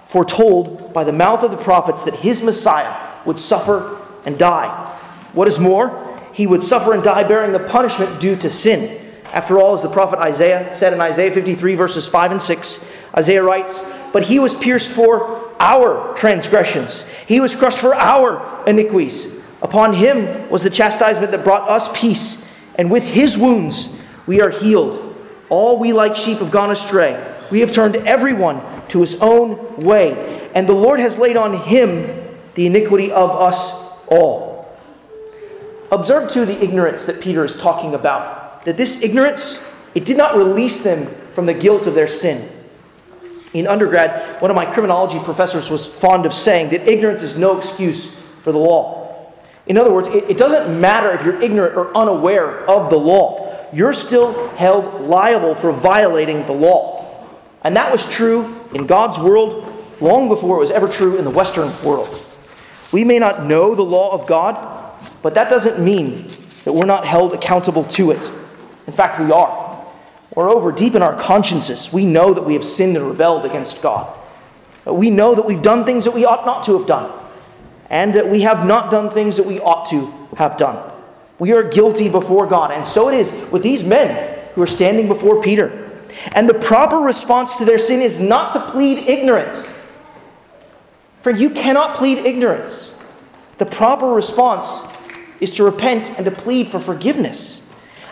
foretold 0.08 0.94
by 0.94 1.04
the 1.04 1.12
mouth 1.12 1.44
of 1.44 1.52
the 1.52 1.58
prophets 1.58 2.04
that 2.04 2.16
his 2.16 2.42
Messiah 2.42 2.96
would 3.26 3.40
suffer 3.40 4.02
and 4.26 4.40
die. 4.40 4.70
What 5.34 5.48
is 5.48 5.60
more, 5.60 6.20
he 6.34 6.48
would 6.48 6.64
suffer 6.64 6.94
and 6.94 7.04
die 7.04 7.24
bearing 7.24 7.52
the 7.52 7.60
punishment 7.60 8.20
due 8.22 8.36
to 8.38 8.50
sin. 8.50 9.07
After 9.34 9.60
all, 9.60 9.74
as 9.74 9.84
the 9.84 9.90
prophet 9.90 10.20
Isaiah 10.20 10.74
said 10.74 10.94
in 10.94 11.02
Isaiah 11.02 11.32
53, 11.32 11.76
verses 11.76 12.08
5 12.08 12.32
and 12.32 12.42
6, 12.42 12.80
Isaiah 13.16 13.44
writes, 13.44 13.84
But 14.14 14.24
he 14.24 14.40
was 14.40 14.56
pierced 14.56 14.92
for 14.92 15.54
our 15.60 16.16
transgressions, 16.16 17.04
he 17.28 17.40
was 17.40 17.56
crushed 17.56 17.80
for 17.80 17.94
our 17.96 18.64
iniquities. 18.68 19.36
Upon 19.62 19.94
him 19.94 20.50
was 20.50 20.64
the 20.64 20.70
chastisement 20.70 21.32
that 21.32 21.44
brought 21.44 21.68
us 21.70 21.90
peace, 22.00 22.48
and 22.76 22.92
with 22.92 23.04
his 23.04 23.38
wounds 23.38 24.00
we 24.28 24.40
are 24.40 24.52
healed. 24.52 25.16
All 25.50 25.80
we 25.80 25.94
like 25.94 26.16
sheep 26.16 26.40
have 26.40 26.52
gone 26.52 26.72
astray. 26.72 27.36
We 27.50 27.62
have 27.62 27.72
turned 27.72 27.96
everyone 27.96 28.62
to 28.90 29.02
his 29.02 29.16
own 29.22 29.78
way, 29.78 30.50
and 30.54 30.68
the 30.68 30.74
Lord 30.74 31.00
has 31.00 31.18
laid 31.18 31.38
on 31.38 31.62
him 31.64 32.36
the 32.56 32.68
iniquity 32.68 33.12
of 33.12 33.32
us 33.32 33.74
all. 34.08 34.78
Observe 35.92 36.32
too 36.32 36.46
the 36.46 36.62
ignorance 36.62 37.06
that 37.06 37.22
Peter 37.22 37.46
is 37.46 37.56
talking 37.56 37.94
about. 37.94 38.37
That 38.68 38.76
this 38.76 39.02
ignorance, 39.02 39.66
it 39.96 40.04
did 40.04 40.18
not 40.18 40.36
release 40.36 40.80
them 40.80 41.08
from 41.32 41.46
the 41.46 41.54
guilt 41.54 41.88
of 41.88 41.96
their 41.96 42.06
sin. 42.06 42.50
In 43.54 43.66
undergrad, 43.66 44.42
one 44.42 44.52
of 44.52 44.56
my 44.56 44.66
criminology 44.66 45.20
professors 45.20 45.70
was 45.70 45.86
fond 45.86 46.26
of 46.26 46.34
saying 46.34 46.72
that 46.72 46.86
ignorance 46.86 47.22
is 47.22 47.38
no 47.38 47.58
excuse 47.58 48.14
for 48.42 48.52
the 48.52 48.58
law. 48.58 49.32
In 49.68 49.78
other 49.78 49.90
words, 49.90 50.10
it, 50.10 50.32
it 50.32 50.38
doesn't 50.38 50.82
matter 50.82 51.12
if 51.12 51.24
you're 51.24 51.42
ignorant 51.42 51.78
or 51.78 51.96
unaware 51.96 52.70
of 52.70 52.90
the 52.90 52.98
law, 52.98 53.66
you're 53.72 53.94
still 53.94 54.50
held 54.50 55.00
liable 55.00 55.56
for 55.56 55.72
violating 55.72 56.46
the 56.46 56.52
law. 56.52 57.26
And 57.64 57.74
that 57.78 57.90
was 57.90 58.04
true 58.04 58.54
in 58.74 58.86
God's 58.86 59.18
world 59.18 59.66
long 60.02 60.28
before 60.28 60.58
it 60.58 60.60
was 60.60 60.72
ever 60.72 60.90
true 60.90 61.16
in 61.16 61.24
the 61.24 61.32
Western 61.32 61.72
world. 61.86 62.22
We 62.92 63.06
may 63.06 63.18
not 63.18 63.46
know 63.46 63.76
the 63.76 63.82
law 63.82 64.12
of 64.12 64.28
God, 64.28 64.94
but 65.22 65.36
that 65.36 65.50
doesn't 65.50 65.82
mean 65.82 66.28
that 66.66 66.74
we're 66.74 66.86
not 66.86 67.08
held 67.08 67.34
accountable 67.34 67.86
to 67.86 68.12
it. 68.12 68.30
In 68.88 68.94
fact, 68.94 69.20
we 69.20 69.32
are. 69.32 69.86
Moreover, 70.36 70.72
deep 70.72 70.96
in 70.96 71.02
our 71.02 71.16
consciences, 71.16 71.92
we 71.92 72.06
know 72.06 72.34
that 72.34 72.44
we 72.44 72.54
have 72.54 72.64
sinned 72.64 72.96
and 72.96 73.08
rebelled 73.08 73.46
against 73.46 73.82
God. 73.82 74.14
We 74.86 75.10
know 75.10 75.36
that 75.36 75.46
we've 75.46 75.62
done 75.62 75.84
things 75.84 76.06
that 76.06 76.14
we 76.14 76.26
ought 76.26 76.46
not 76.46 76.64
to 76.66 76.78
have 76.78 76.88
done, 76.88 77.12
and 77.90 78.14
that 78.14 78.30
we 78.30 78.42
have 78.42 78.66
not 78.66 78.90
done 78.90 79.10
things 79.10 79.36
that 79.38 79.46
we 79.46 79.60
ought 79.60 79.90
to 79.90 80.12
have 80.38 80.58
done. 80.58 80.92
We 81.40 81.54
are 81.54 81.64
guilty 81.64 82.08
before 82.08 82.48
God, 82.48 82.72
and 82.72 82.88
so 82.88 83.10
it 83.10 83.16
is 83.16 83.32
with 83.52 83.64
these 83.64 83.84
men 83.84 84.40
who 84.56 84.62
are 84.62 84.68
standing 84.68 85.08
before 85.08 85.42
Peter. 85.42 85.92
And 86.32 86.48
the 86.48 86.54
proper 86.54 86.98
response 86.98 87.58
to 87.58 87.66
their 87.66 87.78
sin 87.78 88.02
is 88.02 88.20
not 88.20 88.54
to 88.54 88.60
plead 88.72 89.08
ignorance. 89.10 89.76
Friend, 91.22 91.38
you 91.38 91.50
cannot 91.50 91.96
plead 91.96 92.20
ignorance. 92.20 92.96
The 93.58 93.66
proper 93.66 94.08
response 94.08 94.84
is 95.42 95.54
to 95.56 95.64
repent 95.64 96.16
and 96.18 96.26
to 96.26 96.32
plead 96.32 96.70
for 96.70 96.80
forgiveness. 96.80 97.67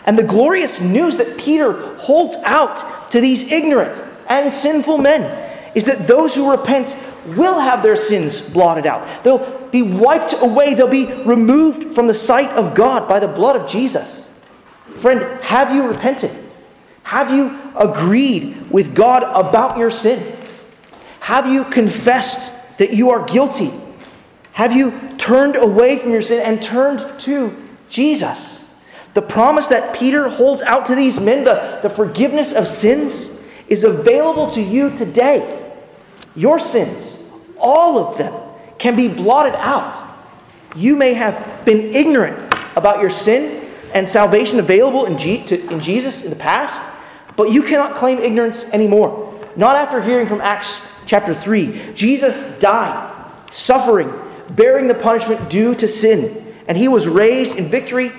And 0.06 0.16
the 0.16 0.22
glorious 0.22 0.80
news 0.80 1.16
that 1.16 1.36
Peter 1.36 1.72
holds 1.96 2.36
out 2.44 3.10
to 3.10 3.20
these 3.20 3.50
ignorant 3.50 4.02
and 4.28 4.52
sinful 4.52 4.98
men 4.98 5.42
is 5.74 5.84
that 5.84 6.06
those 6.06 6.34
who 6.34 6.50
repent 6.50 6.96
will 7.26 7.58
have 7.58 7.82
their 7.82 7.96
sins 7.96 8.40
blotted 8.40 8.86
out. 8.86 9.24
They'll 9.24 9.68
be 9.70 9.82
wiped 9.82 10.34
away, 10.40 10.74
they'll 10.74 10.88
be 10.88 11.12
removed 11.24 11.94
from 11.94 12.06
the 12.06 12.14
sight 12.14 12.50
of 12.50 12.74
God 12.74 13.08
by 13.08 13.18
the 13.18 13.28
blood 13.28 13.56
of 13.56 13.68
Jesus. 13.68 14.28
Friend, 14.94 15.22
have 15.42 15.74
you 15.74 15.86
repented? 15.88 16.30
Have 17.02 17.30
you 17.30 17.58
agreed 17.76 18.70
with 18.70 18.94
God 18.94 19.22
about 19.22 19.76
your 19.76 19.90
sin? 19.90 20.36
Have 21.20 21.46
you 21.46 21.64
confessed 21.64 22.78
that 22.78 22.92
you 22.94 23.10
are 23.10 23.24
guilty? 23.24 23.72
Have 24.52 24.72
you 24.72 24.92
turned 25.18 25.56
away 25.56 25.98
from 25.98 26.12
your 26.12 26.22
sin 26.22 26.40
and 26.40 26.62
turned 26.62 27.18
to 27.20 27.54
Jesus? 27.88 28.65
The 29.16 29.22
promise 29.22 29.68
that 29.68 29.96
Peter 29.96 30.28
holds 30.28 30.62
out 30.62 30.84
to 30.86 30.94
these 30.94 31.18
men, 31.18 31.44
the, 31.44 31.78
the 31.80 31.88
forgiveness 31.88 32.52
of 32.52 32.68
sins, 32.68 33.40
is 33.66 33.82
available 33.82 34.46
to 34.48 34.60
you 34.60 34.90
today. 34.90 35.72
Your 36.34 36.58
sins, 36.58 37.24
all 37.56 37.98
of 37.98 38.18
them, 38.18 38.34
can 38.76 38.94
be 38.94 39.08
blotted 39.08 39.54
out. 39.54 40.06
You 40.74 40.96
may 40.96 41.14
have 41.14 41.64
been 41.64 41.94
ignorant 41.94 42.36
about 42.76 43.00
your 43.00 43.08
sin 43.08 43.66
and 43.94 44.06
salvation 44.06 44.58
available 44.58 45.06
in, 45.06 45.16
G- 45.16 45.42
to, 45.46 45.66
in 45.70 45.80
Jesus 45.80 46.22
in 46.22 46.28
the 46.28 46.36
past, 46.36 46.82
but 47.36 47.50
you 47.50 47.62
cannot 47.62 47.96
claim 47.96 48.18
ignorance 48.18 48.70
anymore. 48.74 49.32
Not 49.56 49.76
after 49.76 50.02
hearing 50.02 50.26
from 50.26 50.42
Acts 50.42 50.82
chapter 51.06 51.32
3. 51.32 51.94
Jesus 51.94 52.58
died, 52.58 53.32
suffering, 53.50 54.12
bearing 54.50 54.88
the 54.88 54.94
punishment 54.94 55.48
due 55.48 55.74
to 55.76 55.88
sin, 55.88 56.54
and 56.68 56.76
he 56.76 56.86
was 56.86 57.08
raised 57.08 57.56
in 57.56 57.64
victory 57.64 58.12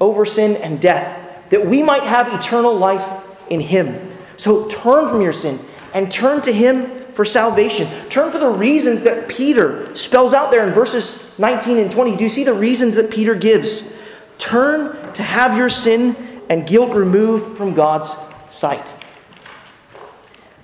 over 0.00 0.24
sin 0.24 0.56
and 0.56 0.80
death, 0.80 1.48
that 1.50 1.66
we 1.66 1.82
might 1.82 2.02
have 2.02 2.32
eternal 2.32 2.74
life 2.74 3.06
in 3.50 3.60
him. 3.60 4.10
So 4.36 4.68
turn 4.68 5.08
from 5.08 5.20
your 5.20 5.32
sin 5.32 5.58
and 5.94 6.10
turn 6.10 6.42
to 6.42 6.52
him 6.52 7.00
for 7.14 7.24
salvation. 7.24 7.88
Turn 8.08 8.30
for 8.30 8.38
the 8.38 8.48
reasons 8.48 9.02
that 9.02 9.28
Peter 9.28 9.92
spells 9.94 10.32
out 10.32 10.52
there 10.52 10.66
in 10.66 10.72
verses 10.72 11.36
19 11.38 11.78
and 11.78 11.90
20. 11.90 12.16
Do 12.16 12.24
you 12.24 12.30
see 12.30 12.44
the 12.44 12.54
reasons 12.54 12.94
that 12.94 13.10
Peter 13.10 13.34
gives? 13.34 13.92
Turn 14.38 15.12
to 15.14 15.22
have 15.22 15.56
your 15.56 15.68
sin 15.68 16.14
and 16.48 16.66
guilt 16.66 16.94
removed 16.94 17.56
from 17.56 17.74
God's 17.74 18.14
sight. 18.48 18.94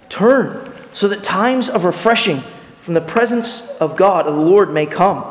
Turn 0.09 0.73
so 0.93 1.09
that 1.09 1.25
times 1.25 1.69
of 1.69 1.85
refreshing 1.85 2.41
from 2.81 2.95
the 2.95 3.01
presence 3.01 3.77
of 3.79 3.97
God, 3.97 4.27
of 4.27 4.37
the 4.37 4.41
Lord, 4.41 4.73
may 4.73 4.87
come. 4.87 5.25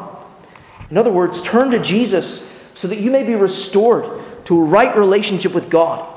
In 0.89 0.97
other 0.97 1.11
words, 1.11 1.41
turn 1.41 1.71
to 1.71 1.79
Jesus 1.79 2.52
so 2.73 2.88
that 2.88 2.99
you 2.99 3.12
may 3.12 3.23
be 3.23 3.36
restored 3.36 4.05
to 4.45 4.59
a 4.59 4.63
right 4.63 4.95
relationship 4.95 5.53
with 5.53 5.69
God. 5.69 6.09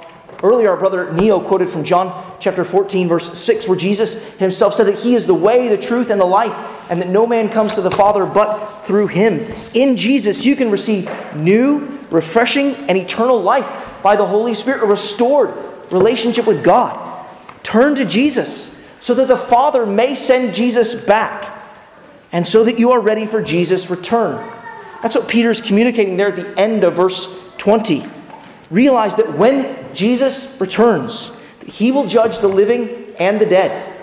Earlier, 0.42 0.71
our 0.71 0.77
brother 0.77 1.12
Neo 1.12 1.40
quoted 1.40 1.71
from 1.71 1.85
John 1.85 2.37
chapter 2.40 2.64
14, 2.64 3.09
verse 3.09 3.38
6, 3.38 3.66
where 3.69 3.79
Jesus 3.79 4.23
himself 4.37 4.75
said 4.75 4.85
that 4.85 4.99
he 4.99 5.14
is 5.14 5.27
the 5.27 5.35
way, 5.35 5.69
the 5.69 5.79
truth, 5.79 6.11
and 6.11 6.21
the 6.21 6.27
life, 6.27 6.55
and 6.90 7.01
that 7.01 7.09
no 7.09 7.27
man 7.27 7.49
comes 7.49 7.75
to 7.75 7.81
the 7.81 7.90
Father 7.90 8.27
but 8.27 8.83
through 8.83 9.07
him. 9.07 9.51
In 9.73 9.97
Jesus, 9.97 10.45
you 10.45 10.55
can 10.55 10.71
receive 10.71 11.11
new, 11.35 11.99
refreshing, 12.11 12.75
and 12.75 12.99
eternal 12.99 13.40
life 13.40 13.69
by 14.03 14.14
the 14.16 14.27
Holy 14.27 14.55
Spirit, 14.55 14.83
a 14.83 14.87
restored 14.87 15.55
relationship 15.90 16.47
with 16.47 16.62
God. 16.62 17.27
Turn 17.62 17.95
to 17.95 18.05
Jesus 18.05 18.79
so 19.01 19.14
that 19.14 19.29
the 19.29 19.37
Father 19.37 19.87
may 19.87 20.14
send 20.14 20.55
Jesus 20.55 20.95
back, 20.95 21.62
and 22.33 22.47
so 22.47 22.64
that 22.64 22.79
you 22.79 22.90
are 22.92 23.01
ready 23.01 23.25
for 23.25 23.42
Jesus' 23.42 23.88
return. 23.88 24.47
That's 25.07 25.14
what 25.14 25.29
Peter's 25.29 25.61
communicating 25.61 26.16
there 26.16 26.27
at 26.27 26.35
the 26.35 26.59
end 26.59 26.83
of 26.83 26.97
verse 26.97 27.55
20. 27.59 28.05
Realize 28.73 29.14
that 29.14 29.38
when 29.38 29.95
Jesus 29.95 30.61
returns, 30.61 31.31
he 31.64 31.92
will 31.92 32.09
judge 32.09 32.40
the 32.40 32.49
living 32.49 33.14
and 33.16 33.40
the 33.40 33.47
dead. 33.47 33.97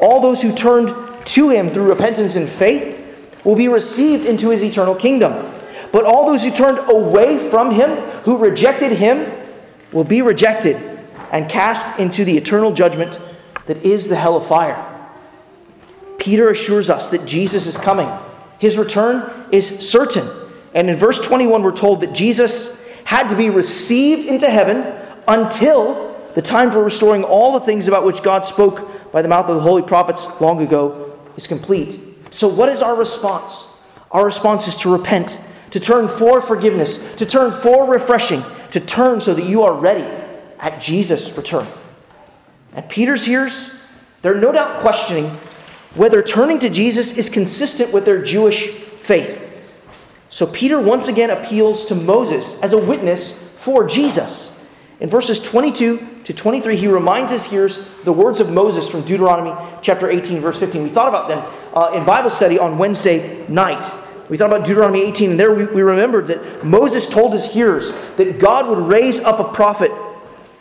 All 0.00 0.22
those 0.22 0.40
who 0.40 0.54
turned 0.54 0.94
to 1.26 1.50
him 1.50 1.68
through 1.68 1.90
repentance 1.90 2.36
and 2.36 2.48
faith 2.48 2.98
will 3.44 3.54
be 3.54 3.68
received 3.68 4.24
into 4.24 4.48
his 4.48 4.64
eternal 4.64 4.94
kingdom. 4.94 5.52
But 5.92 6.04
all 6.04 6.24
those 6.24 6.42
who 6.42 6.50
turned 6.50 6.78
away 6.88 7.50
from 7.50 7.72
him, 7.72 7.90
who 8.22 8.38
rejected 8.38 8.92
him, 8.92 9.30
will 9.92 10.04
be 10.04 10.22
rejected 10.22 10.78
and 11.32 11.50
cast 11.50 11.98
into 11.98 12.24
the 12.24 12.34
eternal 12.34 12.72
judgment 12.72 13.20
that 13.66 13.76
is 13.84 14.08
the 14.08 14.16
hell 14.16 14.38
of 14.38 14.46
fire. 14.46 14.82
Peter 16.18 16.48
assures 16.48 16.88
us 16.88 17.10
that 17.10 17.26
Jesus 17.26 17.66
is 17.66 17.76
coming. 17.76 18.08
His 18.58 18.78
return 18.78 19.30
is 19.52 19.86
certain. 19.86 20.26
And 20.76 20.90
in 20.90 20.96
verse 20.96 21.18
21, 21.18 21.62
we're 21.62 21.72
told 21.72 22.00
that 22.00 22.12
Jesus 22.12 22.84
had 23.04 23.30
to 23.30 23.34
be 23.34 23.48
received 23.48 24.28
into 24.28 24.50
heaven 24.50 24.84
until 25.26 26.14
the 26.34 26.42
time 26.42 26.70
for 26.70 26.84
restoring 26.84 27.24
all 27.24 27.58
the 27.58 27.64
things 27.64 27.88
about 27.88 28.04
which 28.04 28.22
God 28.22 28.44
spoke 28.44 29.10
by 29.10 29.22
the 29.22 29.28
mouth 29.28 29.48
of 29.48 29.56
the 29.56 29.62
holy 29.62 29.80
prophets 29.80 30.38
long 30.38 30.60
ago 30.60 31.18
is 31.34 31.46
complete. 31.46 31.98
So, 32.28 32.46
what 32.46 32.68
is 32.68 32.82
our 32.82 32.94
response? 32.94 33.68
Our 34.10 34.26
response 34.26 34.68
is 34.68 34.76
to 34.80 34.92
repent, 34.92 35.40
to 35.70 35.80
turn 35.80 36.08
for 36.08 36.42
forgiveness, 36.42 36.98
to 37.14 37.24
turn 37.24 37.52
for 37.52 37.90
refreshing, 37.90 38.42
to 38.72 38.78
turn 38.78 39.22
so 39.22 39.32
that 39.32 39.46
you 39.46 39.62
are 39.62 39.72
ready 39.72 40.06
at 40.60 40.78
Jesus' 40.78 41.34
return. 41.38 41.66
And 42.74 42.86
Peter's 42.86 43.24
hearers, 43.24 43.70
they're 44.20 44.34
no 44.34 44.52
doubt 44.52 44.80
questioning 44.80 45.30
whether 45.94 46.20
turning 46.20 46.58
to 46.58 46.68
Jesus 46.68 47.16
is 47.16 47.30
consistent 47.30 47.94
with 47.94 48.04
their 48.04 48.22
Jewish 48.22 48.68
faith. 48.68 49.44
So 50.28 50.46
Peter 50.46 50.80
once 50.80 51.08
again 51.08 51.30
appeals 51.30 51.84
to 51.86 51.94
Moses 51.94 52.60
as 52.62 52.72
a 52.72 52.78
witness 52.78 53.32
for 53.56 53.86
Jesus. 53.86 54.52
In 54.98 55.10
verses 55.10 55.40
22 55.40 56.22
to 56.24 56.32
23, 56.32 56.76
he 56.76 56.88
reminds 56.88 57.30
his 57.30 57.44
hearers 57.44 57.86
the 58.04 58.12
words 58.12 58.40
of 58.40 58.50
Moses 58.50 58.88
from 58.88 59.02
Deuteronomy 59.02 59.54
chapter 59.82 60.08
18, 60.08 60.40
verse 60.40 60.58
15. 60.58 60.82
We 60.82 60.88
thought 60.88 61.08
about 61.08 61.28
them 61.28 61.44
uh, 61.74 61.92
in 61.94 62.04
Bible 62.04 62.30
study 62.30 62.58
on 62.58 62.78
Wednesday 62.78 63.46
night. 63.46 63.90
We 64.30 64.36
thought 64.36 64.50
about 64.50 64.66
Deuteronomy 64.66 65.02
18, 65.02 65.32
and 65.32 65.40
there 65.40 65.54
we, 65.54 65.66
we 65.66 65.82
remembered 65.82 66.26
that 66.28 66.64
Moses 66.64 67.06
told 67.06 67.32
his 67.32 67.44
hearers 67.44 67.92
that 68.16 68.38
God 68.38 68.68
would 68.68 68.90
raise 68.90 69.20
up 69.20 69.38
a 69.38 69.52
prophet 69.52 69.92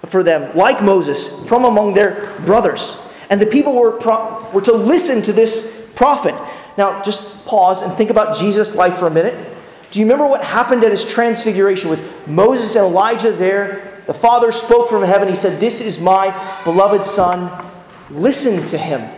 for 0.06 0.22
them, 0.22 0.56
like 0.56 0.84
Moses, 0.84 1.28
from 1.48 1.66
among 1.66 1.94
their 1.94 2.38
brothers. 2.46 2.98
And 3.30 3.42
the 3.42 3.46
people 3.46 3.74
were, 3.74 3.94
pro- 3.94 4.48
were 4.52 4.62
to 4.62 4.74
listen 4.74 5.22
to 5.24 5.34
this 5.34 5.90
prophet. 5.96 6.36
Now, 6.78 7.02
just 7.02 7.46
pause 7.46 7.82
and 7.82 7.94
think 7.94 8.10
about 8.10 8.36
Jesus' 8.36 8.76
life 8.76 8.98
for 8.98 9.08
a 9.08 9.12
minute. 9.12 9.55
Do 9.92 10.00
you 10.00 10.06
remember 10.06 10.28
what 10.28 10.44
happened 10.44 10.84
at 10.84 10.92
his 10.92 11.06
transfiguration 11.06 11.90
with 11.90 12.28
Moses 12.28 12.76
and 12.76 12.86
Elijah 12.86 13.32
there? 13.32 14.02
The 14.06 14.14
Father 14.14 14.52
spoke 14.52 14.90
from 14.90 15.04
heaven. 15.04 15.30
He 15.30 15.36
said, 15.36 15.60
This 15.60 15.82
is 15.82 16.00
my 16.00 16.62
beloved 16.64 17.06
Son. 17.06 17.66
Listen 18.10 18.66
to 18.68 18.78
him. 18.78 19.10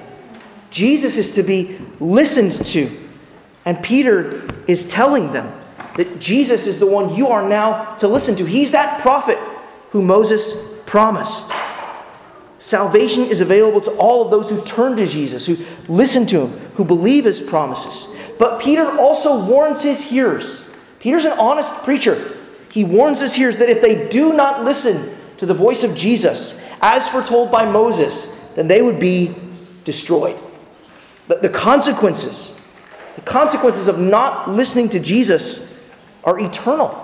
Jesus 0.70 1.18
is 1.18 1.32
to 1.32 1.44
be 1.44 1.80
listened 2.00 2.54
to. 2.68 2.90
And 3.66 3.82
Peter 3.84 4.48
is 4.68 4.86
telling 4.86 5.34
them 5.34 5.54
that 5.96 6.20
Jesus 6.20 6.68
is 6.68 6.80
the 6.80 6.86
one 6.86 7.16
you 7.16 7.28
are 7.28 7.48
now 7.48 7.96
to 7.96 8.08
listen 8.08 8.36
to. 8.38 8.46
He's 8.46 8.72
that 8.72 9.02
prophet 9.02 9.38
who 9.92 10.02
Moses 10.02 10.56
promised. 10.86 11.52
Salvation 12.60 13.24
is 13.24 13.42
available 13.42 13.82
to 13.82 13.92
all 13.92 14.24
of 14.24 14.32
those 14.32 14.50
who 14.50 14.64
turn 14.64 14.96
to 14.98 15.06
Jesus, 15.06 15.46
who 15.46 15.58
listen 15.88 16.26
to 16.28 16.48
him, 16.48 16.60
who 16.76 16.84
believe 16.84 17.26
his 17.26 17.42
promises. 17.42 18.08
But 18.38 18.60
Peter 18.60 18.86
also 18.98 19.44
warns 19.46 19.84
his 19.84 20.04
hearers. 20.04 20.68
Peter's 21.00 21.26
an 21.26 21.38
honest 21.40 21.84
preacher. 21.84 22.38
He 22.72 22.84
warns 22.84 23.20
his 23.20 23.34
hearers 23.34 23.58
that 23.58 23.70
if 23.70 23.82
they 23.82 24.08
do 24.10 24.34
not 24.34 24.64
listen 24.64 25.16
to 25.38 25.46
the 25.46 25.54
voice 25.54 25.84
of 25.84 25.96
Jesus, 25.96 26.60
as 26.82 27.10
foretold 27.10 27.52
by 27.52 27.66
Moses, 27.66 28.40
then 28.56 28.68
they 28.68 28.82
would 28.82 29.00
be 29.00 29.36
destroyed. 29.84 30.38
The, 31.28 31.36
the 31.36 31.50
consequences, 31.50 32.54
the 33.16 33.22
consequences 33.22 33.88
of 33.88 34.00
not 34.00 34.50
listening 34.50 34.90
to 34.90 35.00
Jesus 35.00 35.76
are 36.24 36.40
eternal. 36.40 37.04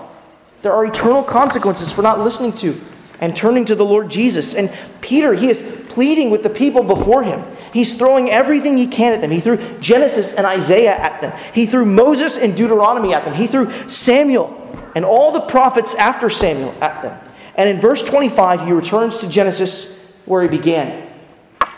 There 0.61 0.73
are 0.73 0.85
eternal 0.85 1.23
consequences 1.23 1.91
for 1.91 2.01
not 2.01 2.19
listening 2.19 2.53
to 2.53 2.79
and 3.19 3.35
turning 3.35 3.65
to 3.65 3.75
the 3.75 3.85
Lord 3.85 4.09
Jesus. 4.09 4.53
And 4.53 4.71
Peter, 5.01 5.33
he 5.33 5.49
is 5.49 5.85
pleading 5.89 6.29
with 6.29 6.43
the 6.43 6.49
people 6.49 6.83
before 6.83 7.23
him. 7.23 7.43
He's 7.73 7.95
throwing 7.95 8.29
everything 8.29 8.77
he 8.77 8.85
can 8.85 9.13
at 9.13 9.21
them. 9.21 9.31
He 9.31 9.39
threw 9.39 9.57
Genesis 9.79 10.33
and 10.33 10.45
Isaiah 10.45 10.95
at 10.95 11.21
them. 11.21 11.33
He 11.53 11.65
threw 11.65 11.85
Moses 11.85 12.37
and 12.37 12.55
Deuteronomy 12.55 13.15
at 13.15 13.25
them. 13.25 13.33
He 13.33 13.47
threw 13.47 13.71
Samuel 13.89 14.59
and 14.95 15.03
all 15.03 15.31
the 15.31 15.41
prophets 15.41 15.95
after 15.95 16.29
Samuel 16.29 16.75
at 16.81 17.01
them. 17.01 17.19
And 17.55 17.67
in 17.67 17.81
verse 17.81 18.03
25, 18.03 18.67
he 18.67 18.71
returns 18.71 19.17
to 19.17 19.27
Genesis 19.27 19.99
where 20.25 20.43
he 20.43 20.47
began. 20.47 21.09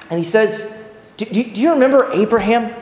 And 0.10 0.20
he 0.20 0.26
says, 0.26 0.78
do, 1.16 1.26
do, 1.26 1.44
do 1.44 1.62
you 1.62 1.72
remember 1.72 2.12
Abraham? 2.12 2.74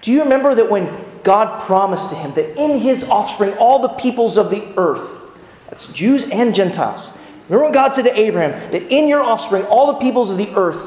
Do 0.00 0.10
you 0.10 0.22
remember 0.22 0.54
that 0.56 0.68
when 0.68 0.92
God 1.22 1.62
promised 1.62 2.10
to 2.10 2.16
him 2.16 2.34
that 2.34 2.60
in 2.60 2.80
his 2.80 3.04
offspring 3.08 3.52
all 3.54 3.78
the 3.78 3.90
peoples 3.90 4.36
of 4.36 4.50
the 4.50 4.66
earth, 4.76 5.22
that's 5.68 5.86
Jews 5.92 6.28
and 6.30 6.52
Gentiles, 6.52 7.12
remember 7.48 7.66
what 7.66 7.74
God 7.74 7.94
said 7.94 8.06
to 8.06 8.18
Abraham, 8.18 8.72
that 8.72 8.82
in 8.92 9.06
your 9.06 9.20
offspring 9.20 9.64
all 9.66 9.92
the 9.92 9.98
peoples 10.00 10.30
of 10.30 10.38
the 10.38 10.52
earth 10.56 10.84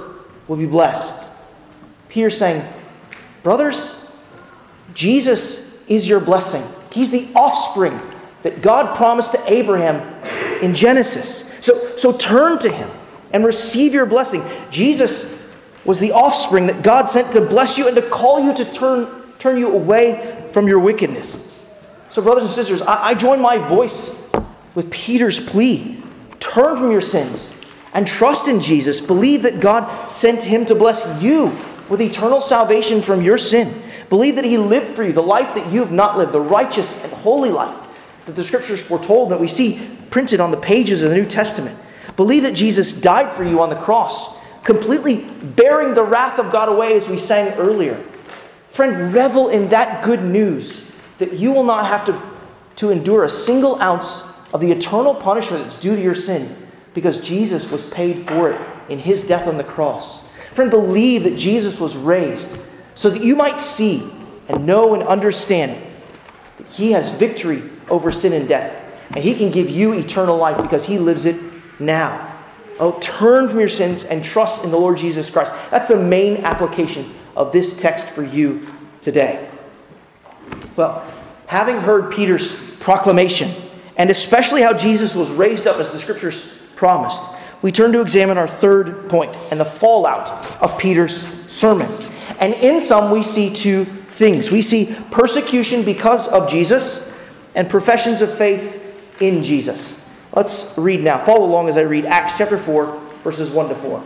will 0.48 0.58
be 0.58 0.66
blessed? 0.66 1.30
Peter 2.14 2.30
saying, 2.30 2.64
Brothers, 3.42 4.08
Jesus 4.94 5.82
is 5.88 6.08
your 6.08 6.20
blessing. 6.20 6.64
He's 6.92 7.10
the 7.10 7.28
offspring 7.36 8.00
that 8.44 8.62
God 8.62 8.96
promised 8.96 9.32
to 9.32 9.52
Abraham 9.52 10.00
in 10.62 10.76
Genesis. 10.76 11.50
So, 11.60 11.98
so 11.98 12.16
turn 12.16 12.60
to 12.60 12.72
him 12.72 12.88
and 13.32 13.44
receive 13.44 13.96
your 13.96 14.06
blessing. 14.06 14.44
Jesus 14.70 15.42
was 15.86 16.00
the 16.00 16.12
offspring 16.12 16.68
that 16.68 16.84
God 16.84 17.06
sent 17.06 17.34
to 17.34 17.42
bless 17.42 17.80
you 17.80 17.88
and 17.88 17.96
to 17.96 18.04
call 18.04 18.40
you 18.40 18.54
to 18.54 18.66
turn, 18.72 19.24
turn 19.40 19.58
you 19.58 19.74
away 19.74 20.48
from 20.54 20.68
your 20.68 20.78
wickedness. 20.78 21.44
So, 22.10 22.22
brothers 22.22 22.44
and 22.44 22.52
sisters, 22.52 22.84
I, 22.84 23.08
I 23.08 23.14
join 23.16 23.42
my 23.42 23.58
voice 23.58 24.16
with 24.76 24.92
Peter's 24.92 25.40
plea 25.40 26.00
turn 26.40 26.78
from 26.78 26.92
your 26.92 27.02
sins 27.02 27.60
and 27.96 28.06
trust 28.06 28.48
in 28.48 28.60
Jesus. 28.60 29.02
Believe 29.02 29.42
that 29.44 29.60
God 29.60 30.12
sent 30.12 30.44
him 30.44 30.64
to 30.68 30.76
bless 30.76 31.24
you 31.24 31.58
with 31.90 32.02
eternal 32.02 32.42
salvation 32.42 33.02
from 33.02 33.22
your 33.22 33.38
sin. 33.38 33.74
Believe 34.10 34.36
that 34.36 34.46
he 34.46 34.58
lived 34.58 34.88
for 34.88 35.04
you 35.04 35.12
the 35.12 35.24
life 35.24 35.56
that 35.56 35.72
you 35.72 35.80
have 35.80 35.92
not 35.92 36.18
lived, 36.18 36.32
the 36.32 36.40
righteous 36.40 37.02
and 37.04 37.12
holy 37.14 37.50
life 37.50 37.78
that 38.26 38.36
the 38.36 38.44
scriptures 38.44 38.82
foretold 38.82 39.32
that 39.32 39.40
we 39.40 39.48
see 39.48 39.90
printed 40.10 40.40
on 40.40 40.52
the 40.52 40.58
pages 40.58 41.02
of 41.02 41.10
the 41.10 41.16
New 41.16 41.26
Testament. 41.26 41.78
Believe 42.16 42.44
that 42.44 42.54
Jesus 42.54 42.94
died 42.94 43.34
for 43.34 43.44
you 43.44 43.62
on 43.62 43.70
the 43.70 43.76
cross 43.76 44.38
completely 44.64 45.26
bearing 45.42 45.94
the 45.94 46.04
wrath 46.04 46.40
of 46.40 46.52
God 46.52 46.70
away, 46.70 46.96
as 46.96 47.10
we 47.10 47.18
sang 47.18 47.54
earlier. 47.58 47.96
Friend, 48.70 49.14
revel 49.14 49.50
in 49.50 49.70
that 49.70 50.04
good 50.04 50.24
news 50.24 50.90
that 51.18 51.34
you 51.34 51.52
will 51.52 51.64
not 51.64 51.86
have 51.86 52.06
to, 52.06 52.22
to 52.78 52.90
endure 52.90 53.24
a 53.24 53.30
single 53.30 53.80
ounce 53.82 54.24
of 54.54 54.62
the 54.62 54.72
eternal 54.72 55.14
punishment 55.14 55.64
that's 55.64 55.78
due 55.78 55.96
to 55.96 56.02
your 56.02 56.16
sin 56.16 56.56
because 56.94 57.20
Jesus 57.20 57.72
was 57.72 57.86
paid 57.86 58.20
for 58.20 58.52
it 58.52 58.62
in 58.90 59.00
his 59.00 59.24
death 59.26 59.48
on 59.48 59.58
the 59.58 59.64
cross. 59.64 60.24
Friend, 60.54 60.70
believe 60.70 61.24
that 61.24 61.36
Jesus 61.36 61.80
was 61.80 61.98
raised 61.98 62.60
so 62.96 63.10
that 63.10 63.24
you 63.24 63.36
might 63.36 63.60
see 63.60 64.08
and 64.48 64.66
know 64.66 64.94
and 64.94 65.04
understand 65.04 65.82
that 66.58 66.68
he 66.68 66.92
has 66.92 67.10
victory 67.10 67.64
over 67.90 68.12
sin 68.12 68.34
and 68.34 68.48
death. 68.48 68.80
And 69.16 69.24
he 69.24 69.36
can 69.36 69.52
give 69.52 69.70
you 69.70 69.94
eternal 69.94 70.38
life 70.38 70.62
because 70.62 70.86
he 70.86 70.98
lives 70.98 71.26
it 71.26 71.36
now. 71.80 72.30
Oh, 72.80 72.98
turn 73.00 73.50
from 73.50 73.60
your 73.60 73.70
sins 73.70 74.04
and 74.04 74.24
trust 74.24 74.64
in 74.64 74.72
the 74.72 74.78
Lord 74.78 74.98
Jesus 74.98 75.30
Christ. 75.30 75.54
That's 75.70 75.88
the 75.88 75.96
main 75.96 76.38
application 76.38 77.14
of 77.36 77.52
this 77.52 77.80
text 77.80 78.10
for 78.10 78.24
you 78.24 78.68
today. 79.02 79.50
Well, 80.76 81.06
having 81.48 81.78
heard 81.78 82.12
Peter's 82.12 82.56
proclamation, 82.78 83.52
and 83.98 84.10
especially 84.10 84.62
how 84.62 84.74
Jesus 84.74 85.16
was 85.16 85.30
raised 85.30 85.68
up 85.68 85.78
as 85.78 85.92
the 85.92 86.00
scriptures 86.00 86.58
promised, 86.76 87.30
we 87.64 87.72
turn 87.72 87.94
to 87.94 88.02
examine 88.02 88.38
our 88.38 88.48
third 88.48 89.10
point 89.10 89.36
and 89.50 89.60
the 89.60 89.66
fallout 89.66 90.30
of 90.62 90.78
Peter's 90.78 91.26
sermon. 91.50 91.90
And 92.40 92.54
in 92.56 92.80
sum, 92.80 93.10
we 93.10 93.24
see 93.24 93.52
two 93.52 93.86
things 93.86 94.52
we 94.52 94.62
see 94.62 94.96
persecution 95.10 95.84
because 95.84 96.28
of 96.28 96.48
Jesus 96.48 97.12
and 97.56 97.68
professions 97.68 98.22
of 98.22 98.32
faith 98.32 98.80
in 99.20 99.42
Jesus. 99.42 100.00
Let's 100.34 100.78
read 100.78 101.02
now. 101.02 101.24
Follow 101.24 101.46
along 101.46 101.70
as 101.70 101.78
I 101.78 101.82
read 101.82 102.06
Acts 102.06 102.38
chapter 102.38 102.58
4, 102.58 103.02
verses 103.24 103.50
1 103.50 103.70
to 103.70 103.76
4. 103.76 104.04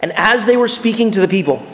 And 0.00 0.12
as 0.16 0.46
they 0.46 0.56
were 0.56 0.68
speaking 0.68 1.10
to 1.12 1.20
the 1.20 1.28
people, 1.28 1.64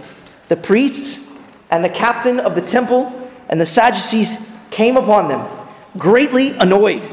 the 0.49 0.57
priests 0.57 1.31
and 1.71 1.85
the 1.85 1.89
captain 1.89 2.41
of 2.41 2.55
the 2.55 2.63
temple 2.63 3.31
and 3.49 3.61
the 3.61 3.67
Sadducees 3.67 4.51
came 4.71 4.97
upon 4.97 5.29
them, 5.29 5.49
greatly 5.97 6.51
annoyed, 6.59 7.07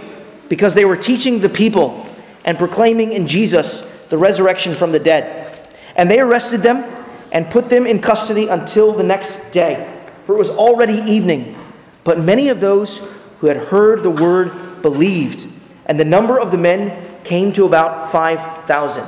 because 0.50 0.74
they 0.74 0.86
were 0.86 0.98
teaching 0.98 1.40
the 1.40 1.50
people 1.50 2.09
and 2.46 2.58
proclaiming 2.58 3.12
in 3.12 3.28
Jesus 3.28 3.82
the 4.10 4.18
resurrection 4.18 4.74
from 4.74 4.92
the 4.92 5.00
dead. 5.00 5.68
And 5.96 6.10
they 6.10 6.20
arrested 6.20 6.62
them 6.62 6.84
and 7.32 7.50
put 7.50 7.70
them 7.70 7.86
in 7.86 8.00
custody 8.00 8.48
until 8.48 8.94
the 8.94 9.04
next 9.04 9.52
day, 9.52 10.02
for 10.26 10.36
it 10.36 10.38
was 10.38 10.50
already 10.50 11.00
evening. 11.12 11.56
But 12.04 12.20
many 12.20 12.50
of 12.50 12.60
those 12.60 13.00
who 13.40 13.48
had 13.48 13.58
heard 13.58 14.04
the 14.04 14.10
word 14.10 14.82
believed, 14.82 15.48
and 15.86 16.00
the 16.00 16.06
number 16.06 16.40
of 16.40 16.52
the 16.52 16.58
men 16.58 17.08
came 17.24 17.54
to 17.54 17.66
about 17.66 18.12
5,000. 18.12 19.06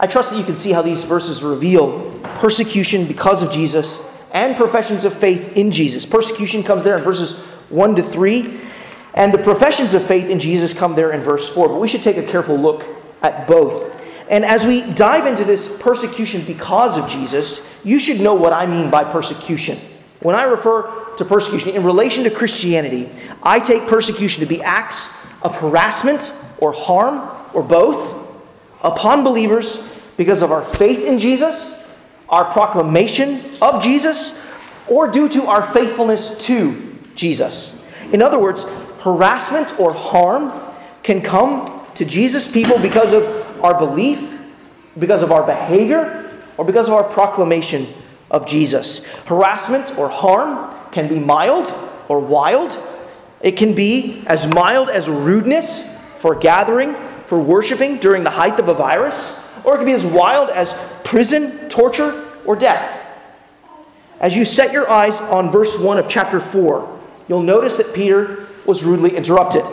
I 0.00 0.06
trust 0.06 0.30
that 0.30 0.38
you 0.38 0.44
can 0.44 0.56
see 0.56 0.72
how 0.72 0.82
these 0.82 1.04
verses 1.04 1.42
reveal 1.42 2.10
persecution 2.36 3.06
because 3.06 3.42
of 3.42 3.50
Jesus 3.50 4.10
and 4.32 4.56
professions 4.56 5.04
of 5.04 5.14
faith 5.14 5.56
in 5.56 5.70
Jesus. 5.70 6.04
Persecution 6.04 6.62
comes 6.62 6.84
there 6.84 6.96
in 6.96 7.04
verses 7.04 7.40
1 7.70 7.96
to 7.96 8.02
3, 8.02 8.60
and 9.14 9.32
the 9.32 9.38
professions 9.38 9.94
of 9.94 10.04
faith 10.04 10.28
in 10.28 10.38
Jesus 10.38 10.74
come 10.74 10.94
there 10.94 11.12
in 11.12 11.20
verse 11.20 11.48
4. 11.48 11.68
But 11.68 11.80
we 11.80 11.88
should 11.88 12.02
take 12.02 12.16
a 12.16 12.22
careful 12.22 12.56
look 12.56 12.84
at 13.22 13.46
both. 13.46 13.92
And 14.28 14.44
as 14.44 14.66
we 14.66 14.82
dive 14.92 15.26
into 15.26 15.44
this 15.44 15.80
persecution 15.80 16.42
because 16.44 16.96
of 16.96 17.08
Jesus, 17.08 17.66
you 17.84 18.00
should 18.00 18.20
know 18.20 18.34
what 18.34 18.52
I 18.52 18.66
mean 18.66 18.90
by 18.90 19.04
persecution. 19.04 19.78
When 20.20 20.34
I 20.34 20.44
refer 20.44 21.04
to 21.16 21.24
persecution. 21.24 21.70
In 21.70 21.84
relation 21.84 22.24
to 22.24 22.30
Christianity, 22.30 23.08
I 23.42 23.60
take 23.60 23.86
persecution 23.86 24.40
to 24.40 24.46
be 24.46 24.62
acts 24.62 25.16
of 25.42 25.56
harassment 25.56 26.32
or 26.58 26.72
harm 26.72 27.30
or 27.52 27.62
both 27.62 28.16
upon 28.82 29.24
believers 29.24 29.98
because 30.16 30.42
of 30.42 30.52
our 30.52 30.62
faith 30.62 31.04
in 31.04 31.18
Jesus, 31.18 31.80
our 32.28 32.44
proclamation 32.44 33.40
of 33.60 33.82
Jesus, 33.82 34.40
or 34.88 35.08
due 35.08 35.28
to 35.28 35.44
our 35.44 35.62
faithfulness 35.62 36.36
to 36.46 36.96
Jesus. 37.14 37.82
In 38.12 38.22
other 38.22 38.38
words, 38.38 38.64
harassment 39.04 39.78
or 39.78 39.92
harm 39.92 40.50
can 41.02 41.20
come 41.20 41.86
to 41.94 42.06
Jesus' 42.06 42.50
people 42.50 42.78
because 42.78 43.12
of 43.12 43.24
our 43.62 43.78
belief, 43.78 44.40
because 44.98 45.22
of 45.22 45.30
our 45.30 45.44
behavior, 45.44 46.30
or 46.56 46.64
because 46.64 46.88
of 46.88 46.94
our 46.94 47.04
proclamation 47.04 47.86
of 48.30 48.46
Jesus. 48.46 49.04
Harassment 49.26 49.98
or 49.98 50.08
harm 50.08 50.74
can 50.90 51.08
be 51.08 51.18
mild 51.18 51.72
or 52.08 52.18
wild. 52.18 52.78
It 53.42 53.58
can 53.58 53.74
be 53.74 54.24
as 54.26 54.46
mild 54.46 54.88
as 54.88 55.06
rudeness 55.06 55.84
for 56.18 56.34
gathering, 56.34 56.94
for 57.26 57.38
worshiping 57.38 57.98
during 57.98 58.24
the 58.24 58.30
height 58.30 58.58
of 58.58 58.68
a 58.68 58.74
virus, 58.74 59.38
or 59.64 59.74
it 59.74 59.78
can 59.78 59.86
be 59.86 59.92
as 59.92 60.06
wild 60.06 60.48
as 60.48 60.74
prison, 61.04 61.68
torture, 61.68 62.26
or 62.46 62.56
death. 62.56 63.02
As 64.18 64.34
you 64.34 64.46
set 64.46 64.72
your 64.72 64.88
eyes 64.88 65.20
on 65.20 65.50
verse 65.50 65.78
1 65.78 65.98
of 65.98 66.08
chapter 66.08 66.40
4, 66.40 67.00
you'll 67.28 67.42
notice 67.42 67.74
that 67.74 67.92
Peter 67.92 68.43
was 68.66 68.84
rudely 68.84 69.16
interrupted 69.16 69.64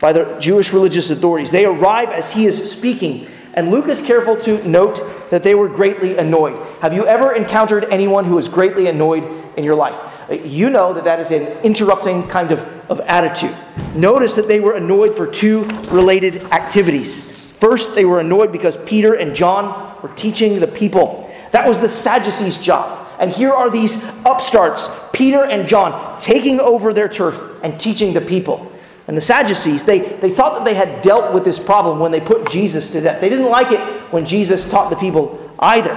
by 0.00 0.12
the 0.12 0.38
Jewish 0.38 0.72
religious 0.72 1.10
authorities. 1.10 1.50
They 1.50 1.66
arrive 1.66 2.08
as 2.08 2.32
he 2.32 2.46
is 2.46 2.70
speaking, 2.70 3.26
and 3.54 3.70
Luke 3.70 3.88
is 3.88 4.00
careful 4.00 4.36
to 4.38 4.66
note 4.66 5.02
that 5.30 5.42
they 5.42 5.54
were 5.54 5.68
greatly 5.68 6.16
annoyed. 6.16 6.64
Have 6.80 6.92
you 6.94 7.06
ever 7.06 7.32
encountered 7.32 7.84
anyone 7.84 8.24
who 8.24 8.34
was 8.34 8.48
greatly 8.48 8.86
annoyed 8.86 9.24
in 9.56 9.64
your 9.64 9.74
life? 9.74 9.98
Uh, 10.30 10.34
you 10.34 10.70
know 10.70 10.92
that 10.92 11.04
that 11.04 11.20
is 11.20 11.30
an 11.30 11.46
interrupting 11.62 12.26
kind 12.28 12.52
of, 12.52 12.60
of 12.90 13.00
attitude. 13.00 13.54
Notice 13.94 14.34
that 14.34 14.48
they 14.48 14.60
were 14.60 14.74
annoyed 14.74 15.16
for 15.16 15.26
two 15.26 15.64
related 15.90 16.44
activities. 16.52 17.52
First, 17.52 17.94
they 17.94 18.04
were 18.04 18.20
annoyed 18.20 18.52
because 18.52 18.76
Peter 18.78 19.14
and 19.14 19.34
John 19.34 20.00
were 20.02 20.08
teaching 20.14 20.60
the 20.60 20.68
people. 20.68 21.30
That 21.52 21.66
was 21.66 21.80
the 21.80 21.88
Sadducees' 21.88 22.58
job. 22.58 23.08
And 23.18 23.30
here 23.30 23.50
are 23.50 23.68
these 23.68 24.02
upstarts, 24.24 24.88
Peter 25.20 25.44
and 25.44 25.68
John, 25.68 26.18
taking 26.18 26.60
over 26.60 26.94
their 26.94 27.06
turf 27.06 27.38
and 27.62 27.78
teaching 27.78 28.14
the 28.14 28.22
people. 28.22 28.72
And 29.06 29.14
the 29.14 29.20
Sadducees, 29.20 29.84
they, 29.84 29.98
they 29.98 30.30
thought 30.30 30.54
that 30.54 30.64
they 30.64 30.72
had 30.72 31.02
dealt 31.02 31.34
with 31.34 31.44
this 31.44 31.58
problem 31.58 31.98
when 31.98 32.10
they 32.10 32.22
put 32.22 32.48
Jesus 32.48 32.88
to 32.88 33.02
death. 33.02 33.20
They 33.20 33.28
didn't 33.28 33.50
like 33.50 33.70
it 33.70 33.80
when 34.10 34.24
Jesus 34.24 34.64
taught 34.64 34.88
the 34.88 34.96
people 34.96 35.54
either. 35.58 35.94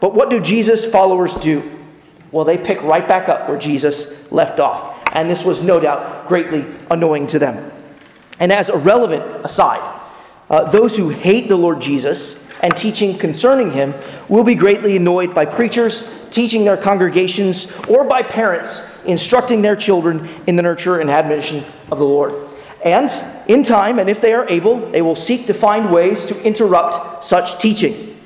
But 0.00 0.12
what 0.12 0.28
do 0.28 0.38
Jesus' 0.38 0.84
followers 0.84 1.34
do? 1.36 1.62
Well, 2.30 2.44
they 2.44 2.58
pick 2.58 2.82
right 2.82 3.08
back 3.08 3.30
up 3.30 3.48
where 3.48 3.56
Jesus 3.56 4.30
left 4.30 4.60
off. 4.60 5.02
And 5.14 5.30
this 5.30 5.46
was 5.46 5.62
no 5.62 5.80
doubt 5.80 6.28
greatly 6.28 6.66
annoying 6.90 7.28
to 7.28 7.38
them. 7.38 7.72
And 8.38 8.52
as 8.52 8.68
a 8.68 8.76
relevant 8.76 9.46
aside, 9.46 9.80
uh, 10.50 10.70
those 10.70 10.94
who 10.94 11.08
hate 11.08 11.48
the 11.48 11.56
Lord 11.56 11.80
Jesus 11.80 12.41
and 12.62 12.76
teaching 12.76 13.18
concerning 13.18 13.70
him 13.72 13.92
will 14.28 14.44
be 14.44 14.54
greatly 14.54 14.96
annoyed 14.96 15.34
by 15.34 15.44
preachers 15.44 16.18
teaching 16.30 16.64
their 16.64 16.76
congregations, 16.76 17.70
or 17.88 18.04
by 18.04 18.22
parents 18.22 18.88
instructing 19.04 19.60
their 19.60 19.76
children 19.76 20.28
in 20.46 20.56
the 20.56 20.62
nurture 20.62 21.00
and 21.00 21.10
admonition 21.10 21.62
of 21.90 21.98
the 21.98 22.04
Lord. 22.04 22.48
And 22.84 23.10
in 23.46 23.62
time, 23.62 23.98
and 23.98 24.08
if 24.08 24.20
they 24.20 24.32
are 24.32 24.48
able, 24.48 24.90
they 24.90 25.02
will 25.02 25.14
seek 25.14 25.46
to 25.46 25.54
find 25.54 25.92
ways 25.92 26.24
to 26.26 26.42
interrupt 26.42 27.22
such 27.22 27.60
teaching. 27.60 28.18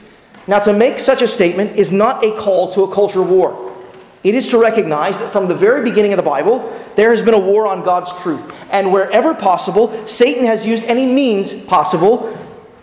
Now, 0.46 0.60
to 0.60 0.72
make 0.72 1.00
such 1.00 1.20
a 1.20 1.28
statement 1.28 1.76
is 1.76 1.90
not 1.90 2.24
a 2.24 2.36
call 2.36 2.70
to 2.72 2.82
a 2.82 2.92
culture 2.92 3.22
war. 3.22 3.74
It 4.22 4.34
is 4.34 4.48
to 4.48 4.58
recognize 4.58 5.18
that 5.18 5.30
from 5.30 5.48
the 5.48 5.54
very 5.54 5.82
beginning 5.82 6.12
of 6.12 6.16
the 6.16 6.22
Bible, 6.22 6.72
there 6.94 7.10
has 7.10 7.22
been 7.22 7.34
a 7.34 7.38
war 7.38 7.66
on 7.66 7.82
God's 7.82 8.12
truth. 8.22 8.54
And 8.70 8.92
wherever 8.92 9.34
possible, 9.34 10.06
Satan 10.06 10.46
has 10.46 10.64
used 10.64 10.84
any 10.84 11.06
means 11.06 11.52
possible, 11.52 12.36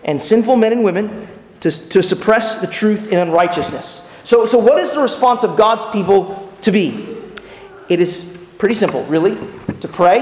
and 0.04 0.22
sinful 0.22 0.58
men 0.58 0.74
and 0.74 0.84
women, 0.84 1.28
to, 1.64 1.72
to 1.90 2.04
suppress 2.04 2.58
the 2.58 2.68
truth 2.68 3.08
in 3.08 3.20
unrighteousness. 3.20 4.06
So, 4.26 4.46
so 4.46 4.58
what 4.58 4.84
is 4.84 4.92
the 4.92 5.00
response 5.00 5.46
of 5.46 5.56
God's 5.56 5.86
people 5.94 6.52
to 6.64 6.74
be? 6.74 7.18
It 7.88 8.02
is 8.02 8.38
pretty 8.58 8.76
simple, 8.76 9.06
really 9.06 9.38
to 9.80 9.88
pray, 9.88 10.20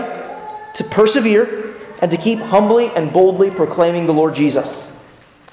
to 0.75 0.83
persevere, 0.83 1.73
and 1.99 2.11
to 2.11 2.17
keep 2.17 2.37
humbly 2.37 2.89
and 2.89 3.11
boldly 3.11 3.49
proclaiming 3.49 4.05
the 4.05 4.13
Lord 4.13 4.35
Jesus. 4.35 4.91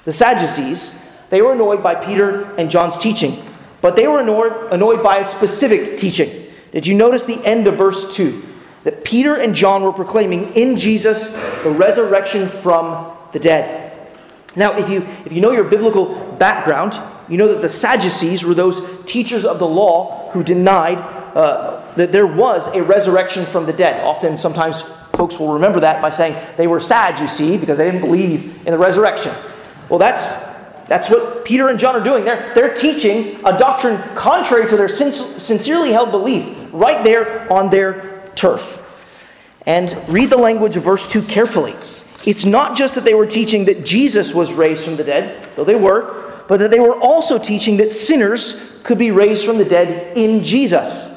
The 0.05 0.11
Sadducees, 0.11 0.93
they 1.31 1.41
were 1.41 1.53
annoyed 1.53 1.81
by 1.81 1.95
Peter 1.95 2.43
and 2.55 2.69
John's 2.69 2.99
teaching, 2.99 3.43
but 3.81 3.95
they 3.95 4.07
were 4.07 4.19
annoyed, 4.19 4.71
annoyed 4.71 5.01
by 5.01 5.17
a 5.17 5.25
specific 5.25 5.97
teaching. 5.97 6.51
Did 6.71 6.85
you 6.85 6.93
notice 6.93 7.23
the 7.23 7.43
end 7.43 7.65
of 7.65 7.77
verse 7.77 8.15
2? 8.15 8.43
That 8.83 9.03
Peter 9.03 9.35
and 9.37 9.55
John 9.55 9.81
were 9.81 9.91
proclaiming 9.91 10.53
in 10.53 10.77
Jesus 10.77 11.29
the 11.63 11.71
resurrection 11.71 12.47
from 12.47 13.17
the 13.31 13.39
dead. 13.39 13.88
Now, 14.55 14.77
if 14.77 14.89
you, 14.89 15.01
if 15.25 15.31
you 15.31 15.41
know 15.41 15.51
your 15.51 15.63
biblical 15.63 16.35
background, 16.39 16.99
you 17.29 17.37
know 17.37 17.47
that 17.53 17.61
the 17.61 17.69
Sadducees 17.69 18.43
were 18.43 18.53
those 18.53 19.03
teachers 19.05 19.45
of 19.45 19.59
the 19.59 19.67
law 19.67 20.31
who 20.31 20.43
denied 20.43 20.97
uh, 20.97 21.93
that 21.95 22.11
there 22.11 22.25
was 22.25 22.67
a 22.75 22.81
resurrection 22.81 23.45
from 23.45 23.65
the 23.65 23.73
dead. 23.73 24.03
Often, 24.03 24.37
sometimes 24.37 24.81
folks 25.13 25.39
will 25.39 25.53
remember 25.53 25.81
that 25.81 26.01
by 26.01 26.09
saying 26.09 26.35
they 26.57 26.65
were 26.65 26.79
sad, 26.79 27.19
you 27.19 27.27
see, 27.27 27.57
because 27.57 27.77
they 27.77 27.85
didn't 27.85 28.01
believe 28.01 28.65
in 28.65 28.71
the 28.71 28.77
resurrection. 28.77 29.33
Well, 29.89 29.99
that's, 29.99 30.35
that's 30.87 31.09
what 31.09 31.45
Peter 31.45 31.67
and 31.67 31.77
John 31.77 31.95
are 31.95 32.03
doing. 32.03 32.25
They're, 32.25 32.53
they're 32.55 32.73
teaching 32.73 33.39
a 33.45 33.57
doctrine 33.57 34.01
contrary 34.15 34.67
to 34.69 34.77
their 34.77 34.89
sin- 34.89 35.11
sincerely 35.11 35.91
held 35.91 36.11
belief 36.11 36.69
right 36.71 37.03
there 37.03 37.51
on 37.51 37.69
their 37.69 38.23
turf. 38.35 38.77
And 39.65 39.95
read 40.07 40.29
the 40.29 40.37
language 40.37 40.75
of 40.77 40.83
verse 40.83 41.07
2 41.11 41.21
carefully. 41.23 41.75
It's 42.25 42.45
not 42.45 42.75
just 42.75 42.95
that 42.95 43.05
they 43.05 43.13
were 43.13 43.25
teaching 43.25 43.65
that 43.65 43.85
Jesus 43.85 44.33
was 44.33 44.51
raised 44.53 44.83
from 44.83 44.97
the 44.97 45.03
dead, 45.03 45.47
though 45.55 45.63
they 45.63 45.75
were, 45.75 46.43
but 46.47 46.59
that 46.59 46.71
they 46.71 46.79
were 46.79 46.95
also 46.95 47.37
teaching 47.37 47.77
that 47.77 47.91
sinners 47.91 48.79
could 48.83 48.97
be 48.97 49.11
raised 49.11 49.45
from 49.45 49.57
the 49.57 49.65
dead 49.65 50.17
in 50.17 50.43
Jesus. 50.43 51.15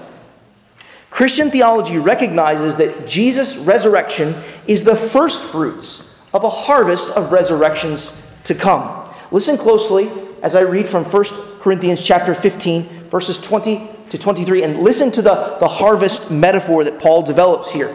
Christian 1.11 1.51
theology 1.51 1.99
recognizes 1.99 2.77
that 2.77 3.07
Jesus' 3.07 3.57
resurrection 3.57 4.35
is 4.67 4.85
the 4.85 4.97
first 4.97 5.43
fruits 5.51 6.19
of 6.33 6.45
a 6.45 6.51
harvest 6.51 7.11
of 7.17 7.33
resurrections 7.33 8.27
to 8.45 8.55
come. 8.55 9.11
Listen 9.31 9.59
closely 9.59 10.11
as 10.43 10.57
I 10.57 10.61
read 10.61 10.89
from 10.89 11.05
1 11.05 11.25
Corinthians 11.61 12.03
chapter 12.05 12.35
15, 12.35 13.11
verses 13.11 13.39
20 13.39 13.89
to 14.11 14.19
23, 14.19 14.63
and 14.63 14.81
listen 14.81 15.11
to 15.13 15.23
the, 15.23 15.57
the 15.61 15.69
harvest 15.69 16.31
metaphor 16.31 16.85
that 16.85 16.99
Paul 16.99 17.23
develops 17.23 17.71
here. 17.71 17.95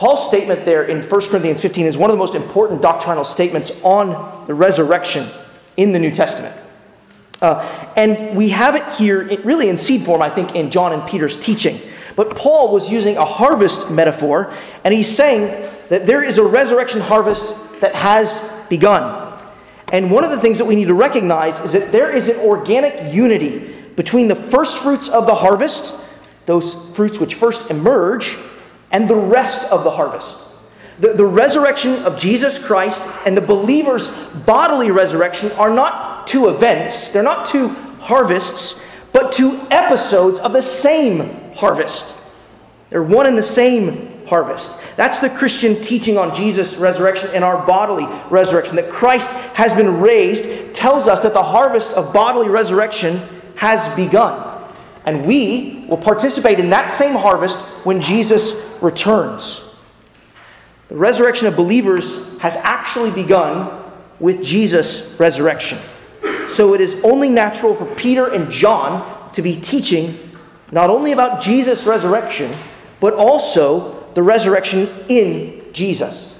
Paul's 0.00 0.26
statement 0.26 0.64
there 0.64 0.84
in 0.84 1.02
1 1.02 1.20
Corinthians 1.28 1.60
15 1.60 1.84
is 1.84 1.98
one 1.98 2.08
of 2.08 2.14
the 2.14 2.18
most 2.18 2.34
important 2.34 2.80
doctrinal 2.80 3.22
statements 3.22 3.70
on 3.82 4.46
the 4.46 4.54
resurrection 4.54 5.28
in 5.76 5.92
the 5.92 5.98
New 5.98 6.10
Testament. 6.10 6.56
Uh, 7.42 7.90
and 7.98 8.34
we 8.34 8.48
have 8.48 8.74
it 8.76 8.92
here, 8.94 9.20
it 9.28 9.44
really 9.44 9.68
in 9.68 9.76
seed 9.76 10.02
form, 10.02 10.22
I 10.22 10.30
think, 10.30 10.54
in 10.54 10.70
John 10.70 10.94
and 10.94 11.06
Peter's 11.06 11.38
teaching. 11.38 11.78
But 12.16 12.34
Paul 12.34 12.72
was 12.72 12.88
using 12.90 13.18
a 13.18 13.26
harvest 13.26 13.90
metaphor, 13.90 14.54
and 14.84 14.94
he's 14.94 15.14
saying 15.14 15.68
that 15.90 16.06
there 16.06 16.22
is 16.22 16.38
a 16.38 16.44
resurrection 16.44 17.02
harvest 17.02 17.54
that 17.82 17.94
has 17.94 18.58
begun. 18.70 19.38
And 19.92 20.10
one 20.10 20.24
of 20.24 20.30
the 20.30 20.40
things 20.40 20.56
that 20.56 20.64
we 20.64 20.76
need 20.76 20.88
to 20.88 20.94
recognize 20.94 21.60
is 21.60 21.72
that 21.72 21.92
there 21.92 22.10
is 22.10 22.28
an 22.28 22.40
organic 22.40 23.12
unity 23.12 23.74
between 23.96 24.28
the 24.28 24.34
first 24.34 24.78
fruits 24.78 25.10
of 25.10 25.26
the 25.26 25.34
harvest, 25.34 26.02
those 26.46 26.72
fruits 26.96 27.20
which 27.20 27.34
first 27.34 27.70
emerge, 27.70 28.38
and 28.90 29.08
the 29.08 29.14
rest 29.14 29.70
of 29.70 29.84
the 29.84 29.90
harvest. 29.90 30.46
The, 30.98 31.14
the 31.14 31.24
resurrection 31.24 31.94
of 32.04 32.18
Jesus 32.18 32.58
Christ 32.58 33.08
and 33.24 33.36
the 33.36 33.40
believer's 33.40 34.10
bodily 34.46 34.90
resurrection 34.90 35.50
are 35.52 35.70
not 35.70 36.26
two 36.26 36.48
events, 36.48 37.08
they're 37.08 37.22
not 37.22 37.46
two 37.46 37.68
harvests, 38.00 38.82
but 39.12 39.32
two 39.32 39.60
episodes 39.70 40.38
of 40.38 40.52
the 40.52 40.62
same 40.62 41.54
harvest. 41.54 42.16
They're 42.90 43.02
one 43.02 43.26
and 43.26 43.38
the 43.38 43.42
same 43.42 44.26
harvest. 44.26 44.78
That's 44.96 45.18
the 45.18 45.30
Christian 45.30 45.80
teaching 45.80 46.18
on 46.18 46.34
Jesus' 46.34 46.76
resurrection 46.76 47.30
and 47.32 47.42
our 47.42 47.64
bodily 47.66 48.06
resurrection. 48.28 48.76
That 48.76 48.90
Christ 48.90 49.30
has 49.54 49.72
been 49.72 50.00
raised 50.00 50.74
tells 50.74 51.08
us 51.08 51.20
that 51.22 51.32
the 51.32 51.42
harvest 51.42 51.92
of 51.92 52.12
bodily 52.12 52.48
resurrection 52.48 53.20
has 53.56 53.88
begun. 53.96 54.46
And 55.06 55.26
we 55.26 55.84
will 55.88 55.96
participate 55.96 56.58
in 56.58 56.70
that 56.70 56.90
same 56.90 57.14
harvest 57.14 57.58
when 57.84 58.00
Jesus 58.00 58.52
returns. 58.82 59.64
The 60.88 60.96
resurrection 60.96 61.46
of 61.46 61.56
believers 61.56 62.38
has 62.38 62.56
actually 62.56 63.10
begun 63.10 63.70
with 64.18 64.42
Jesus' 64.42 65.14
resurrection. 65.18 65.78
So 66.48 66.74
it 66.74 66.80
is 66.80 67.00
only 67.04 67.28
natural 67.28 67.74
for 67.74 67.86
Peter 67.94 68.26
and 68.32 68.50
John 68.50 69.32
to 69.32 69.42
be 69.42 69.60
teaching 69.60 70.18
not 70.72 70.90
only 70.90 71.12
about 71.12 71.40
Jesus' 71.40 71.86
resurrection, 71.86 72.52
but 73.00 73.14
also 73.14 74.12
the 74.14 74.22
resurrection 74.22 74.88
in 75.08 75.62
Jesus. 75.72 76.38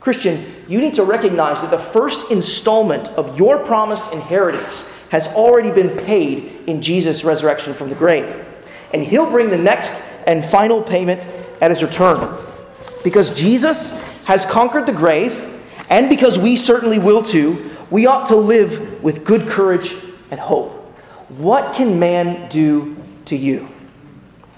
Christian, 0.00 0.44
you 0.68 0.80
need 0.80 0.94
to 0.94 1.04
recognize 1.04 1.62
that 1.62 1.70
the 1.70 1.78
first 1.78 2.30
installment 2.30 3.08
of 3.10 3.38
your 3.38 3.58
promised 3.58 4.12
inheritance 4.12 4.88
has 5.10 5.28
already 5.28 5.70
been 5.70 5.96
paid 6.04 6.60
in 6.66 6.82
Jesus' 6.82 7.24
resurrection 7.24 7.74
from 7.74 7.88
the 7.88 7.94
grave. 7.94 8.44
And 8.92 9.02
he'll 9.02 9.30
bring 9.30 9.50
the 9.50 9.58
next 9.58 10.02
and 10.26 10.44
final 10.44 10.82
payment 10.82 11.26
at 11.60 11.70
his 11.70 11.82
return. 11.82 12.36
Because 13.04 13.30
Jesus 13.30 13.96
has 14.24 14.44
conquered 14.44 14.86
the 14.86 14.92
grave, 14.92 15.52
and 15.88 16.08
because 16.08 16.38
we 16.38 16.56
certainly 16.56 16.98
will 16.98 17.22
too, 17.22 17.70
we 17.90 18.06
ought 18.06 18.26
to 18.28 18.36
live 18.36 19.02
with 19.02 19.24
good 19.24 19.48
courage 19.48 19.94
and 20.30 20.40
hope. 20.40 20.72
What 21.28 21.74
can 21.74 21.98
man 21.98 22.48
do 22.48 22.96
to 23.26 23.36
you? 23.36 23.68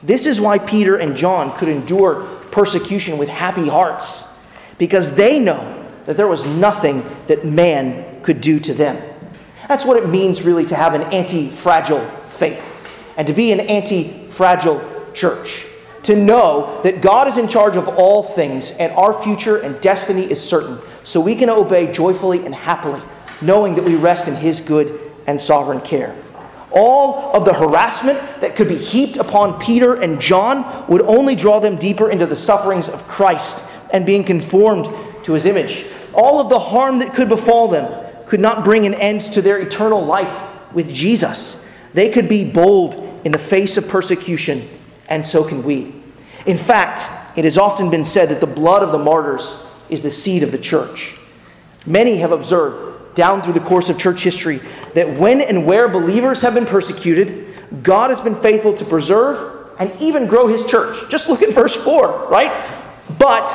This 0.02 0.26
is 0.26 0.40
why 0.40 0.58
Peter 0.58 0.96
and 0.96 1.16
John 1.16 1.56
could 1.56 1.68
endure 1.68 2.22
persecution 2.50 3.18
with 3.18 3.28
happy 3.28 3.68
hearts, 3.68 4.24
because 4.78 5.14
they 5.14 5.38
know 5.38 5.84
that 6.04 6.16
there 6.16 6.28
was 6.28 6.46
nothing 6.46 7.04
that 7.26 7.44
man 7.44 8.22
could 8.22 8.40
do 8.40 8.58
to 8.60 8.72
them. 8.72 8.96
That's 9.68 9.84
what 9.84 10.02
it 10.02 10.08
means, 10.08 10.42
really, 10.42 10.64
to 10.66 10.74
have 10.74 10.94
an 10.94 11.02
anti 11.02 11.50
fragile 11.50 12.04
faith 12.28 12.64
and 13.18 13.26
to 13.26 13.34
be 13.34 13.52
an 13.52 13.60
anti 13.60 14.28
fragile 14.28 14.80
church. 15.12 15.66
To 16.04 16.16
know 16.16 16.80
that 16.82 17.02
God 17.02 17.28
is 17.28 17.38
in 17.38 17.48
charge 17.48 17.76
of 17.76 17.88
all 17.88 18.22
things 18.22 18.70
and 18.72 18.92
our 18.92 19.12
future 19.12 19.58
and 19.58 19.80
destiny 19.80 20.30
is 20.30 20.40
certain, 20.40 20.78
so 21.02 21.20
we 21.20 21.34
can 21.34 21.50
obey 21.50 21.90
joyfully 21.92 22.44
and 22.44 22.54
happily, 22.54 23.02
knowing 23.42 23.74
that 23.74 23.84
we 23.84 23.94
rest 23.94 24.28
in 24.28 24.34
His 24.36 24.60
good 24.60 24.98
and 25.26 25.40
sovereign 25.40 25.80
care. 25.80 26.16
All 26.70 27.34
of 27.34 27.44
the 27.44 27.54
harassment 27.54 28.18
that 28.40 28.54
could 28.54 28.68
be 28.68 28.76
heaped 28.76 29.16
upon 29.16 29.58
Peter 29.58 29.94
and 29.94 30.20
John 30.20 30.86
would 30.88 31.02
only 31.02 31.34
draw 31.34 31.60
them 31.60 31.76
deeper 31.76 32.10
into 32.10 32.26
the 32.26 32.36
sufferings 32.36 32.88
of 32.88 33.08
Christ 33.08 33.68
and 33.92 34.04
being 34.04 34.24
conformed 34.24 34.88
to 35.24 35.32
his 35.32 35.46
image. 35.46 35.86
All 36.14 36.40
of 36.40 36.48
the 36.48 36.58
harm 36.58 36.98
that 36.98 37.14
could 37.14 37.28
befall 37.28 37.68
them 37.68 38.06
could 38.26 38.40
not 38.40 38.64
bring 38.64 38.86
an 38.86 38.94
end 38.94 39.22
to 39.32 39.42
their 39.42 39.58
eternal 39.58 40.04
life 40.04 40.42
with 40.72 40.92
Jesus. 40.92 41.64
They 41.94 42.10
could 42.10 42.28
be 42.28 42.44
bold 42.44 43.22
in 43.24 43.32
the 43.32 43.38
face 43.38 43.76
of 43.76 43.88
persecution, 43.88 44.68
and 45.08 45.24
so 45.24 45.44
can 45.44 45.62
we. 45.62 45.94
In 46.46 46.56
fact, 46.56 47.10
it 47.36 47.44
has 47.44 47.58
often 47.58 47.90
been 47.90 48.04
said 48.04 48.28
that 48.30 48.40
the 48.40 48.46
blood 48.46 48.82
of 48.82 48.92
the 48.92 48.98
martyrs 48.98 49.62
is 49.88 50.02
the 50.02 50.10
seed 50.10 50.42
of 50.42 50.52
the 50.52 50.58
church. 50.58 51.16
Many 51.86 52.16
have 52.18 52.32
observed 52.32 53.14
down 53.14 53.42
through 53.42 53.54
the 53.54 53.60
course 53.60 53.88
of 53.88 53.98
church 53.98 54.22
history 54.22 54.60
that 54.94 55.18
when 55.18 55.40
and 55.40 55.66
where 55.66 55.88
believers 55.88 56.42
have 56.42 56.54
been 56.54 56.66
persecuted, 56.66 57.46
God 57.82 58.10
has 58.10 58.20
been 58.20 58.34
faithful 58.34 58.74
to 58.74 58.84
preserve 58.84 59.74
and 59.78 59.92
even 60.00 60.26
grow 60.26 60.46
his 60.46 60.64
church. 60.64 61.08
Just 61.08 61.28
look 61.28 61.42
at 61.42 61.52
verse 61.52 61.76
4, 61.76 62.28
right? 62.28 62.52
But, 63.18 63.48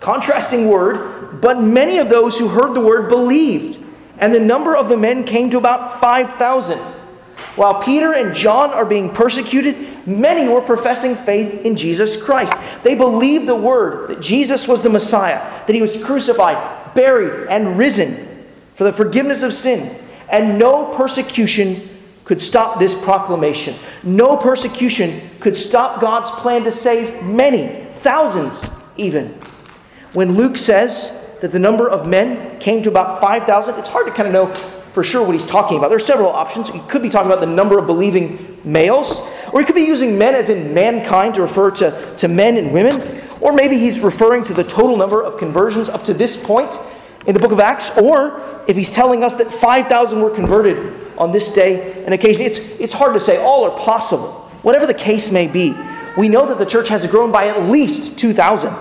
contrasting 0.00 0.68
word, 0.68 1.40
but 1.40 1.62
many 1.62 1.98
of 1.98 2.08
those 2.08 2.38
who 2.38 2.48
heard 2.48 2.74
the 2.74 2.80
word 2.80 3.08
believed 3.08 3.78
and 4.18 4.34
the 4.34 4.40
number 4.40 4.76
of 4.76 4.88
the 4.88 4.96
men 4.96 5.24
came 5.24 5.50
to 5.50 5.58
about 5.58 6.00
5,000. 6.00 6.78
While 7.60 7.82
Peter 7.82 8.14
and 8.14 8.34
John 8.34 8.70
are 8.70 8.86
being 8.86 9.10
persecuted, 9.10 9.76
many 10.08 10.48
were 10.48 10.62
professing 10.62 11.14
faith 11.14 11.60
in 11.60 11.76
Jesus 11.76 12.16
Christ. 12.16 12.54
They 12.82 12.94
believed 12.94 13.46
the 13.46 13.54
word 13.54 14.08
that 14.08 14.22
Jesus 14.22 14.66
was 14.66 14.80
the 14.80 14.88
Messiah, 14.88 15.40
that 15.66 15.74
he 15.74 15.82
was 15.82 16.02
crucified, 16.02 16.94
buried, 16.94 17.48
and 17.50 17.76
risen 17.76 18.46
for 18.76 18.84
the 18.84 18.94
forgiveness 18.94 19.42
of 19.42 19.52
sin. 19.52 19.94
And 20.30 20.58
no 20.58 20.86
persecution 20.94 21.86
could 22.24 22.40
stop 22.40 22.78
this 22.78 22.94
proclamation. 22.94 23.74
No 24.02 24.38
persecution 24.38 25.20
could 25.38 25.54
stop 25.54 26.00
God's 26.00 26.30
plan 26.30 26.64
to 26.64 26.72
save 26.72 27.22
many, 27.22 27.84
thousands 27.96 28.70
even. 28.96 29.38
When 30.14 30.34
Luke 30.34 30.56
says 30.56 31.28
that 31.42 31.52
the 31.52 31.58
number 31.58 31.90
of 31.90 32.08
men 32.08 32.58
came 32.58 32.82
to 32.84 32.88
about 32.88 33.20
5,000. 33.20 33.78
It's 33.78 33.88
hard 33.88 34.06
to 34.06 34.12
kind 34.14 34.28
of 34.28 34.32
know 34.32 34.79
for 34.92 35.04
sure 35.04 35.24
what 35.24 35.32
he's 35.32 35.46
talking 35.46 35.78
about. 35.78 35.88
There 35.88 35.96
are 35.96 36.00
several 36.00 36.30
options. 36.30 36.68
He 36.68 36.80
could 36.80 37.02
be 37.02 37.08
talking 37.08 37.30
about 37.30 37.40
the 37.40 37.46
number 37.46 37.78
of 37.78 37.86
believing 37.86 38.58
males, 38.64 39.20
or 39.52 39.60
he 39.60 39.66
could 39.66 39.74
be 39.74 39.82
using 39.82 40.18
men 40.18 40.34
as 40.34 40.48
in 40.50 40.74
mankind 40.74 41.34
to 41.34 41.42
refer 41.42 41.70
to, 41.72 42.16
to 42.16 42.28
men 42.28 42.56
and 42.56 42.72
women, 42.72 43.22
or 43.40 43.52
maybe 43.52 43.78
he's 43.78 44.00
referring 44.00 44.44
to 44.44 44.54
the 44.54 44.64
total 44.64 44.96
number 44.96 45.22
of 45.22 45.38
conversions 45.38 45.88
up 45.88 46.04
to 46.04 46.14
this 46.14 46.36
point 46.36 46.78
in 47.26 47.34
the 47.34 47.40
book 47.40 47.52
of 47.52 47.60
Acts, 47.60 47.96
or 47.98 48.62
if 48.66 48.76
he's 48.76 48.90
telling 48.90 49.22
us 49.22 49.34
that 49.34 49.46
5,000 49.46 50.20
were 50.20 50.30
converted 50.30 51.16
on 51.18 51.32
this 51.32 51.52
day 51.52 52.02
and 52.04 52.14
occasion. 52.14 52.42
It's, 52.42 52.58
it's 52.58 52.94
hard 52.94 53.14
to 53.14 53.20
say. 53.20 53.36
All 53.36 53.64
are 53.64 53.78
possible. 53.78 54.32
Whatever 54.62 54.86
the 54.86 54.94
case 54.94 55.30
may 55.30 55.46
be, 55.46 55.74
we 56.16 56.28
know 56.28 56.46
that 56.46 56.58
the 56.58 56.66
church 56.66 56.88
has 56.88 57.06
grown 57.06 57.30
by 57.30 57.48
at 57.48 57.68
least 57.68 58.18
2,000 58.18 58.74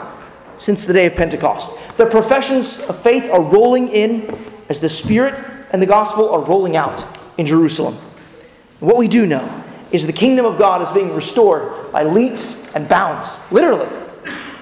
since 0.58 0.86
the 0.86 0.94
day 0.94 1.06
of 1.06 1.16
Pentecost. 1.16 1.76
The 1.98 2.06
professions 2.06 2.80
of 2.84 3.02
faith 3.02 3.30
are 3.30 3.42
rolling 3.42 3.90
in 3.90 4.38
as 4.70 4.80
the 4.80 4.90
Spirit 4.90 5.42
and 5.72 5.82
the 5.82 5.86
gospel 5.86 6.30
are 6.30 6.42
rolling 6.42 6.76
out 6.76 7.06
in 7.38 7.46
Jerusalem. 7.46 7.98
What 8.80 8.98
we 8.98 9.08
do 9.08 9.26
know 9.26 9.64
is 9.92 10.06
the 10.06 10.14
kingdom 10.14 10.46
of 10.46 10.58
God 10.58 10.82
is 10.82 10.92
being 10.92 11.14
restored 11.14 11.92
by 11.92 12.04
leaps 12.04 12.74
and 12.76 12.88
bounds, 12.88 13.40
literally. 13.52 13.90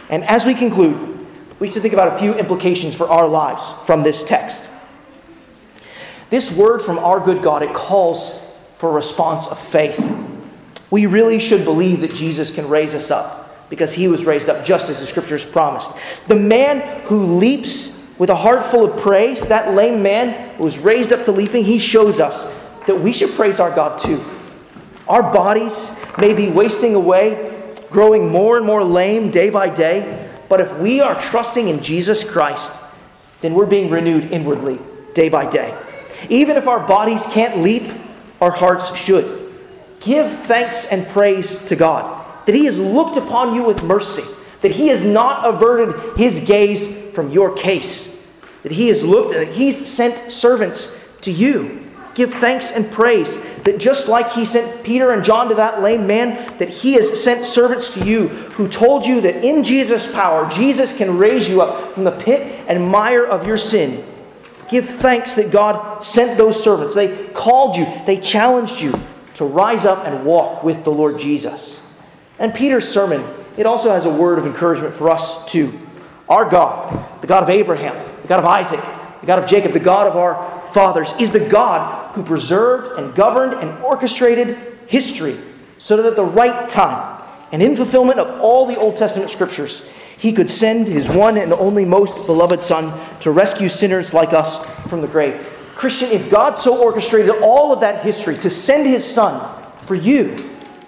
And 0.10 0.24
as 0.24 0.46
we 0.46 0.54
conclude, 0.54 1.26
we 1.60 1.70
should 1.70 1.82
think 1.82 1.94
about 1.94 2.16
a 2.16 2.18
few 2.18 2.34
implications 2.34 2.96
for 2.96 3.10
our 3.10 3.28
lives 3.28 3.74
from 3.86 4.04
this 4.04 4.24
text. 4.24 4.70
This 6.30 6.52
word 6.52 6.82
from 6.82 7.00
our 7.00 7.20
good 7.20 7.42
God, 7.42 7.64
it 7.64 7.74
calls 7.74 8.44
for 8.78 8.90
a 8.90 8.94
response 8.94 9.48
of 9.48 9.60
faith. 9.60 10.00
We 10.90 11.06
really 11.06 11.40
should 11.40 11.66
believe 11.66 12.02
that 12.02 12.14
Jesus 12.14 12.54
can 12.54 12.70
raise 12.70 12.96
us 12.96 13.12
up 13.12 13.70
because 13.70 13.94
he 13.94 14.08
was 14.08 14.26
raised 14.26 14.50
up 14.50 14.64
just 14.64 14.90
as 14.90 15.00
the 15.00 15.06
scriptures 15.06 15.46
promised. 15.46 15.92
The 16.28 16.36
man 16.36 17.02
who 17.06 17.24
leaps 17.24 17.97
with 18.18 18.30
a 18.30 18.36
heart 18.36 18.66
full 18.66 18.92
of 18.92 19.00
praise, 19.00 19.48
that 19.48 19.74
lame 19.74 20.02
man 20.02 20.58
was 20.58 20.80
raised 20.80 21.14
up 21.14 21.24
to 21.26 21.32
leaping, 21.32 21.64
he 21.64 21.78
shows 21.78 22.20
us 22.20 22.52
that 22.88 23.00
we 23.00 23.14
should 23.14 23.32
praise 23.32 23.60
our 23.60 23.74
God 23.74 23.98
too. 23.98 24.24
Our 25.08 25.24
bodies 25.32 25.96
may 26.18 26.34
be 26.34 26.50
wasting 26.50 26.96
away, 26.96 27.76
growing 27.90 28.30
more 28.30 28.58
and 28.58 28.66
more 28.66 28.84
lame 28.84 29.32
day 29.32 29.50
by 29.50 29.70
day, 29.70 30.30
but 30.50 30.62
if 30.62 30.78
we 30.80 31.00
are 31.02 31.20
trusting 31.20 31.68
in 31.68 31.82
Jesus 31.82 32.24
Christ, 32.24 32.80
then 33.42 33.54
we're 33.54 33.66
being 33.66 33.90
renewed 33.90 34.32
inwardly 34.32 34.80
day 35.14 35.30
by 35.30 35.50
day. 35.50 35.78
Even 36.30 36.58
if 36.58 36.68
our 36.68 36.86
bodies 36.86 37.26
can't 37.28 37.60
leap, 37.60 37.92
our 38.42 38.52
hearts 38.52 38.96
should. 38.96 39.54
Give 40.00 40.32
thanks 40.32 40.86
and 40.86 41.08
praise 41.08 41.60
to 41.62 41.76
God 41.76 42.24
that 42.46 42.56
He 42.56 42.66
has 42.66 42.80
looked 42.80 43.18
upon 43.18 43.54
you 43.54 43.64
with 43.64 43.84
mercy, 43.84 44.24
that 44.62 44.72
He 44.72 44.88
has 44.88 45.04
not 45.04 45.46
averted 45.46 46.18
His 46.18 46.40
gaze 46.40 47.07
from 47.18 47.32
your 47.32 47.52
case, 47.56 48.24
that 48.62 48.72
He 48.72 48.90
has 48.90 49.04
looked, 49.04 49.34
that 49.34 49.48
He's 49.48 49.90
sent 49.90 50.32
servants 50.32 50.96
to 51.22 51.32
you. 51.32 51.84
Give 52.14 52.32
thanks 52.32 52.72
and 52.72 52.92
praise 52.92 53.44
that 53.64 53.80
just 53.80 54.08
like 54.08 54.34
He 54.34 54.46
sent 54.46 54.84
Peter 54.84 55.10
and 55.10 55.24
John 55.24 55.50
to 55.50 55.56
that 55.56 55.82
lame 55.82 56.06
man, 56.06 56.56
that 56.60 56.70
He 56.70 56.94
has 56.94 57.24
sent 57.24 57.44
servants 57.44 57.92
to 57.96 58.06
you 58.06 58.28
who 58.28 58.68
told 58.68 59.04
you 59.04 59.20
that 59.22 59.44
in 59.44 59.64
Jesus' 59.64 60.06
power, 60.06 60.48
Jesus 60.48 60.96
can 60.96 61.18
raise 61.18 61.50
you 61.50 61.60
up 61.60 61.96
from 61.96 62.04
the 62.04 62.12
pit 62.12 62.64
and 62.68 62.88
mire 62.88 63.26
of 63.26 63.48
your 63.48 63.58
sin. 63.58 64.06
Give 64.70 64.88
thanks 64.88 65.34
that 65.34 65.50
God 65.50 66.04
sent 66.04 66.38
those 66.38 66.64
servants. 66.64 66.94
They 66.94 67.30
called 67.30 67.78
you, 67.78 67.88
they 68.06 68.22
challenged 68.22 68.80
you 68.80 68.94
to 69.34 69.46
rise 69.46 69.86
up 69.86 70.06
and 70.06 70.24
walk 70.24 70.64
with 70.64 70.84
the 70.84 70.92
Lord 70.92 71.18
Jesus. 71.18 71.82
And 72.38 72.54
Peter's 72.54 72.88
sermon, 72.88 73.24
it 73.58 73.66
also 73.66 73.90
has 73.90 74.06
a 74.06 74.14
word 74.14 74.38
of 74.38 74.46
encouragement 74.46 74.94
for 74.94 75.10
us 75.10 75.44
too. 75.52 75.74
Our 76.30 76.50
God, 76.50 77.22
the 77.22 77.28
God 77.28 77.44
of 77.44 77.50
Abraham, 77.50 77.96
the 78.22 78.28
God 78.28 78.40
of 78.40 78.46
Isaac, 78.46 78.82
the 79.22 79.28
God 79.28 79.40
of 79.40 79.50
Jacob, 79.50 79.72
the 79.72 79.80
God 79.80 80.08
of 80.08 80.16
our 80.16 80.66
fathers, 80.74 81.14
is 81.20 81.32
the 81.32 81.48
God 81.48 82.14
who 82.16 82.24
preserved 82.24 83.00
and 83.00 83.16
governed 83.16 83.54
and 83.54 83.78
orchestrated 83.84 84.58
history 84.88 85.38
so 85.78 85.98
that 85.98 86.06
at 86.06 86.16
the 86.16 86.26
right 86.26 86.68
time 86.68 87.24
and 87.52 87.62
in 87.62 87.76
fulfillment 87.76 88.20
of 88.20 88.42
all 88.42 88.66
the 88.66 88.78
Old 88.78 88.98
Testament 88.98 89.30
scriptures, 89.30 89.88
he 90.18 90.34
could 90.34 90.50
send 90.50 90.88
his 90.88 91.10
one 91.10 91.38
and 91.38 91.54
only 91.54 91.86
most 91.86 92.26
beloved 92.26 92.62
Son 92.62 92.92
to 93.22 93.32
rescue 93.32 93.70
sinners 93.70 94.14
like 94.14 94.34
us 94.34 94.66
from 94.90 95.02
the 95.02 95.08
grave. 95.08 95.54
Christian, 95.76 96.10
if 96.10 96.30
God 96.30 96.56
so 96.56 96.84
orchestrated 96.84 97.30
all 97.42 97.72
of 97.72 97.82
that 97.82 98.04
history 98.04 98.36
to 98.40 98.50
send 98.50 98.88
his 98.88 99.06
Son 99.06 99.56
for 99.86 99.96
you, 99.96 100.36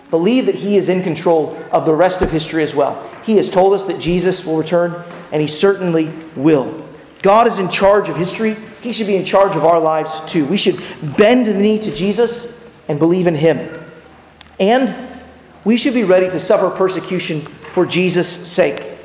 Believe 0.09 0.47
that 0.47 0.55
He 0.55 0.75
is 0.75 0.89
in 0.89 1.03
control 1.03 1.57
of 1.71 1.85
the 1.85 1.93
rest 1.93 2.21
of 2.21 2.31
history 2.31 2.63
as 2.63 2.73
well. 2.73 3.07
He 3.23 3.35
has 3.35 3.49
told 3.49 3.73
us 3.73 3.85
that 3.85 3.99
Jesus 3.99 4.45
will 4.45 4.57
return, 4.57 5.03
and 5.31 5.41
He 5.41 5.47
certainly 5.47 6.11
will. 6.35 6.85
God 7.21 7.47
is 7.47 7.59
in 7.59 7.69
charge 7.69 8.09
of 8.09 8.15
history. 8.15 8.55
He 8.81 8.93
should 8.93 9.07
be 9.07 9.15
in 9.15 9.25
charge 9.25 9.55
of 9.55 9.65
our 9.65 9.79
lives 9.79 10.21
too. 10.21 10.45
We 10.45 10.57
should 10.57 10.81
bend 11.17 11.47
the 11.47 11.53
knee 11.53 11.79
to 11.79 11.93
Jesus 11.93 12.67
and 12.87 12.97
believe 12.97 13.27
in 13.27 13.35
Him. 13.35 13.83
And 14.59 14.95
we 15.65 15.77
should 15.77 15.93
be 15.93 16.03
ready 16.03 16.29
to 16.29 16.39
suffer 16.39 16.69
persecution 16.69 17.41
for 17.41 17.85
Jesus' 17.85 18.47
sake. 18.47 18.97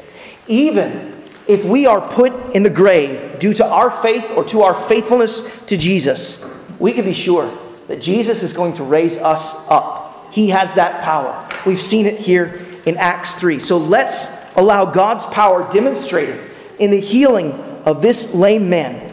Even 0.47 1.23
if 1.47 1.65
we 1.65 1.87
are 1.87 2.01
put 2.01 2.55
in 2.55 2.63
the 2.63 2.71
grave 2.71 3.39
due 3.39 3.53
to 3.55 3.65
our 3.65 3.91
faith 3.91 4.31
or 4.33 4.45
to 4.45 4.63
our 4.63 4.75
faithfulness 4.75 5.43
to 5.67 5.77
Jesus, 5.77 6.45
we 6.79 6.93
can 6.93 7.05
be 7.05 7.13
sure 7.13 7.53
that 7.89 8.01
Jesus 8.01 8.43
is 8.43 8.53
going 8.53 8.75
to 8.75 8.85
raise 8.85 9.19
us 9.19 9.55
up 9.69 10.05
he 10.35 10.49
has 10.49 10.75
that 10.75 11.05
power. 11.05 11.49
We've 11.65 11.81
seen 11.81 12.07
it 12.07 12.19
here 12.19 12.67
in 12.87 12.97
Acts 12.97 13.37
3. 13.37 13.61
So 13.61 13.79
let's 13.79 14.27
allow 14.57 14.85
God's 14.85 15.27
power 15.27 15.71
demonstrated 15.71 16.41
in 16.79 16.91
the 16.91 17.01
healing 17.01 17.53
of 17.85 18.03
this 18.03 18.35
lame 18.35 18.69
man, 18.69 19.13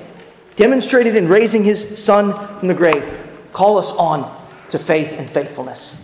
demonstrated 0.55 1.15
in 1.15 1.27
raising 1.27 1.63
his 1.63 2.03
son 2.03 2.33
from 2.59 2.67
the 2.67 2.73
grave. 2.73 3.19
Call 3.53 3.77
us 3.77 3.91
on 3.93 4.31
to 4.69 4.79
faith 4.79 5.11
and 5.11 5.29
faithfulness. 5.29 5.95